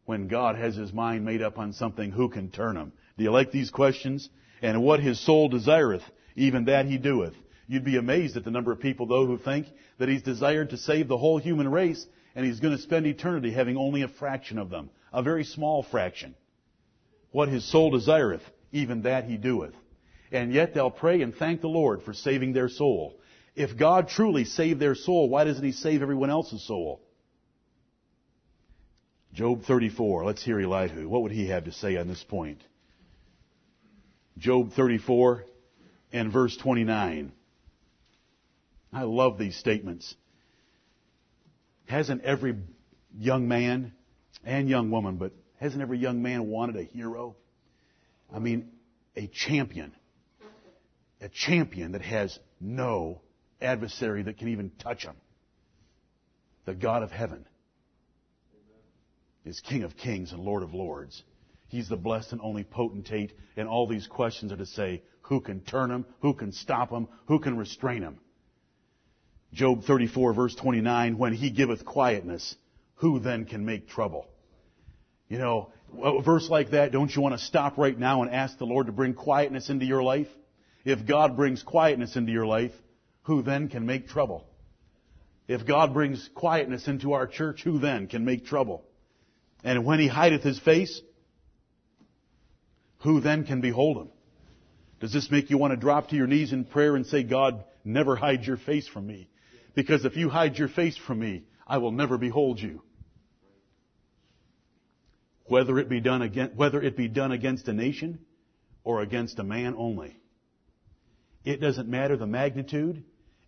When 0.04 0.28
God 0.28 0.56
has 0.56 0.76
his 0.76 0.92
mind 0.92 1.24
made 1.24 1.40
up 1.40 1.58
on 1.58 1.72
something, 1.72 2.10
who 2.10 2.28
can 2.28 2.50
turn 2.50 2.76
him? 2.76 2.92
Do 3.16 3.24
you 3.24 3.30
like 3.30 3.52
these 3.52 3.70
questions? 3.70 4.28
And 4.60 4.82
what 4.82 5.00
his 5.00 5.18
soul 5.18 5.48
desireth, 5.48 6.02
even 6.36 6.66
that 6.66 6.84
he 6.84 6.98
doeth. 6.98 7.34
You'd 7.66 7.84
be 7.84 7.96
amazed 7.96 8.36
at 8.36 8.44
the 8.44 8.50
number 8.50 8.70
of 8.70 8.80
people, 8.80 9.06
though, 9.06 9.24
who 9.24 9.38
think 9.38 9.66
that 9.98 10.10
he's 10.10 10.22
desired 10.22 10.70
to 10.70 10.76
save 10.76 11.08
the 11.08 11.16
whole 11.16 11.38
human 11.38 11.70
race 11.70 12.06
and 12.34 12.44
he's 12.44 12.60
going 12.60 12.76
to 12.76 12.82
spend 12.82 13.06
eternity 13.06 13.52
having 13.52 13.76
only 13.76 14.02
a 14.02 14.08
fraction 14.08 14.58
of 14.58 14.68
them, 14.68 14.90
a 15.12 15.22
very 15.22 15.44
small 15.44 15.82
fraction. 15.82 16.34
What 17.30 17.48
his 17.48 17.64
soul 17.64 17.90
desireth, 17.90 18.42
even 18.72 19.02
that 19.02 19.24
he 19.24 19.36
doeth. 19.36 19.74
And 20.32 20.52
yet 20.52 20.74
they'll 20.74 20.90
pray 20.90 21.22
and 21.22 21.34
thank 21.34 21.60
the 21.60 21.68
Lord 21.68 22.02
for 22.02 22.12
saving 22.12 22.52
their 22.52 22.68
soul. 22.68 23.16
If 23.54 23.76
God 23.76 24.08
truly 24.08 24.44
saved 24.44 24.80
their 24.80 24.94
soul, 24.94 25.28
why 25.28 25.44
doesn't 25.44 25.64
he 25.64 25.72
save 25.72 26.02
everyone 26.02 26.30
else's 26.30 26.66
soul? 26.66 27.00
Job 29.32 29.64
34. 29.64 30.24
Let's 30.24 30.42
hear 30.44 30.60
Elihu. 30.60 31.08
What 31.08 31.22
would 31.22 31.32
he 31.32 31.48
have 31.48 31.64
to 31.64 31.72
say 31.72 31.96
on 31.96 32.08
this 32.08 32.22
point? 32.22 32.62
Job 34.38 34.72
34 34.72 35.44
and 36.12 36.32
verse 36.32 36.56
29. 36.56 37.32
I 38.92 39.02
love 39.02 39.38
these 39.38 39.56
statements. 39.56 40.14
Hasn't 41.86 42.22
every 42.22 42.56
young 43.16 43.46
man 43.48 43.92
and 44.44 44.68
young 44.68 44.90
woman, 44.90 45.16
but 45.16 45.32
Hasn't 45.64 45.80
every 45.80 45.96
young 45.96 46.20
man 46.20 46.48
wanted 46.48 46.76
a 46.76 46.82
hero? 46.82 47.36
I 48.30 48.38
mean, 48.38 48.72
a 49.16 49.28
champion. 49.28 49.94
A 51.22 51.30
champion 51.30 51.92
that 51.92 52.02
has 52.02 52.38
no 52.60 53.22
adversary 53.64 54.22
that 54.22 54.38
can 54.38 54.48
even 54.48 54.70
touch 54.78 55.04
him. 55.04 55.16
The 56.66 56.74
God 56.74 57.02
of 57.02 57.10
heaven 57.10 57.46
is 59.44 59.60
King 59.60 59.82
of 59.82 59.96
kings 59.96 60.32
and 60.32 60.42
Lord 60.42 60.62
of 60.62 60.72
lords. 60.72 61.22
He's 61.68 61.88
the 61.88 61.96
blessed 61.96 62.32
and 62.32 62.40
only 62.40 62.64
potentate, 62.64 63.32
and 63.56 63.68
all 63.68 63.86
these 63.86 64.06
questions 64.06 64.52
are 64.52 64.56
to 64.56 64.66
say, 64.66 65.02
who 65.22 65.40
can 65.40 65.60
turn 65.60 65.90
him? 65.90 66.04
Who 66.20 66.34
can 66.34 66.52
stop 66.52 66.90
him? 66.90 67.08
Who 67.26 67.38
can 67.38 67.56
restrain 67.56 68.02
him? 68.02 68.18
Job 69.52 69.84
34 69.84 70.34
verse 70.34 70.54
29, 70.54 71.16
when 71.16 71.32
he 71.32 71.50
giveth 71.50 71.84
quietness, 71.84 72.56
who 72.96 73.18
then 73.20 73.44
can 73.44 73.64
make 73.64 73.88
trouble? 73.88 74.26
You 75.28 75.38
know, 75.38 75.72
a 76.02 76.22
verse 76.22 76.48
like 76.48 76.70
that, 76.70 76.92
don't 76.92 77.14
you 77.14 77.22
want 77.22 77.38
to 77.38 77.44
stop 77.44 77.78
right 77.78 77.98
now 77.98 78.22
and 78.22 78.32
ask 78.32 78.58
the 78.58 78.66
Lord 78.66 78.86
to 78.86 78.92
bring 78.92 79.14
quietness 79.14 79.70
into 79.70 79.86
your 79.86 80.02
life? 80.02 80.28
If 80.84 81.06
God 81.06 81.36
brings 81.36 81.62
quietness 81.62 82.16
into 82.16 82.32
your 82.32 82.46
life, 82.46 82.72
who 83.24 83.42
then 83.42 83.68
can 83.68 83.84
make 83.84 84.08
trouble? 84.08 84.46
If 85.46 85.66
God 85.66 85.92
brings 85.92 86.30
quietness 86.34 86.88
into 86.88 87.12
our 87.12 87.26
church, 87.26 87.62
who 87.62 87.78
then 87.78 88.06
can 88.06 88.24
make 88.24 88.46
trouble? 88.46 88.84
And 89.62 89.84
when 89.84 89.98
he 89.98 90.08
hideth 90.08 90.42
his 90.42 90.58
face, 90.58 91.00
who 92.98 93.20
then 93.20 93.44
can 93.44 93.60
behold 93.60 93.98
him? 93.98 94.08
Does 95.00 95.12
this 95.12 95.30
make 95.30 95.50
you 95.50 95.58
want 95.58 95.72
to 95.72 95.76
drop 95.76 96.08
to 96.08 96.16
your 96.16 96.26
knees 96.26 96.52
in 96.52 96.64
prayer 96.64 96.96
and 96.96 97.06
say, 97.06 97.22
God, 97.22 97.64
never 97.84 98.16
hide 98.16 98.44
your 98.44 98.56
face 98.56 98.88
from 98.88 99.06
me? 99.06 99.28
Because 99.74 100.04
if 100.04 100.16
you 100.16 100.30
hide 100.30 100.56
your 100.56 100.68
face 100.68 100.96
from 100.96 101.18
me, 101.18 101.44
I 101.66 101.78
will 101.78 101.92
never 101.92 102.16
behold 102.16 102.60
you. 102.60 102.82
Whether 105.46 105.78
it 105.78 105.90
be 105.90 106.00
done 106.00 106.22
against, 106.22 106.54
whether 106.54 106.80
it 106.80 106.96
be 106.96 107.08
done 107.08 107.32
against 107.32 107.68
a 107.68 107.74
nation 107.74 108.20
or 108.82 109.02
against 109.02 109.38
a 109.38 109.44
man 109.44 109.74
only. 109.76 110.18
It 111.44 111.60
doesn't 111.60 111.88
matter 111.88 112.16
the 112.16 112.26
magnitude 112.26 113.04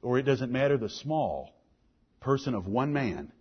or 0.07 0.21
it 0.21 0.23
doesn't 0.23 0.53
matter 0.53 0.79
the 0.79 0.89
small 0.89 1.53
person 2.21 2.55
of 2.55 2.69
one 2.69 2.93
man. 2.93 3.33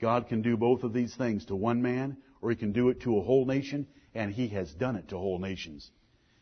God 0.00 0.26
can 0.26 0.40
do 0.40 0.56
both 0.56 0.82
of 0.82 0.94
these 0.94 1.14
things 1.14 1.44
to 1.46 1.54
one 1.54 1.82
man 1.82 2.16
or 2.40 2.48
he 2.48 2.56
can 2.56 2.72
do 2.72 2.88
it 2.88 3.02
to 3.02 3.18
a 3.18 3.22
whole 3.22 3.44
nation 3.44 3.86
and 4.14 4.32
he 4.32 4.48
has 4.48 4.72
done 4.72 4.96
it 4.96 5.08
to 5.08 5.18
whole 5.18 5.38
nations. 5.38 5.90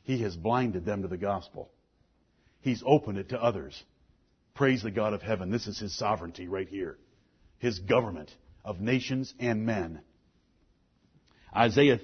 He 0.05 0.23
has 0.23 0.37
blinded 0.37 0.85
them 0.85 1.03
to 1.03 1.09
the 1.09 1.17
gospel. 1.17 1.73
He's 2.61 2.81
opened 2.87 3.19
it 3.19 3.31
to 3.31 3.43
others. 3.43 3.83
Praise 4.55 4.85
the 4.85 4.93
God 4.93 5.15
of 5.15 5.21
heaven. 5.21 5.51
This 5.51 5.67
is 5.67 5.81
His 5.81 5.99
sovereignty 5.99 6.47
right 6.47 6.69
here. 6.69 6.97
His 7.59 7.81
government 7.81 8.33
of 8.65 8.81
nations 8.81 9.35
and 9.41 9.67
men. 9.67 10.01
Isaiah 11.55 11.99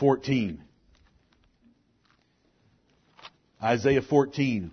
14. 0.00 0.60
Isaiah 3.62 4.02
14. 4.02 4.72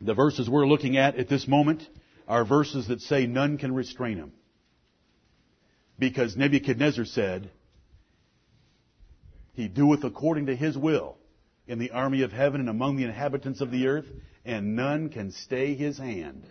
The 0.00 0.14
verses 0.14 0.48
we're 0.48 0.66
looking 0.66 0.96
at 0.96 1.16
at 1.16 1.28
this 1.28 1.48
moment 1.48 1.86
are 2.26 2.44
verses 2.44 2.88
that 2.88 3.00
say 3.00 3.26
none 3.26 3.58
can 3.58 3.74
restrain 3.74 4.16
him. 4.18 4.32
Because 5.98 6.36
Nebuchadnezzar 6.36 7.04
said, 7.04 7.50
He 9.54 9.66
doeth 9.66 10.04
according 10.04 10.46
to 10.46 10.54
his 10.54 10.78
will 10.78 11.16
in 11.66 11.78
the 11.78 11.90
army 11.90 12.22
of 12.22 12.32
heaven 12.32 12.60
and 12.60 12.68
among 12.68 12.96
the 12.96 13.04
inhabitants 13.04 13.60
of 13.60 13.70
the 13.70 13.88
earth, 13.88 14.06
and 14.44 14.76
none 14.76 15.08
can 15.08 15.32
stay 15.32 15.74
his 15.74 15.98
hand. 15.98 16.46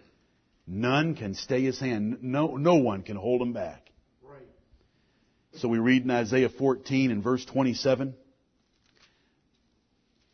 None 0.67 1.15
can 1.15 1.33
stay 1.33 1.63
his 1.63 1.79
hand. 1.79 2.17
No, 2.21 2.57
no 2.57 2.75
one 2.75 3.03
can 3.03 3.15
hold 3.15 3.41
him 3.41 3.53
back. 3.53 3.89
Right. 4.21 4.41
So 5.53 5.69
we 5.69 5.79
read 5.79 6.03
in 6.03 6.11
Isaiah 6.11 6.49
14 6.49 7.11
and 7.11 7.23
verse 7.23 7.45
27. 7.45 8.13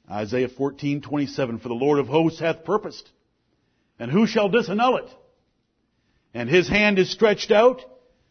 Isaiah 0.10 0.50
14, 0.50 1.02
27. 1.02 1.60
For 1.60 1.68
the 1.68 1.74
Lord 1.74 2.00
of 2.00 2.08
hosts 2.08 2.40
hath 2.40 2.64
purposed, 2.66 3.10
and 4.00 4.12
who 4.12 4.28
shall 4.28 4.50
disannul 4.50 5.00
it? 5.00 5.10
And 6.34 6.50
his 6.50 6.68
hand 6.68 7.00
is 7.00 7.12
stretched 7.12 7.52
out, 7.52 7.82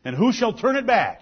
and 0.04 0.16
who 0.16 0.32
shall 0.32 0.52
turn 0.52 0.76
it 0.76 0.86
back? 0.86 1.20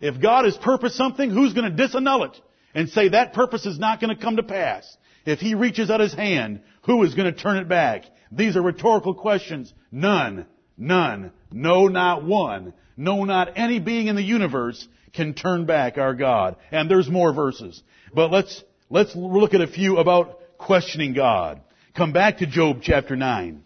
If 0.00 0.20
God 0.20 0.44
has 0.44 0.56
purposed 0.56 0.96
something, 0.96 1.30
who's 1.30 1.54
going 1.54 1.74
to 1.74 1.82
disannul 1.82 2.26
it? 2.26 2.40
and 2.76 2.90
say 2.90 3.08
that 3.08 3.32
purpose 3.32 3.64
is 3.64 3.78
not 3.78 4.00
going 4.00 4.14
to 4.14 4.22
come 4.22 4.36
to 4.36 4.42
pass. 4.42 4.98
If 5.24 5.40
he 5.40 5.54
reaches 5.54 5.90
out 5.90 5.98
his 5.98 6.12
hand, 6.12 6.60
who 6.82 7.02
is 7.04 7.14
going 7.14 7.32
to 7.32 7.40
turn 7.40 7.56
it 7.56 7.68
back? 7.68 8.04
These 8.30 8.54
are 8.54 8.62
rhetorical 8.62 9.14
questions. 9.14 9.72
None. 9.90 10.44
None. 10.76 11.32
No, 11.50 11.88
not 11.88 12.22
one. 12.22 12.74
No, 12.94 13.24
not 13.24 13.56
any 13.56 13.78
being 13.78 14.08
in 14.08 14.14
the 14.14 14.22
universe 14.22 14.86
can 15.14 15.32
turn 15.32 15.64
back 15.64 15.96
our 15.96 16.12
God. 16.12 16.56
And 16.70 16.90
there's 16.90 17.08
more 17.08 17.32
verses. 17.32 17.82
But 18.12 18.30
let's, 18.30 18.62
let's 18.90 19.14
look 19.14 19.54
at 19.54 19.60
a 19.60 19.66
few 19.66 19.98
about 19.98 20.40
questioning 20.58 21.12
God. 21.12 21.60
Come 21.96 22.12
back 22.12 22.38
to 22.38 22.46
Job 22.46 22.80
chapter 22.82 23.16
9. 23.16 23.62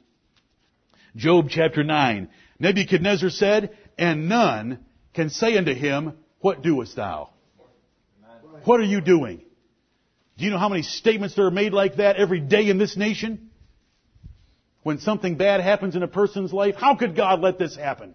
Job 1.16 1.46
chapter 1.50 1.82
9. 1.82 2.28
Nebuchadnezzar 2.58 3.30
said, 3.30 3.76
and 3.98 4.28
none 4.28 4.84
can 5.14 5.30
say 5.30 5.56
unto 5.56 5.74
him, 5.74 6.14
what 6.40 6.62
doest 6.62 6.96
thou? 6.96 7.30
What 8.64 8.80
are 8.80 8.84
you 8.84 9.00
doing? 9.00 9.42
Do 10.38 10.44
you 10.44 10.50
know 10.50 10.58
how 10.58 10.68
many 10.68 10.82
statements 10.82 11.34
that 11.34 11.42
are 11.42 11.50
made 11.50 11.72
like 11.72 11.96
that 11.96 12.16
every 12.16 12.40
day 12.40 12.68
in 12.68 12.78
this 12.78 12.96
nation? 12.96 13.50
When 14.82 14.98
something 14.98 15.36
bad 15.36 15.60
happens 15.60 15.96
in 15.96 16.02
a 16.02 16.08
person's 16.08 16.52
life, 16.52 16.76
how 16.76 16.96
could 16.96 17.14
God 17.14 17.40
let 17.40 17.58
this 17.58 17.76
happen? 17.76 18.14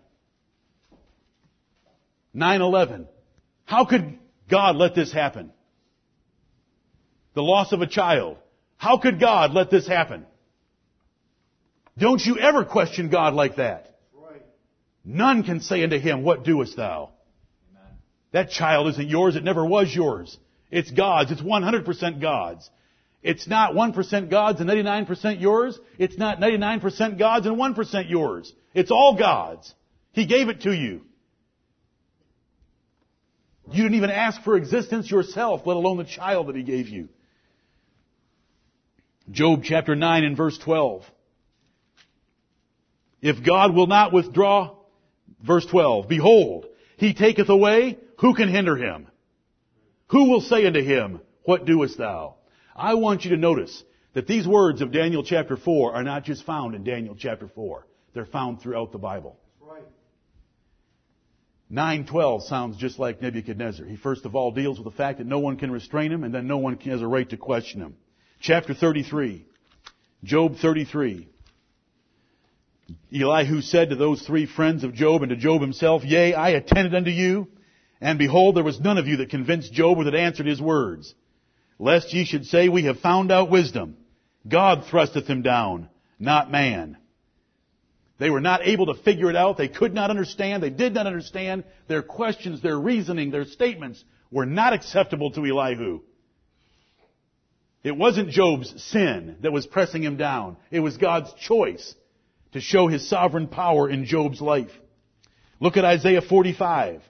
9-11. 2.35 3.07
How 3.65 3.85
could 3.85 4.17
God 4.49 4.75
let 4.75 4.95
this 4.95 5.11
happen? 5.11 5.51
The 7.35 7.43
loss 7.43 7.71
of 7.71 7.81
a 7.81 7.87
child. 7.87 8.37
How 8.77 8.97
could 8.97 9.19
God 9.19 9.53
let 9.53 9.69
this 9.69 9.87
happen? 9.87 10.25
Don't 11.97 12.21
you 12.25 12.37
ever 12.37 12.65
question 12.65 13.09
God 13.09 13.33
like 13.33 13.57
that. 13.57 13.91
None 15.05 15.43
can 15.43 15.61
say 15.61 15.83
unto 15.83 15.99
him, 15.99 16.23
what 16.23 16.43
doest 16.43 16.75
thou? 16.75 17.11
That 18.31 18.49
child 18.49 18.87
isn't 18.87 19.07
yours. 19.07 19.35
It 19.35 19.43
never 19.43 19.63
was 19.63 19.93
yours. 19.93 20.35
It's 20.71 20.91
God's. 20.91 21.31
It's 21.31 21.41
100% 21.41 22.19
God's. 22.19 22.69
It's 23.21 23.47
not 23.47 23.73
1% 23.73 24.29
God's 24.29 24.59
and 24.61 24.69
99% 24.69 25.39
yours. 25.39 25.79
It's 25.97 26.17
not 26.17 26.39
99% 26.39 27.17
God's 27.17 27.45
and 27.45 27.55
1% 27.55 28.09
yours. 28.09 28.51
It's 28.73 28.91
all 28.91 29.15
God's. 29.17 29.73
He 30.11 30.25
gave 30.25 30.49
it 30.49 30.61
to 30.61 30.71
you. 30.71 31.01
You 33.71 33.83
didn't 33.83 33.97
even 33.97 34.11
ask 34.11 34.43
for 34.43 34.57
existence 34.57 35.09
yourself, 35.09 35.61
let 35.65 35.75
alone 35.75 35.97
the 35.97 36.03
child 36.03 36.47
that 36.47 36.55
He 36.55 36.63
gave 36.63 36.87
you. 36.87 37.09
Job 39.31 39.61
chapter 39.63 39.95
9 39.95 40.23
and 40.23 40.37
verse 40.37 40.57
12. 40.57 41.03
If 43.21 43.43
God 43.43 43.73
will 43.73 43.87
not 43.87 44.13
withdraw, 44.13 44.75
verse 45.41 45.65
12, 45.65 46.07
behold, 46.07 46.67
He 46.97 47.13
taketh 47.13 47.49
away, 47.49 47.97
who 48.19 48.35
can 48.35 48.49
hinder 48.49 48.75
him? 48.75 49.07
Who 50.07 50.29
will 50.29 50.41
say 50.41 50.65
unto 50.65 50.81
him, 50.81 51.21
What 51.43 51.65
doest 51.65 51.97
thou? 51.97 52.35
I 52.75 52.93
want 52.95 53.23
you 53.23 53.31
to 53.31 53.37
notice 53.37 53.83
that 54.13 54.27
these 54.27 54.47
words 54.47 54.81
of 54.81 54.91
Daniel 54.91 55.23
chapter 55.23 55.57
4 55.57 55.95
are 55.95 56.03
not 56.03 56.23
just 56.23 56.45
found 56.45 56.75
in 56.75 56.83
Daniel 56.83 57.15
chapter 57.17 57.47
4. 57.47 57.87
They're 58.13 58.25
found 58.25 58.61
throughout 58.61 58.91
the 58.91 58.97
Bible. 58.97 59.37
Right. 59.59 59.83
912 61.69 62.43
sounds 62.43 62.77
just 62.77 62.99
like 62.99 63.21
Nebuchadnezzar. 63.21 63.85
He 63.85 63.97
first 63.97 64.25
of 64.25 64.35
all 64.35 64.51
deals 64.51 64.77
with 64.77 64.85
the 64.85 64.97
fact 64.97 65.17
that 65.17 65.27
no 65.27 65.39
one 65.39 65.57
can 65.57 65.71
restrain 65.71 66.11
him 66.11 66.23
and 66.23 66.33
then 66.33 66.47
no 66.47 66.57
one 66.57 66.77
has 66.79 67.01
a 67.01 67.07
right 67.07 67.29
to 67.29 67.37
question 67.37 67.81
him. 67.81 67.95
Chapter 68.39 68.73
33. 68.73 69.45
Job 70.23 70.57
33. 70.57 71.27
Elihu 73.13 73.61
said 73.61 73.89
to 73.89 73.95
those 73.95 74.21
three 74.21 74.45
friends 74.45 74.83
of 74.83 74.93
Job 74.93 75.23
and 75.23 75.29
to 75.29 75.35
Job 75.35 75.61
himself, 75.61 76.03
Yea, 76.03 76.33
I 76.33 76.49
attended 76.49 76.93
unto 76.93 77.09
you, 77.09 77.47
and 78.01 78.19
behold, 78.19 78.55
there 78.55 78.63
was 78.63 78.79
none 78.79 78.97
of 78.97 79.07
you 79.07 79.17
that 79.17 79.29
convinced 79.29 79.73
Job 79.73 79.97
or 79.97 80.03
that 80.03 80.15
answered 80.15 80.45
his 80.45 80.61
words. 80.61 81.13
Lest 81.79 82.13
ye 82.13 82.25
should 82.25 82.45
say, 82.45 82.69
We 82.69 82.83
have 82.83 82.99
found 82.99 83.31
out 83.31 83.49
wisdom. 83.49 83.97
God 84.47 84.85
thrusteth 84.85 85.27
him 85.27 85.41
down, 85.41 85.89
not 86.19 86.51
man. 86.51 86.97
They 88.17 88.29
were 88.29 88.41
not 88.41 88.65
able 88.65 88.85
to 88.87 89.01
figure 89.01 89.29
it 89.29 89.35
out. 89.35 89.57
They 89.57 89.67
could 89.67 89.93
not 89.93 90.09
understand. 90.09 90.63
They 90.63 90.69
did 90.69 90.93
not 90.93 91.07
understand. 91.07 91.65
Their 91.87 92.03
questions, 92.03 92.61
their 92.61 92.79
reasoning, 92.79 93.31
their 93.31 93.45
statements 93.45 94.03
were 94.31 94.45
not 94.45 94.73
acceptable 94.73 95.31
to 95.31 95.45
Elihu. 95.45 96.01
It 97.85 97.95
wasn't 97.95 98.31
Job's 98.31 98.73
sin 98.81 99.35
that 99.41 99.51
was 99.51 99.67
pressing 99.67 100.01
him 100.01 100.17
down. 100.17 100.57
It 100.71 100.79
was 100.79 100.97
God's 100.97 101.31
choice 101.35 101.93
to 102.53 102.59
show 102.59 102.87
his 102.87 103.07
sovereign 103.07 103.47
power 103.47 103.87
in 103.87 104.05
Job's 104.05 104.41
life. 104.41 104.71
Look 105.59 105.77
at 105.77 105.85
Isaiah 105.85 106.23
45. 106.23 107.03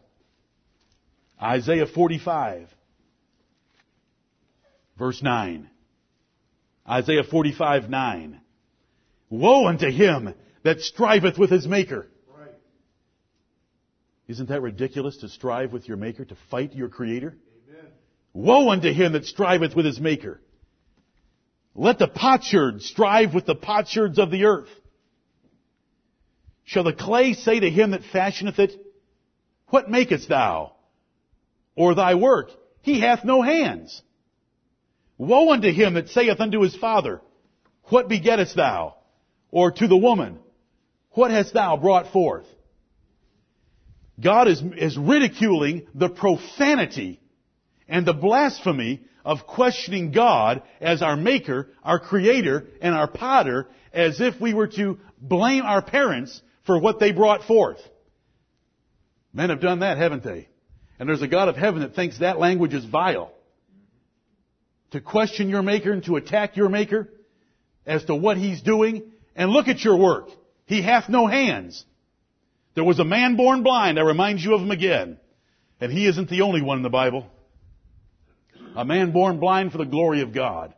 Isaiah 1.41 1.85
45, 1.87 2.67
verse 4.99 5.23
9. 5.23 5.69
Isaiah 6.89 7.23
45, 7.23 7.89
9. 7.89 8.41
Woe 9.29 9.67
unto 9.67 9.89
him 9.89 10.33
that 10.63 10.81
striveth 10.81 11.37
with 11.37 11.51
his 11.51 11.65
maker. 11.65 12.05
Right. 12.37 12.51
Isn't 14.27 14.49
that 14.49 14.61
ridiculous 14.61 15.15
to 15.17 15.29
strive 15.29 15.71
with 15.71 15.87
your 15.87 15.95
Maker, 15.95 16.25
to 16.25 16.35
fight 16.51 16.73
your 16.73 16.89
Creator? 16.89 17.37
Amen. 17.69 17.91
Woe 18.33 18.71
unto 18.71 18.91
him 18.91 19.13
that 19.13 19.23
striveth 19.23 19.73
with 19.73 19.85
his 19.85 20.01
Maker. 20.01 20.41
Let 21.75 21.99
the 21.99 22.07
potsherd 22.07 22.81
strive 22.81 23.33
with 23.33 23.45
the 23.45 23.55
potsherds 23.55 24.17
of 24.17 24.31
the 24.31 24.45
earth. 24.45 24.69
Shall 26.63 26.85
the 26.85 26.93
clay 26.93 27.33
say 27.33 27.59
to 27.59 27.69
him 27.69 27.91
that 27.91 28.01
fashioneth 28.13 28.57
it, 28.59 28.71
What 29.67 29.89
makest 29.89 30.29
thou? 30.29 30.73
Or 31.75 31.93
thy 31.93 32.15
work? 32.15 32.49
He 32.81 33.01
hath 33.01 33.25
no 33.25 33.41
hands. 33.41 34.01
Woe 35.17 35.51
unto 35.51 35.71
him 35.71 35.95
that 35.95 36.09
saith 36.09 36.39
unto 36.39 36.61
his 36.61 36.75
father, 36.75 37.21
What 37.89 38.07
begettest 38.07 38.55
thou? 38.55 38.95
Or 39.51 39.71
to 39.71 39.87
the 39.87 39.97
woman, 39.97 40.39
What 41.11 41.31
hast 41.31 41.53
thou 41.53 41.75
brought 41.75 42.13
forth? 42.13 42.45
God 44.19 44.47
is, 44.47 44.63
is 44.77 44.97
ridiculing 44.97 45.87
the 45.93 46.09
profanity 46.09 47.19
and 47.87 48.05
the 48.05 48.13
blasphemy 48.13 49.01
of 49.23 49.47
questioning 49.47 50.11
God 50.11 50.61
as 50.79 51.01
our 51.01 51.15
maker, 51.15 51.69
our 51.83 51.99
creator, 51.99 52.67
and 52.81 52.93
our 52.93 53.07
potter 53.07 53.67
as 53.91 54.21
if 54.21 54.39
we 54.39 54.53
were 54.53 54.67
to 54.67 54.99
blame 55.19 55.63
our 55.63 55.81
parents 55.81 56.41
for 56.65 56.79
what 56.79 56.99
they 56.99 57.11
brought 57.11 57.43
forth. 57.43 57.79
Men 59.33 59.49
have 59.49 59.61
done 59.61 59.79
that, 59.79 59.97
haven't 59.97 60.23
they? 60.23 60.47
And 60.99 61.09
there's 61.09 61.21
a 61.21 61.27
God 61.27 61.49
of 61.49 61.57
heaven 61.57 61.81
that 61.81 61.95
thinks 61.95 62.19
that 62.19 62.39
language 62.39 62.73
is 62.73 62.85
vile. 62.85 63.31
To 64.91 65.01
question 65.01 65.49
your 65.49 65.61
maker 65.61 65.91
and 65.91 66.03
to 66.05 66.15
attack 66.15 66.55
your 66.55 66.69
maker 66.69 67.09
as 67.85 68.05
to 68.05 68.15
what 68.15 68.37
he's 68.37 68.61
doing 68.61 69.03
and 69.35 69.51
look 69.51 69.67
at 69.67 69.83
your 69.83 69.97
work. 69.97 70.29
He 70.65 70.81
hath 70.81 71.09
no 71.09 71.27
hands. 71.27 71.83
There 72.75 72.83
was 72.83 72.99
a 72.99 73.05
man 73.05 73.35
born 73.35 73.63
blind. 73.63 73.99
I 73.99 74.03
remind 74.03 74.39
you 74.39 74.55
of 74.55 74.61
him 74.61 74.71
again. 74.71 75.17
And 75.81 75.91
he 75.91 76.07
isn't 76.07 76.29
the 76.29 76.41
only 76.41 76.61
one 76.61 76.77
in 76.77 76.83
the 76.83 76.89
Bible. 76.89 77.27
A 78.75 78.85
man 78.85 79.11
born 79.11 79.39
blind 79.39 79.71
for 79.71 79.77
the 79.77 79.85
glory 79.85 80.21
of 80.21 80.33
God. 80.33 80.73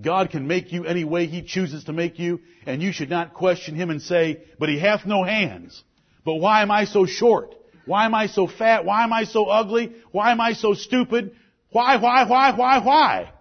God 0.00 0.30
can 0.30 0.46
make 0.46 0.72
you 0.72 0.84
any 0.84 1.04
way 1.04 1.26
He 1.26 1.42
chooses 1.42 1.84
to 1.84 1.92
make 1.92 2.18
you, 2.18 2.40
and 2.66 2.82
you 2.82 2.92
should 2.92 3.10
not 3.10 3.34
question 3.34 3.74
Him 3.74 3.90
and 3.90 4.00
say, 4.00 4.42
but 4.58 4.68
He 4.68 4.78
hath 4.78 5.06
no 5.06 5.24
hands. 5.24 5.82
But 6.24 6.36
why 6.36 6.62
am 6.62 6.70
I 6.70 6.84
so 6.84 7.06
short? 7.06 7.54
Why 7.86 8.04
am 8.04 8.14
I 8.14 8.26
so 8.26 8.46
fat? 8.46 8.84
Why 8.84 9.02
am 9.02 9.12
I 9.12 9.24
so 9.24 9.46
ugly? 9.46 9.94
Why 10.12 10.30
am 10.30 10.40
I 10.40 10.52
so 10.52 10.74
stupid? 10.74 11.32
Why, 11.70 11.96
why, 11.96 12.24
why, 12.28 12.52
why, 12.54 12.78
why? 12.80 13.32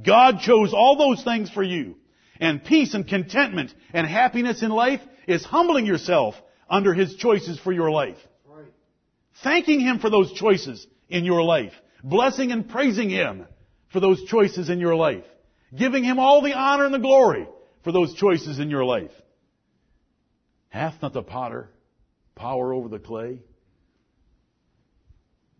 God 0.00 0.40
chose 0.40 0.72
all 0.72 0.96
those 0.96 1.24
things 1.24 1.50
for 1.50 1.62
you. 1.62 1.96
And 2.38 2.62
peace 2.62 2.94
and 2.94 3.08
contentment 3.08 3.74
and 3.92 4.06
happiness 4.06 4.62
in 4.62 4.70
life 4.70 5.00
is 5.26 5.44
humbling 5.44 5.86
yourself 5.86 6.34
under 6.70 6.94
His 6.94 7.16
choices 7.16 7.58
for 7.58 7.72
your 7.72 7.90
life. 7.90 8.18
Right. 8.46 8.66
Thanking 9.42 9.80
Him 9.80 9.98
for 9.98 10.10
those 10.10 10.32
choices 10.32 10.86
in 11.08 11.24
your 11.24 11.42
life. 11.42 11.72
Blessing 12.02 12.52
and 12.52 12.68
praising 12.68 13.10
Him 13.10 13.46
for 13.92 14.00
those 14.00 14.24
choices 14.24 14.70
in 14.70 14.80
your 14.80 14.94
life 14.94 15.24
giving 15.74 16.04
him 16.04 16.18
all 16.18 16.42
the 16.42 16.54
honor 16.54 16.84
and 16.84 16.94
the 16.94 16.98
glory 16.98 17.46
for 17.84 17.92
those 17.92 18.14
choices 18.14 18.58
in 18.58 18.70
your 18.70 18.84
life. 18.84 19.12
Hath 20.68 21.00
not 21.02 21.12
the 21.12 21.22
potter 21.22 21.70
power 22.34 22.72
over 22.72 22.88
the 22.88 22.98
clay? 22.98 23.40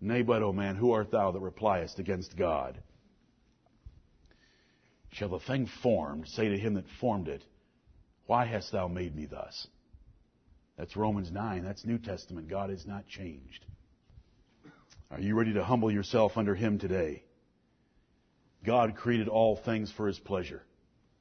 Nay, 0.00 0.22
but, 0.22 0.42
O 0.42 0.52
man, 0.52 0.76
who 0.76 0.92
art 0.92 1.10
thou 1.10 1.32
that 1.32 1.40
repliest 1.40 1.98
against 1.98 2.36
God? 2.36 2.80
Shall 5.10 5.28
the 5.28 5.40
thing 5.40 5.68
formed 5.82 6.28
say 6.28 6.48
to 6.48 6.58
him 6.58 6.74
that 6.74 6.84
formed 7.00 7.28
it, 7.28 7.42
Why 8.26 8.44
hast 8.44 8.70
thou 8.70 8.86
made 8.86 9.16
me 9.16 9.26
thus? 9.26 9.66
That's 10.76 10.96
Romans 10.96 11.32
9. 11.32 11.64
That's 11.64 11.84
New 11.84 11.98
Testament. 11.98 12.48
God 12.48 12.70
has 12.70 12.86
not 12.86 13.08
changed. 13.08 13.64
Are 15.10 15.20
you 15.20 15.34
ready 15.34 15.54
to 15.54 15.64
humble 15.64 15.90
yourself 15.90 16.36
under 16.36 16.54
him 16.54 16.78
today? 16.78 17.24
God 18.64 18.94
created 18.94 19.28
all 19.28 19.56
things 19.56 19.90
for 19.96 20.06
his 20.06 20.18
pleasure. 20.18 20.62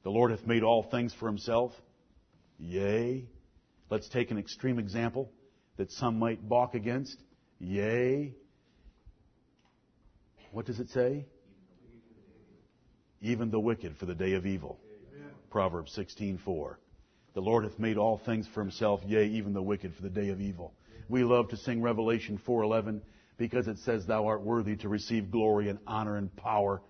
The 0.02 0.10
Lord 0.10 0.30
hath 0.30 0.46
made 0.46 0.62
all 0.62 0.82
things 0.82 1.14
for 1.14 1.26
himself. 1.26 1.72
Yea. 2.58 3.26
Let's 3.90 4.08
take 4.08 4.30
an 4.30 4.38
extreme 4.38 4.78
example 4.78 5.30
that 5.78 5.90
some 5.90 6.18
might 6.18 6.46
balk 6.46 6.74
against. 6.74 7.16
Yea. 7.58 8.34
What 10.52 10.66
does 10.66 10.80
it 10.80 10.90
say? 10.90 11.26
Even 13.22 13.50
the 13.50 13.60
wicked 13.60 13.96
for 13.96 14.06
the 14.06 14.14
day 14.14 14.34
of 14.34 14.44
evil. 14.44 14.78
Amen. 15.14 15.30
Proverbs 15.50 15.96
16:4. 15.96 16.76
The 17.34 17.40
Lord 17.40 17.64
hath 17.64 17.78
made 17.78 17.96
all 17.96 18.18
things 18.18 18.46
for 18.48 18.60
himself, 18.60 19.00
yea, 19.06 19.26
even 19.28 19.54
the 19.54 19.62
wicked 19.62 19.94
for 19.94 20.02
the 20.02 20.10
day 20.10 20.28
of 20.28 20.40
evil. 20.40 20.74
We 21.08 21.24
love 21.24 21.48
to 21.48 21.56
sing 21.56 21.80
Revelation 21.80 22.38
4:11 22.38 23.00
because 23.38 23.68
it 23.68 23.78
says 23.78 24.04
thou 24.04 24.26
art 24.26 24.42
worthy 24.42 24.76
to 24.76 24.88
receive 24.88 25.30
glory 25.30 25.68
and 25.70 25.78
honor 25.86 26.16
and 26.16 26.34
power 26.36 26.82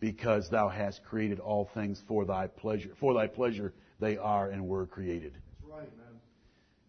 because 0.00 0.48
thou 0.48 0.68
hast 0.68 1.04
created 1.04 1.38
all 1.38 1.70
things 1.74 2.02
for 2.08 2.24
thy 2.24 2.46
pleasure. 2.46 2.90
For 2.98 3.14
thy 3.14 3.26
pleasure 3.26 3.74
they 4.00 4.16
are 4.16 4.48
and 4.48 4.66
were 4.66 4.86
created. 4.86 5.34
That's 5.34 5.70
right, 5.70 5.96
man. 5.98 6.20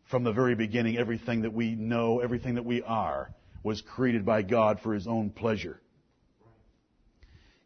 From 0.10 0.24
the 0.24 0.32
very 0.32 0.56
beginning, 0.56 0.98
everything 0.98 1.42
that 1.42 1.54
we 1.54 1.76
know, 1.76 2.20
everything 2.20 2.56
that 2.56 2.66
we 2.66 2.82
are, 2.82 3.32
was 3.64 3.82
created 3.82 4.26
by 4.26 4.42
God 4.42 4.80
for 4.82 4.94
His 4.94 5.08
own 5.08 5.30
pleasure. 5.30 5.80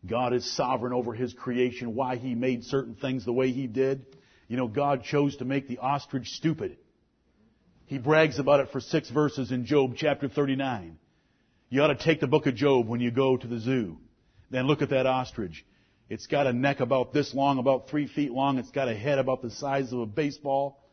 God 0.06 0.34
is 0.34 0.56
sovereign 0.56 0.94
over 0.94 1.14
His 1.14 1.34
creation, 1.34 1.96
why 1.96 2.18
He 2.18 2.36
made 2.36 2.64
certain 2.64 2.96
things 2.96 3.24
the 3.24 3.34
way 3.34 3.52
He 3.52 3.68
did. 3.68 4.06
You 4.48 4.58
know, 4.58 4.68
God 4.68 5.04
chose 5.04 5.38
to 5.38 5.46
make 5.46 5.68
the 5.68 5.78
ostrich 5.78 6.28
stupid. 6.30 6.78
He 7.86 7.98
brags 8.00 8.40
about 8.40 8.60
it 8.62 8.72
for 8.72 8.80
six 8.80 9.10
verses 9.10 9.52
in 9.52 9.66
Job 9.66 9.94
chapter 9.96 10.28
39. 10.28 10.98
You 11.70 11.82
ought 11.82 11.88
to 11.88 11.96
take 11.96 12.20
the 12.20 12.28
book 12.28 12.46
of 12.46 12.56
Job 12.56 12.88
when 12.88 13.00
you 13.00 13.12
go 13.12 13.38
to 13.38 13.48
the 13.48 13.60
zoo. 13.60 13.98
Then 14.52 14.68
look 14.68 14.82
at 14.82 14.90
that 14.90 15.06
ostrich. 15.06 15.66
It's 16.10 16.28
got 16.28 16.46
a 16.46 16.54
neck 16.54 16.80
about 16.80 17.14
this 17.14 17.34
long, 17.34 17.58
about 17.58 17.90
three 17.90 18.08
feet 18.08 18.32
long. 18.32 18.60
It's 18.60 18.72
got 18.72 18.88
a 18.88 18.96
head 18.96 19.18
about 19.18 19.42
the 19.42 19.50
size 19.50 19.92
of 19.92 20.00
a 20.00 20.06
baseball. 20.06 20.84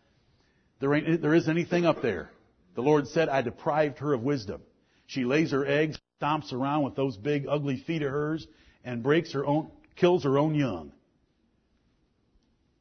There 0.80 0.94
ain't, 0.94 1.20
there 1.20 1.34
isn't 1.34 1.50
anything 1.50 1.84
up 1.84 2.00
there. 2.00 2.30
The 2.74 2.82
Lord 2.82 3.06
said, 3.08 3.28
I 3.28 3.42
deprived 3.42 3.98
her 3.98 4.14
of 4.14 4.22
wisdom. 4.22 4.62
She 5.06 5.24
lays 5.24 5.50
her 5.50 5.66
eggs, 5.66 5.98
stomps 6.20 6.52
around 6.52 6.84
with 6.84 6.96
those 6.96 7.16
big 7.18 7.46
ugly 7.46 7.76
feet 7.76 8.02
of 8.02 8.10
hers, 8.10 8.46
and 8.82 9.02
breaks 9.02 9.32
her 9.32 9.44
own, 9.44 9.70
kills 9.96 10.24
her 10.24 10.38
own 10.38 10.54
young. 10.54 10.92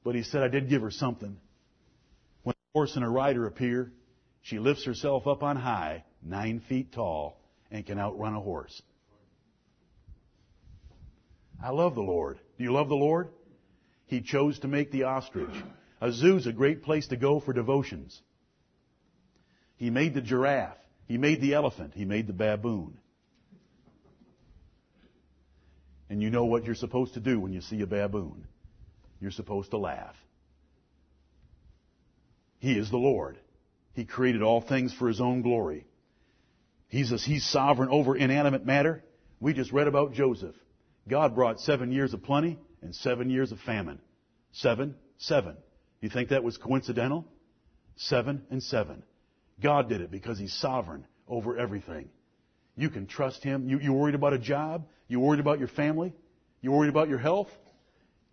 But 0.04 0.16
he 0.16 0.24
said, 0.24 0.42
I 0.42 0.48
did 0.48 0.70
give 0.70 0.82
her 0.82 0.92
something. 0.92 1.38
When 2.44 2.54
a 2.54 2.74
horse 2.74 2.96
and 2.96 3.04
a 3.04 3.10
rider 3.10 3.46
appear, 3.46 3.92
she 4.42 4.60
lifts 4.60 4.86
herself 4.86 5.28
up 5.28 5.44
on 5.44 5.58
high, 5.58 6.06
nine 6.24 6.62
feet 6.68 6.94
tall, 6.94 7.38
and 7.72 7.86
can 7.86 7.98
outrun 7.98 8.36
a 8.36 8.40
horse. 8.40 8.82
I 11.64 11.70
love 11.70 11.96
the 11.96 12.02
Lord. 12.02 12.40
Do 12.58 12.64
you 12.64 12.72
love 12.72 12.90
the 12.90 12.96
Lord? 12.96 13.30
He 14.08 14.22
chose 14.22 14.60
to 14.60 14.68
make 14.68 14.92
the 14.92 15.04
ostrich. 15.04 15.56
A 16.02 16.12
zoo's 16.12 16.48
a 16.48 16.52
great 16.52 16.84
place 16.84 17.08
to 17.08 17.16
go 17.16 17.40
for 17.40 17.54
devotions. 17.54 18.20
He 19.78 19.90
made 19.90 20.14
the 20.14 20.22
giraffe. 20.22 20.78
He 21.06 21.18
made 21.18 21.40
the 21.40 21.54
elephant. 21.54 21.94
He 21.96 22.06
made 22.06 22.28
the 22.28 22.34
baboon. 22.34 22.98
And 26.10 26.22
you 26.22 26.30
know 26.30 26.46
what 26.46 26.66
you're 26.66 26.76
supposed 26.76 27.14
to 27.14 27.20
do 27.20 27.40
when 27.40 27.54
you 27.54 27.62
see 27.62 27.82
a 27.82 27.88
baboon. 27.88 28.48
You're 29.22 29.32
supposed 29.32 29.72
to 29.72 29.78
laugh. 29.78 30.16
He 32.60 32.74
is 32.74 32.90
the 32.90 32.98
Lord. 32.98 33.38
He 33.94 34.06
created 34.06 34.42
all 34.42 34.62
things 34.62 34.94
for 34.94 35.08
His 35.08 35.22
own 35.22 35.42
glory. 35.42 35.86
He's, 36.92 37.10
a, 37.14 37.18
he's 37.18 37.46
sovereign 37.46 37.88
over 37.90 38.18
inanimate 38.18 38.66
matter. 38.66 39.02
We 39.40 39.54
just 39.54 39.72
read 39.72 39.88
about 39.88 40.14
Joseph. 40.14 40.56
God 41.08 41.34
brought 41.36 41.62
seven 41.62 41.90
years 41.94 42.14
of 42.14 42.22
plenty 42.22 42.60
and 42.82 42.94
seven 42.94 43.30
years 43.30 43.54
of 43.54 43.60
famine. 43.62 44.02
Seven, 44.52 44.96
seven. 45.18 45.56
You 46.02 46.10
think 46.10 46.30
that 46.30 46.44
was 46.44 46.58
coincidental? 46.58 47.26
Seven 47.96 48.44
and 48.50 48.62
seven. 48.62 49.04
God 49.64 49.88
did 49.88 50.02
it 50.02 50.12
because 50.12 50.38
He's 50.38 50.54
sovereign 50.54 51.06
over 51.30 51.58
everything. 51.58 52.10
You 52.76 52.90
can 52.90 53.08
trust 53.08 53.42
Him. 53.42 53.70
You, 53.70 53.80
you 53.80 53.94
worried 53.94 54.16
about 54.16 54.34
a 54.34 54.40
job? 54.40 54.86
You 55.08 55.22
worried 55.22 55.40
about 55.40 55.60
your 55.60 55.70
family? 55.70 56.14
You 56.60 56.74
worried 56.74 56.90
about 56.90 57.08
your 57.08 57.20
health? 57.20 57.48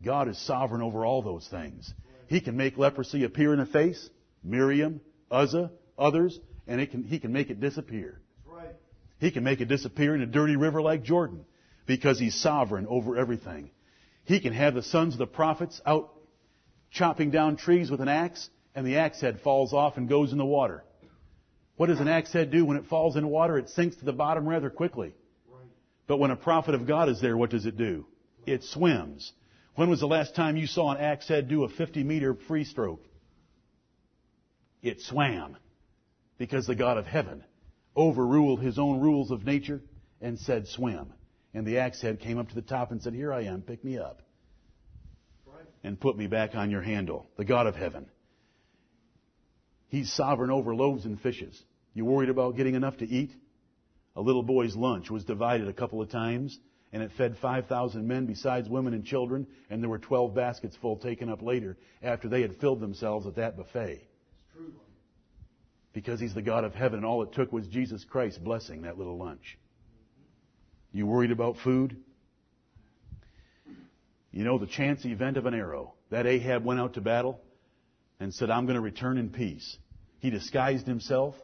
God 0.04 0.26
is 0.26 0.36
sovereign 0.46 0.82
over 0.82 1.06
all 1.06 1.22
those 1.22 1.46
things. 1.46 1.94
He 2.26 2.40
can 2.40 2.56
make 2.56 2.76
leprosy 2.76 3.22
appear 3.22 3.54
in 3.54 3.60
a 3.60 3.66
face, 3.66 4.10
Miriam, 4.42 5.00
Uzzah, 5.30 5.70
others, 5.96 6.36
and 6.66 6.90
can, 6.90 7.04
He 7.04 7.20
can 7.20 7.32
make 7.32 7.50
it 7.50 7.60
disappear. 7.60 8.20
He 9.18 9.30
can 9.30 9.44
make 9.44 9.60
it 9.60 9.66
disappear 9.66 10.14
in 10.14 10.22
a 10.22 10.26
dirty 10.26 10.56
river 10.56 10.80
like 10.80 11.02
Jordan 11.02 11.44
because 11.86 12.18
he's 12.18 12.40
sovereign 12.40 12.86
over 12.88 13.16
everything. 13.16 13.70
He 14.24 14.40
can 14.40 14.52
have 14.52 14.74
the 14.74 14.82
sons 14.82 15.14
of 15.14 15.18
the 15.18 15.26
prophets 15.26 15.80
out 15.84 16.12
chopping 16.90 17.30
down 17.30 17.56
trees 17.56 17.90
with 17.90 18.00
an 18.00 18.08
axe, 18.08 18.48
and 18.74 18.86
the 18.86 18.98
axe 18.98 19.20
head 19.20 19.40
falls 19.40 19.72
off 19.72 19.96
and 19.96 20.08
goes 20.08 20.32
in 20.32 20.38
the 20.38 20.44
water. 20.44 20.84
What 21.76 21.86
does 21.86 22.00
an 22.00 22.08
axe 22.08 22.32
head 22.32 22.50
do 22.50 22.64
when 22.64 22.76
it 22.76 22.86
falls 22.86 23.16
in 23.16 23.28
water? 23.28 23.58
It 23.58 23.70
sinks 23.70 23.96
to 23.96 24.04
the 24.04 24.12
bottom 24.12 24.48
rather 24.48 24.70
quickly. 24.70 25.14
But 26.06 26.18
when 26.18 26.30
a 26.30 26.36
prophet 26.36 26.74
of 26.74 26.86
God 26.86 27.08
is 27.08 27.20
there, 27.20 27.36
what 27.36 27.50
does 27.50 27.66
it 27.66 27.76
do? 27.76 28.06
It 28.46 28.64
swims. 28.64 29.32
When 29.74 29.90
was 29.90 30.00
the 30.00 30.06
last 30.06 30.34
time 30.34 30.56
you 30.56 30.66
saw 30.66 30.92
an 30.92 31.00
axe 31.00 31.28
head 31.28 31.48
do 31.48 31.64
a 31.64 31.68
50 31.68 32.02
meter 32.02 32.34
free 32.34 32.64
stroke? 32.64 33.04
It 34.82 35.00
swam. 35.02 35.56
Because 36.38 36.66
the 36.66 36.74
God 36.74 36.98
of 36.98 37.06
heaven 37.06 37.44
overruled 37.98 38.60
his 38.60 38.78
own 38.78 39.00
rules 39.00 39.32
of 39.32 39.44
nature 39.44 39.82
and 40.20 40.38
said, 40.38 40.68
swim. 40.68 41.12
And 41.52 41.66
the 41.66 41.78
axe 41.78 42.00
head 42.00 42.20
came 42.20 42.38
up 42.38 42.48
to 42.48 42.54
the 42.54 42.62
top 42.62 42.92
and 42.92 43.02
said, 43.02 43.12
here 43.12 43.32
I 43.32 43.42
am, 43.42 43.62
pick 43.62 43.84
me 43.84 43.98
up. 43.98 44.22
And 45.82 46.00
put 46.00 46.16
me 46.16 46.26
back 46.26 46.54
on 46.54 46.70
your 46.70 46.82
handle, 46.82 47.26
the 47.36 47.44
God 47.44 47.66
of 47.66 47.74
heaven. 47.74 48.06
He's 49.88 50.12
sovereign 50.12 50.50
over 50.50 50.74
loaves 50.74 51.04
and 51.04 51.20
fishes. 51.20 51.60
You 51.94 52.04
worried 52.04 52.30
about 52.30 52.56
getting 52.56 52.74
enough 52.74 52.98
to 52.98 53.08
eat? 53.08 53.32
A 54.14 54.20
little 54.20 54.42
boy's 54.42 54.76
lunch 54.76 55.10
was 55.10 55.24
divided 55.24 55.68
a 55.68 55.72
couple 55.72 56.02
of 56.02 56.10
times, 56.10 56.58
and 56.92 57.02
it 57.02 57.12
fed 57.16 57.36
5,000 57.38 58.06
men 58.06 58.26
besides 58.26 58.68
women 58.68 58.94
and 58.94 59.04
children, 59.04 59.46
and 59.70 59.82
there 59.82 59.90
were 59.90 59.98
12 59.98 60.34
baskets 60.34 60.76
full 60.76 60.96
taken 60.96 61.28
up 61.28 61.42
later 61.42 61.76
after 62.02 62.28
they 62.28 62.42
had 62.42 62.56
filled 62.56 62.80
themselves 62.80 63.26
at 63.26 63.36
that 63.36 63.56
buffet. 63.56 64.07
Because 65.92 66.20
he's 66.20 66.34
the 66.34 66.42
God 66.42 66.64
of 66.64 66.74
heaven, 66.74 66.98
and 66.98 67.06
all 67.06 67.22
it 67.22 67.32
took 67.32 67.52
was 67.52 67.66
Jesus 67.66 68.04
Christ 68.04 68.42
blessing 68.42 68.82
that 68.82 68.98
little 68.98 69.18
lunch. 69.18 69.58
You 70.92 71.06
worried 71.06 71.30
about 71.30 71.56
food? 71.58 71.96
You 74.30 74.44
know 74.44 74.58
the 74.58 74.66
chance 74.66 75.04
event 75.04 75.36
of 75.36 75.46
an 75.46 75.54
arrow. 75.54 75.94
That 76.10 76.26
Ahab 76.26 76.64
went 76.64 76.80
out 76.80 76.94
to 76.94 77.00
battle 77.00 77.40
and 78.20 78.32
said, 78.32 78.50
I'm 78.50 78.66
going 78.66 78.76
to 78.76 78.80
return 78.80 79.18
in 79.18 79.30
peace. 79.30 79.76
He 80.20 80.30
disguised 80.30 80.86
himself. 80.86 81.34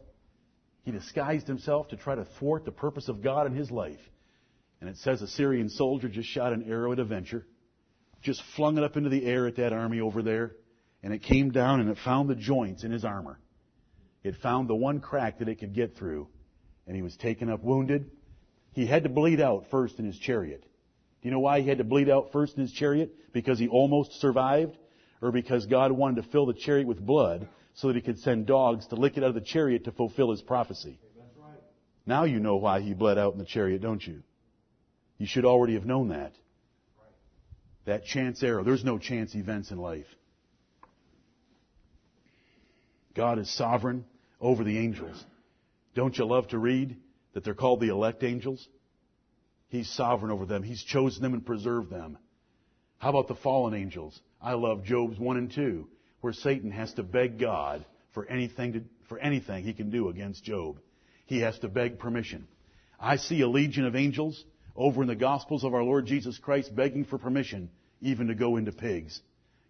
He 0.82 0.90
disguised 0.90 1.47
himself 1.47 1.88
to 1.88 1.97
try 1.97 2.14
to 2.14 2.26
thwart 2.38 2.64
the 2.64 2.72
purpose 2.72 3.09
of 3.09 3.22
God 3.22 3.47
in 3.47 3.55
his 3.55 3.70
life. 3.70 4.01
And 4.80 4.90
it 4.90 4.97
says 4.99 5.22
a 5.22 5.28
Syrian 5.28 5.70
soldier 5.70 6.09
just 6.09 6.28
shot 6.28 6.53
an 6.53 6.64
arrow 6.68 6.92
at 6.92 6.99
a 6.99 7.05
venture, 7.05 7.47
just 8.22 8.42
flung 8.55 8.76
it 8.76 8.84
up 8.84 8.97
into 8.97 9.09
the 9.09 9.24
air 9.24 9.47
at 9.47 9.57
that 9.57 9.72
army 9.72 10.01
over 10.01 10.22
there, 10.22 10.53
and 11.03 11.14
it 11.14 11.22
came 11.22 11.51
down 11.51 11.80
and 11.80 11.88
it 11.88 11.99
found 12.05 12.28
the 12.28 12.34
joints 12.34 12.84
in 12.84 12.90
his 12.90 13.05
armor. 13.05 13.38
It 14.24 14.36
found 14.36 14.68
the 14.68 14.74
one 14.74 15.00
crack 15.00 15.38
that 15.38 15.48
it 15.48 15.56
could 15.56 15.74
get 15.74 15.96
through, 15.96 16.28
and 16.86 16.96
he 16.96 17.02
was 17.02 17.14
taken 17.16 17.50
up 17.50 17.62
wounded. 17.62 18.10
He 18.72 18.86
had 18.86 19.02
to 19.02 19.10
bleed 19.10 19.38
out 19.38 19.66
first 19.70 19.98
in 19.98 20.06
his 20.06 20.18
chariot. 20.18 20.62
Do 20.62 21.28
you 21.28 21.30
know 21.30 21.40
why 21.40 21.60
he 21.60 21.68
had 21.68 21.78
to 21.78 21.84
bleed 21.84 22.08
out 22.08 22.32
first 22.32 22.56
in 22.56 22.62
his 22.62 22.72
chariot? 22.72 23.14
Because 23.32 23.58
he 23.58 23.68
almost 23.68 24.20
survived? 24.20 24.76
Or 25.20 25.30
because 25.30 25.66
God 25.66 25.92
wanted 25.92 26.22
to 26.22 26.28
fill 26.30 26.46
the 26.46 26.54
chariot 26.54 26.86
with 26.86 27.04
blood 27.04 27.46
so 27.74 27.88
that 27.88 27.96
he 27.96 28.02
could 28.02 28.18
send 28.18 28.46
dogs 28.46 28.86
to 28.88 28.96
lick 28.96 29.16
it 29.16 29.22
out 29.22 29.28
of 29.28 29.34
the 29.34 29.40
chariot 29.42 29.84
to 29.84 29.92
fulfill 29.92 30.30
his 30.30 30.42
prophecy? 30.42 30.98
Now 32.06 32.24
you 32.24 32.40
know 32.40 32.56
why 32.56 32.80
he 32.80 32.94
bled 32.94 33.18
out 33.18 33.34
in 33.34 33.38
the 33.38 33.44
chariot, 33.44 33.82
don't 33.82 34.04
you? 34.06 34.22
You 35.18 35.26
should 35.26 35.44
already 35.44 35.74
have 35.74 35.86
known 35.86 36.08
that. 36.08 36.34
That 37.84 38.04
chance 38.04 38.42
arrow. 38.42 38.64
There's 38.64 38.84
no 38.84 38.98
chance 38.98 39.34
events 39.34 39.70
in 39.70 39.78
life. 39.78 40.06
God 43.14 43.38
is 43.38 43.50
sovereign 43.50 44.04
over 44.41 44.64
the 44.64 44.78
angels. 44.78 45.24
Don't 45.95 46.16
you 46.16 46.24
love 46.24 46.49
to 46.49 46.59
read 46.59 46.97
that 47.32 47.45
they're 47.45 47.55
called 47.55 47.80
the 47.80 47.89
elect 47.89 48.22
angels? 48.22 48.66
He's 49.68 49.91
sovereign 49.91 50.32
over 50.32 50.47
them. 50.47 50.62
He's 50.62 50.82
chosen 50.82 51.22
them 51.22 51.35
and 51.35 51.45
preserved 51.45 51.91
them. 51.91 52.18
How 52.99 53.11
about 53.11 53.28
the 53.28 53.35
fallen 53.35 53.74
angels? 53.74 54.18
I 54.41 54.55
love 54.55 54.85
Job's 54.85 55.18
1 55.18 55.37
and 55.37 55.53
2, 55.53 55.89
where 56.20 56.32
Satan 56.32 56.70
has 56.70 56.93
to 56.95 57.03
beg 57.03 57.39
God 57.39 57.85
for 58.12 58.26
anything, 58.26 58.72
to, 58.74 58.85
for 59.09 59.18
anything 59.18 59.64
he 59.64 59.72
can 59.72 59.91
do 59.91 60.09
against 60.09 60.45
Job. 60.45 60.78
He 61.26 61.41
has 61.41 61.59
to 61.61 61.68
beg 61.68 61.99
permission. 61.99 62.47
I 63.01 63.16
see 63.16 63.41
a 63.41 63.49
legion 63.49 63.85
of 63.85 63.97
angels 63.97 64.45
over 64.76 65.03
in 65.03 65.09
the 65.09 65.14
Gospels 65.14 65.64
of 65.64 65.74
our 65.74 65.82
Lord 65.82 66.07
Jesus 66.07 66.39
Christ 66.39 66.74
begging 66.74 67.05
for 67.05 67.18
permission 67.18 67.70
even 68.01 68.28
to 68.28 68.35
go 68.35 68.57
into 68.57 68.72
pigs. 68.72 69.20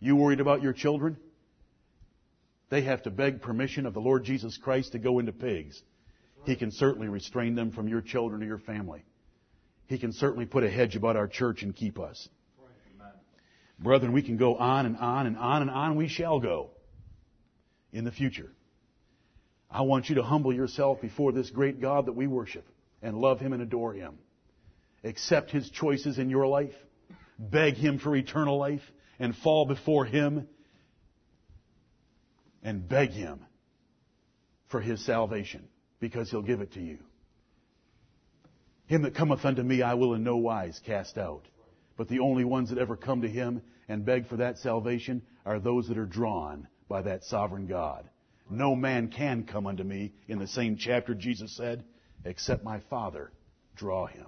You 0.01 0.17
worried 0.17 0.41
about 0.41 0.62
your 0.62 0.73
children? 0.73 1.17
They 2.71 2.83
have 2.83 3.03
to 3.03 3.11
beg 3.11 3.43
permission 3.43 3.87
of 3.87 3.95
the 3.95 4.01
Lord 4.01 4.25
Jesus 4.25 4.57
Christ 4.57 4.93
to 4.93 4.99
go 4.99 5.19
into 5.19 5.33
pigs. 5.33 5.83
He 6.45 6.57
can 6.57 6.71
certainly 6.71 7.09
restrain 7.09 7.55
them 7.55 7.71
from 7.71 7.89
your 7.89 8.01
children 8.01 8.43
or 8.43 8.47
your 8.47 8.59
family. 8.59 9.05
He 9.87 9.99
can 9.99 10.12
certainly 10.12 10.47
put 10.47 10.65
a 10.65 10.71
hedge 10.71 10.97
about 10.97 11.17
our 11.17 11.29
church 11.29 11.62
and 11.62 11.75
keep 11.75 11.99
us. 11.99 12.29
Brethren, 13.79 14.12
we 14.12 14.23
can 14.23 14.37
go 14.37 14.57
on 14.57 14.87
and 14.87 14.97
on 14.97 15.27
and 15.27 15.37
on 15.37 15.62
and 15.62 15.71
on. 15.71 15.97
We 15.97 16.09
shall 16.09 16.41
go 16.41 16.71
in 17.93 18.05
the 18.05 18.12
future. 18.12 18.51
I 19.71 19.83
want 19.83 20.09
you 20.09 20.17
to 20.17 20.23
humble 20.23 20.53
yourself 20.53 21.01
before 21.01 21.33
this 21.33 21.51
great 21.51 21.81
God 21.81 22.07
that 22.07 22.12
we 22.12 22.27
worship 22.27 22.67
and 23.03 23.17
love 23.17 23.41
Him 23.41 23.53
and 23.53 23.62
adore 23.62 23.93
Him. 23.93 24.19
Accept 25.03 25.51
His 25.51 25.69
choices 25.71 26.19
in 26.19 26.31
your 26.31 26.47
life. 26.47 26.75
Beg 27.39 27.75
Him 27.75 27.99
for 27.99 28.15
eternal 28.15 28.57
life 28.57 28.83
and 29.19 29.37
fall 29.37 29.67
before 29.67 30.05
Him 30.05 30.47
and 32.65 32.89
beg 32.89 33.11
Him 33.11 33.41
for 34.69 34.81
His 34.81 35.05
salvation 35.05 35.69
because 36.01 36.31
He'll 36.31 36.43
give 36.43 36.61
it 36.61 36.73
to 36.73 36.81
you. 36.81 36.99
Him 38.87 39.03
that 39.03 39.15
cometh 39.15 39.45
unto 39.45 39.62
me 39.62 39.83
I 39.83 39.95
will 39.95 40.15
in 40.15 40.25
no 40.25 40.37
wise 40.37 40.81
cast 40.85 41.17
out. 41.17 41.47
But 41.97 42.09
the 42.09 42.21
only 42.21 42.45
ones 42.45 42.71
that 42.71 42.79
ever 42.79 42.97
come 42.97 43.23
to 43.23 43.29
Him 43.29 43.62
and 43.89 44.05
beg 44.05 44.29
for 44.29 44.37
that 44.39 44.59
salvation 44.59 45.23
are 45.47 45.61
those 45.61 45.89
that 45.89 45.99
are 45.99 46.07
drawn 46.07 46.67
by 46.89 47.03
that 47.03 47.25
sovereign 47.25 47.67
God. 47.67 48.09
No 48.51 48.75
man 48.75 49.09
can 49.09 49.45
come 49.45 49.67
unto 49.67 49.83
me, 49.83 50.12
in 50.29 50.39
the 50.39 50.47
same 50.47 50.77
chapter 50.77 51.15
Jesus 51.15 51.57
said, 51.57 51.85
except 52.25 52.65
my 52.65 52.81
Father 52.91 53.33
draw 53.75 54.07
him. 54.07 54.27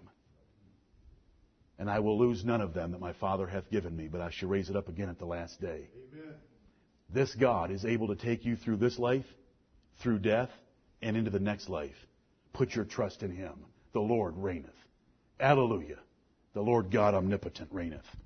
And 1.78 1.90
I 1.90 1.98
will 1.98 2.18
lose 2.18 2.44
none 2.44 2.62
of 2.62 2.72
them 2.72 2.92
that 2.92 3.00
my 3.00 3.12
Father 3.14 3.46
hath 3.46 3.70
given 3.70 3.94
me, 3.94 4.08
but 4.08 4.22
I 4.22 4.30
shall 4.30 4.48
raise 4.48 4.70
it 4.70 4.76
up 4.76 4.88
again 4.88 5.10
at 5.10 5.18
the 5.18 5.26
last 5.26 5.60
day. 5.60 5.88
Amen. 6.14 6.34
This 7.08 7.34
God 7.34 7.70
is 7.70 7.84
able 7.84 8.08
to 8.08 8.16
take 8.16 8.44
you 8.44 8.56
through 8.56 8.76
this 8.76 8.98
life, 8.98 9.26
through 9.98 10.18
death, 10.18 10.50
and 11.02 11.16
into 11.16 11.30
the 11.30 11.40
next 11.40 11.68
life. 11.68 12.06
Put 12.52 12.74
your 12.74 12.84
trust 12.84 13.22
in 13.22 13.30
Him. 13.30 13.54
The 13.92 14.00
Lord 14.00 14.36
reigneth. 14.36 14.70
Alleluia. 15.40 15.98
The 16.54 16.62
Lord 16.62 16.90
God 16.90 17.14
omnipotent 17.14 17.68
reigneth. 17.72 18.16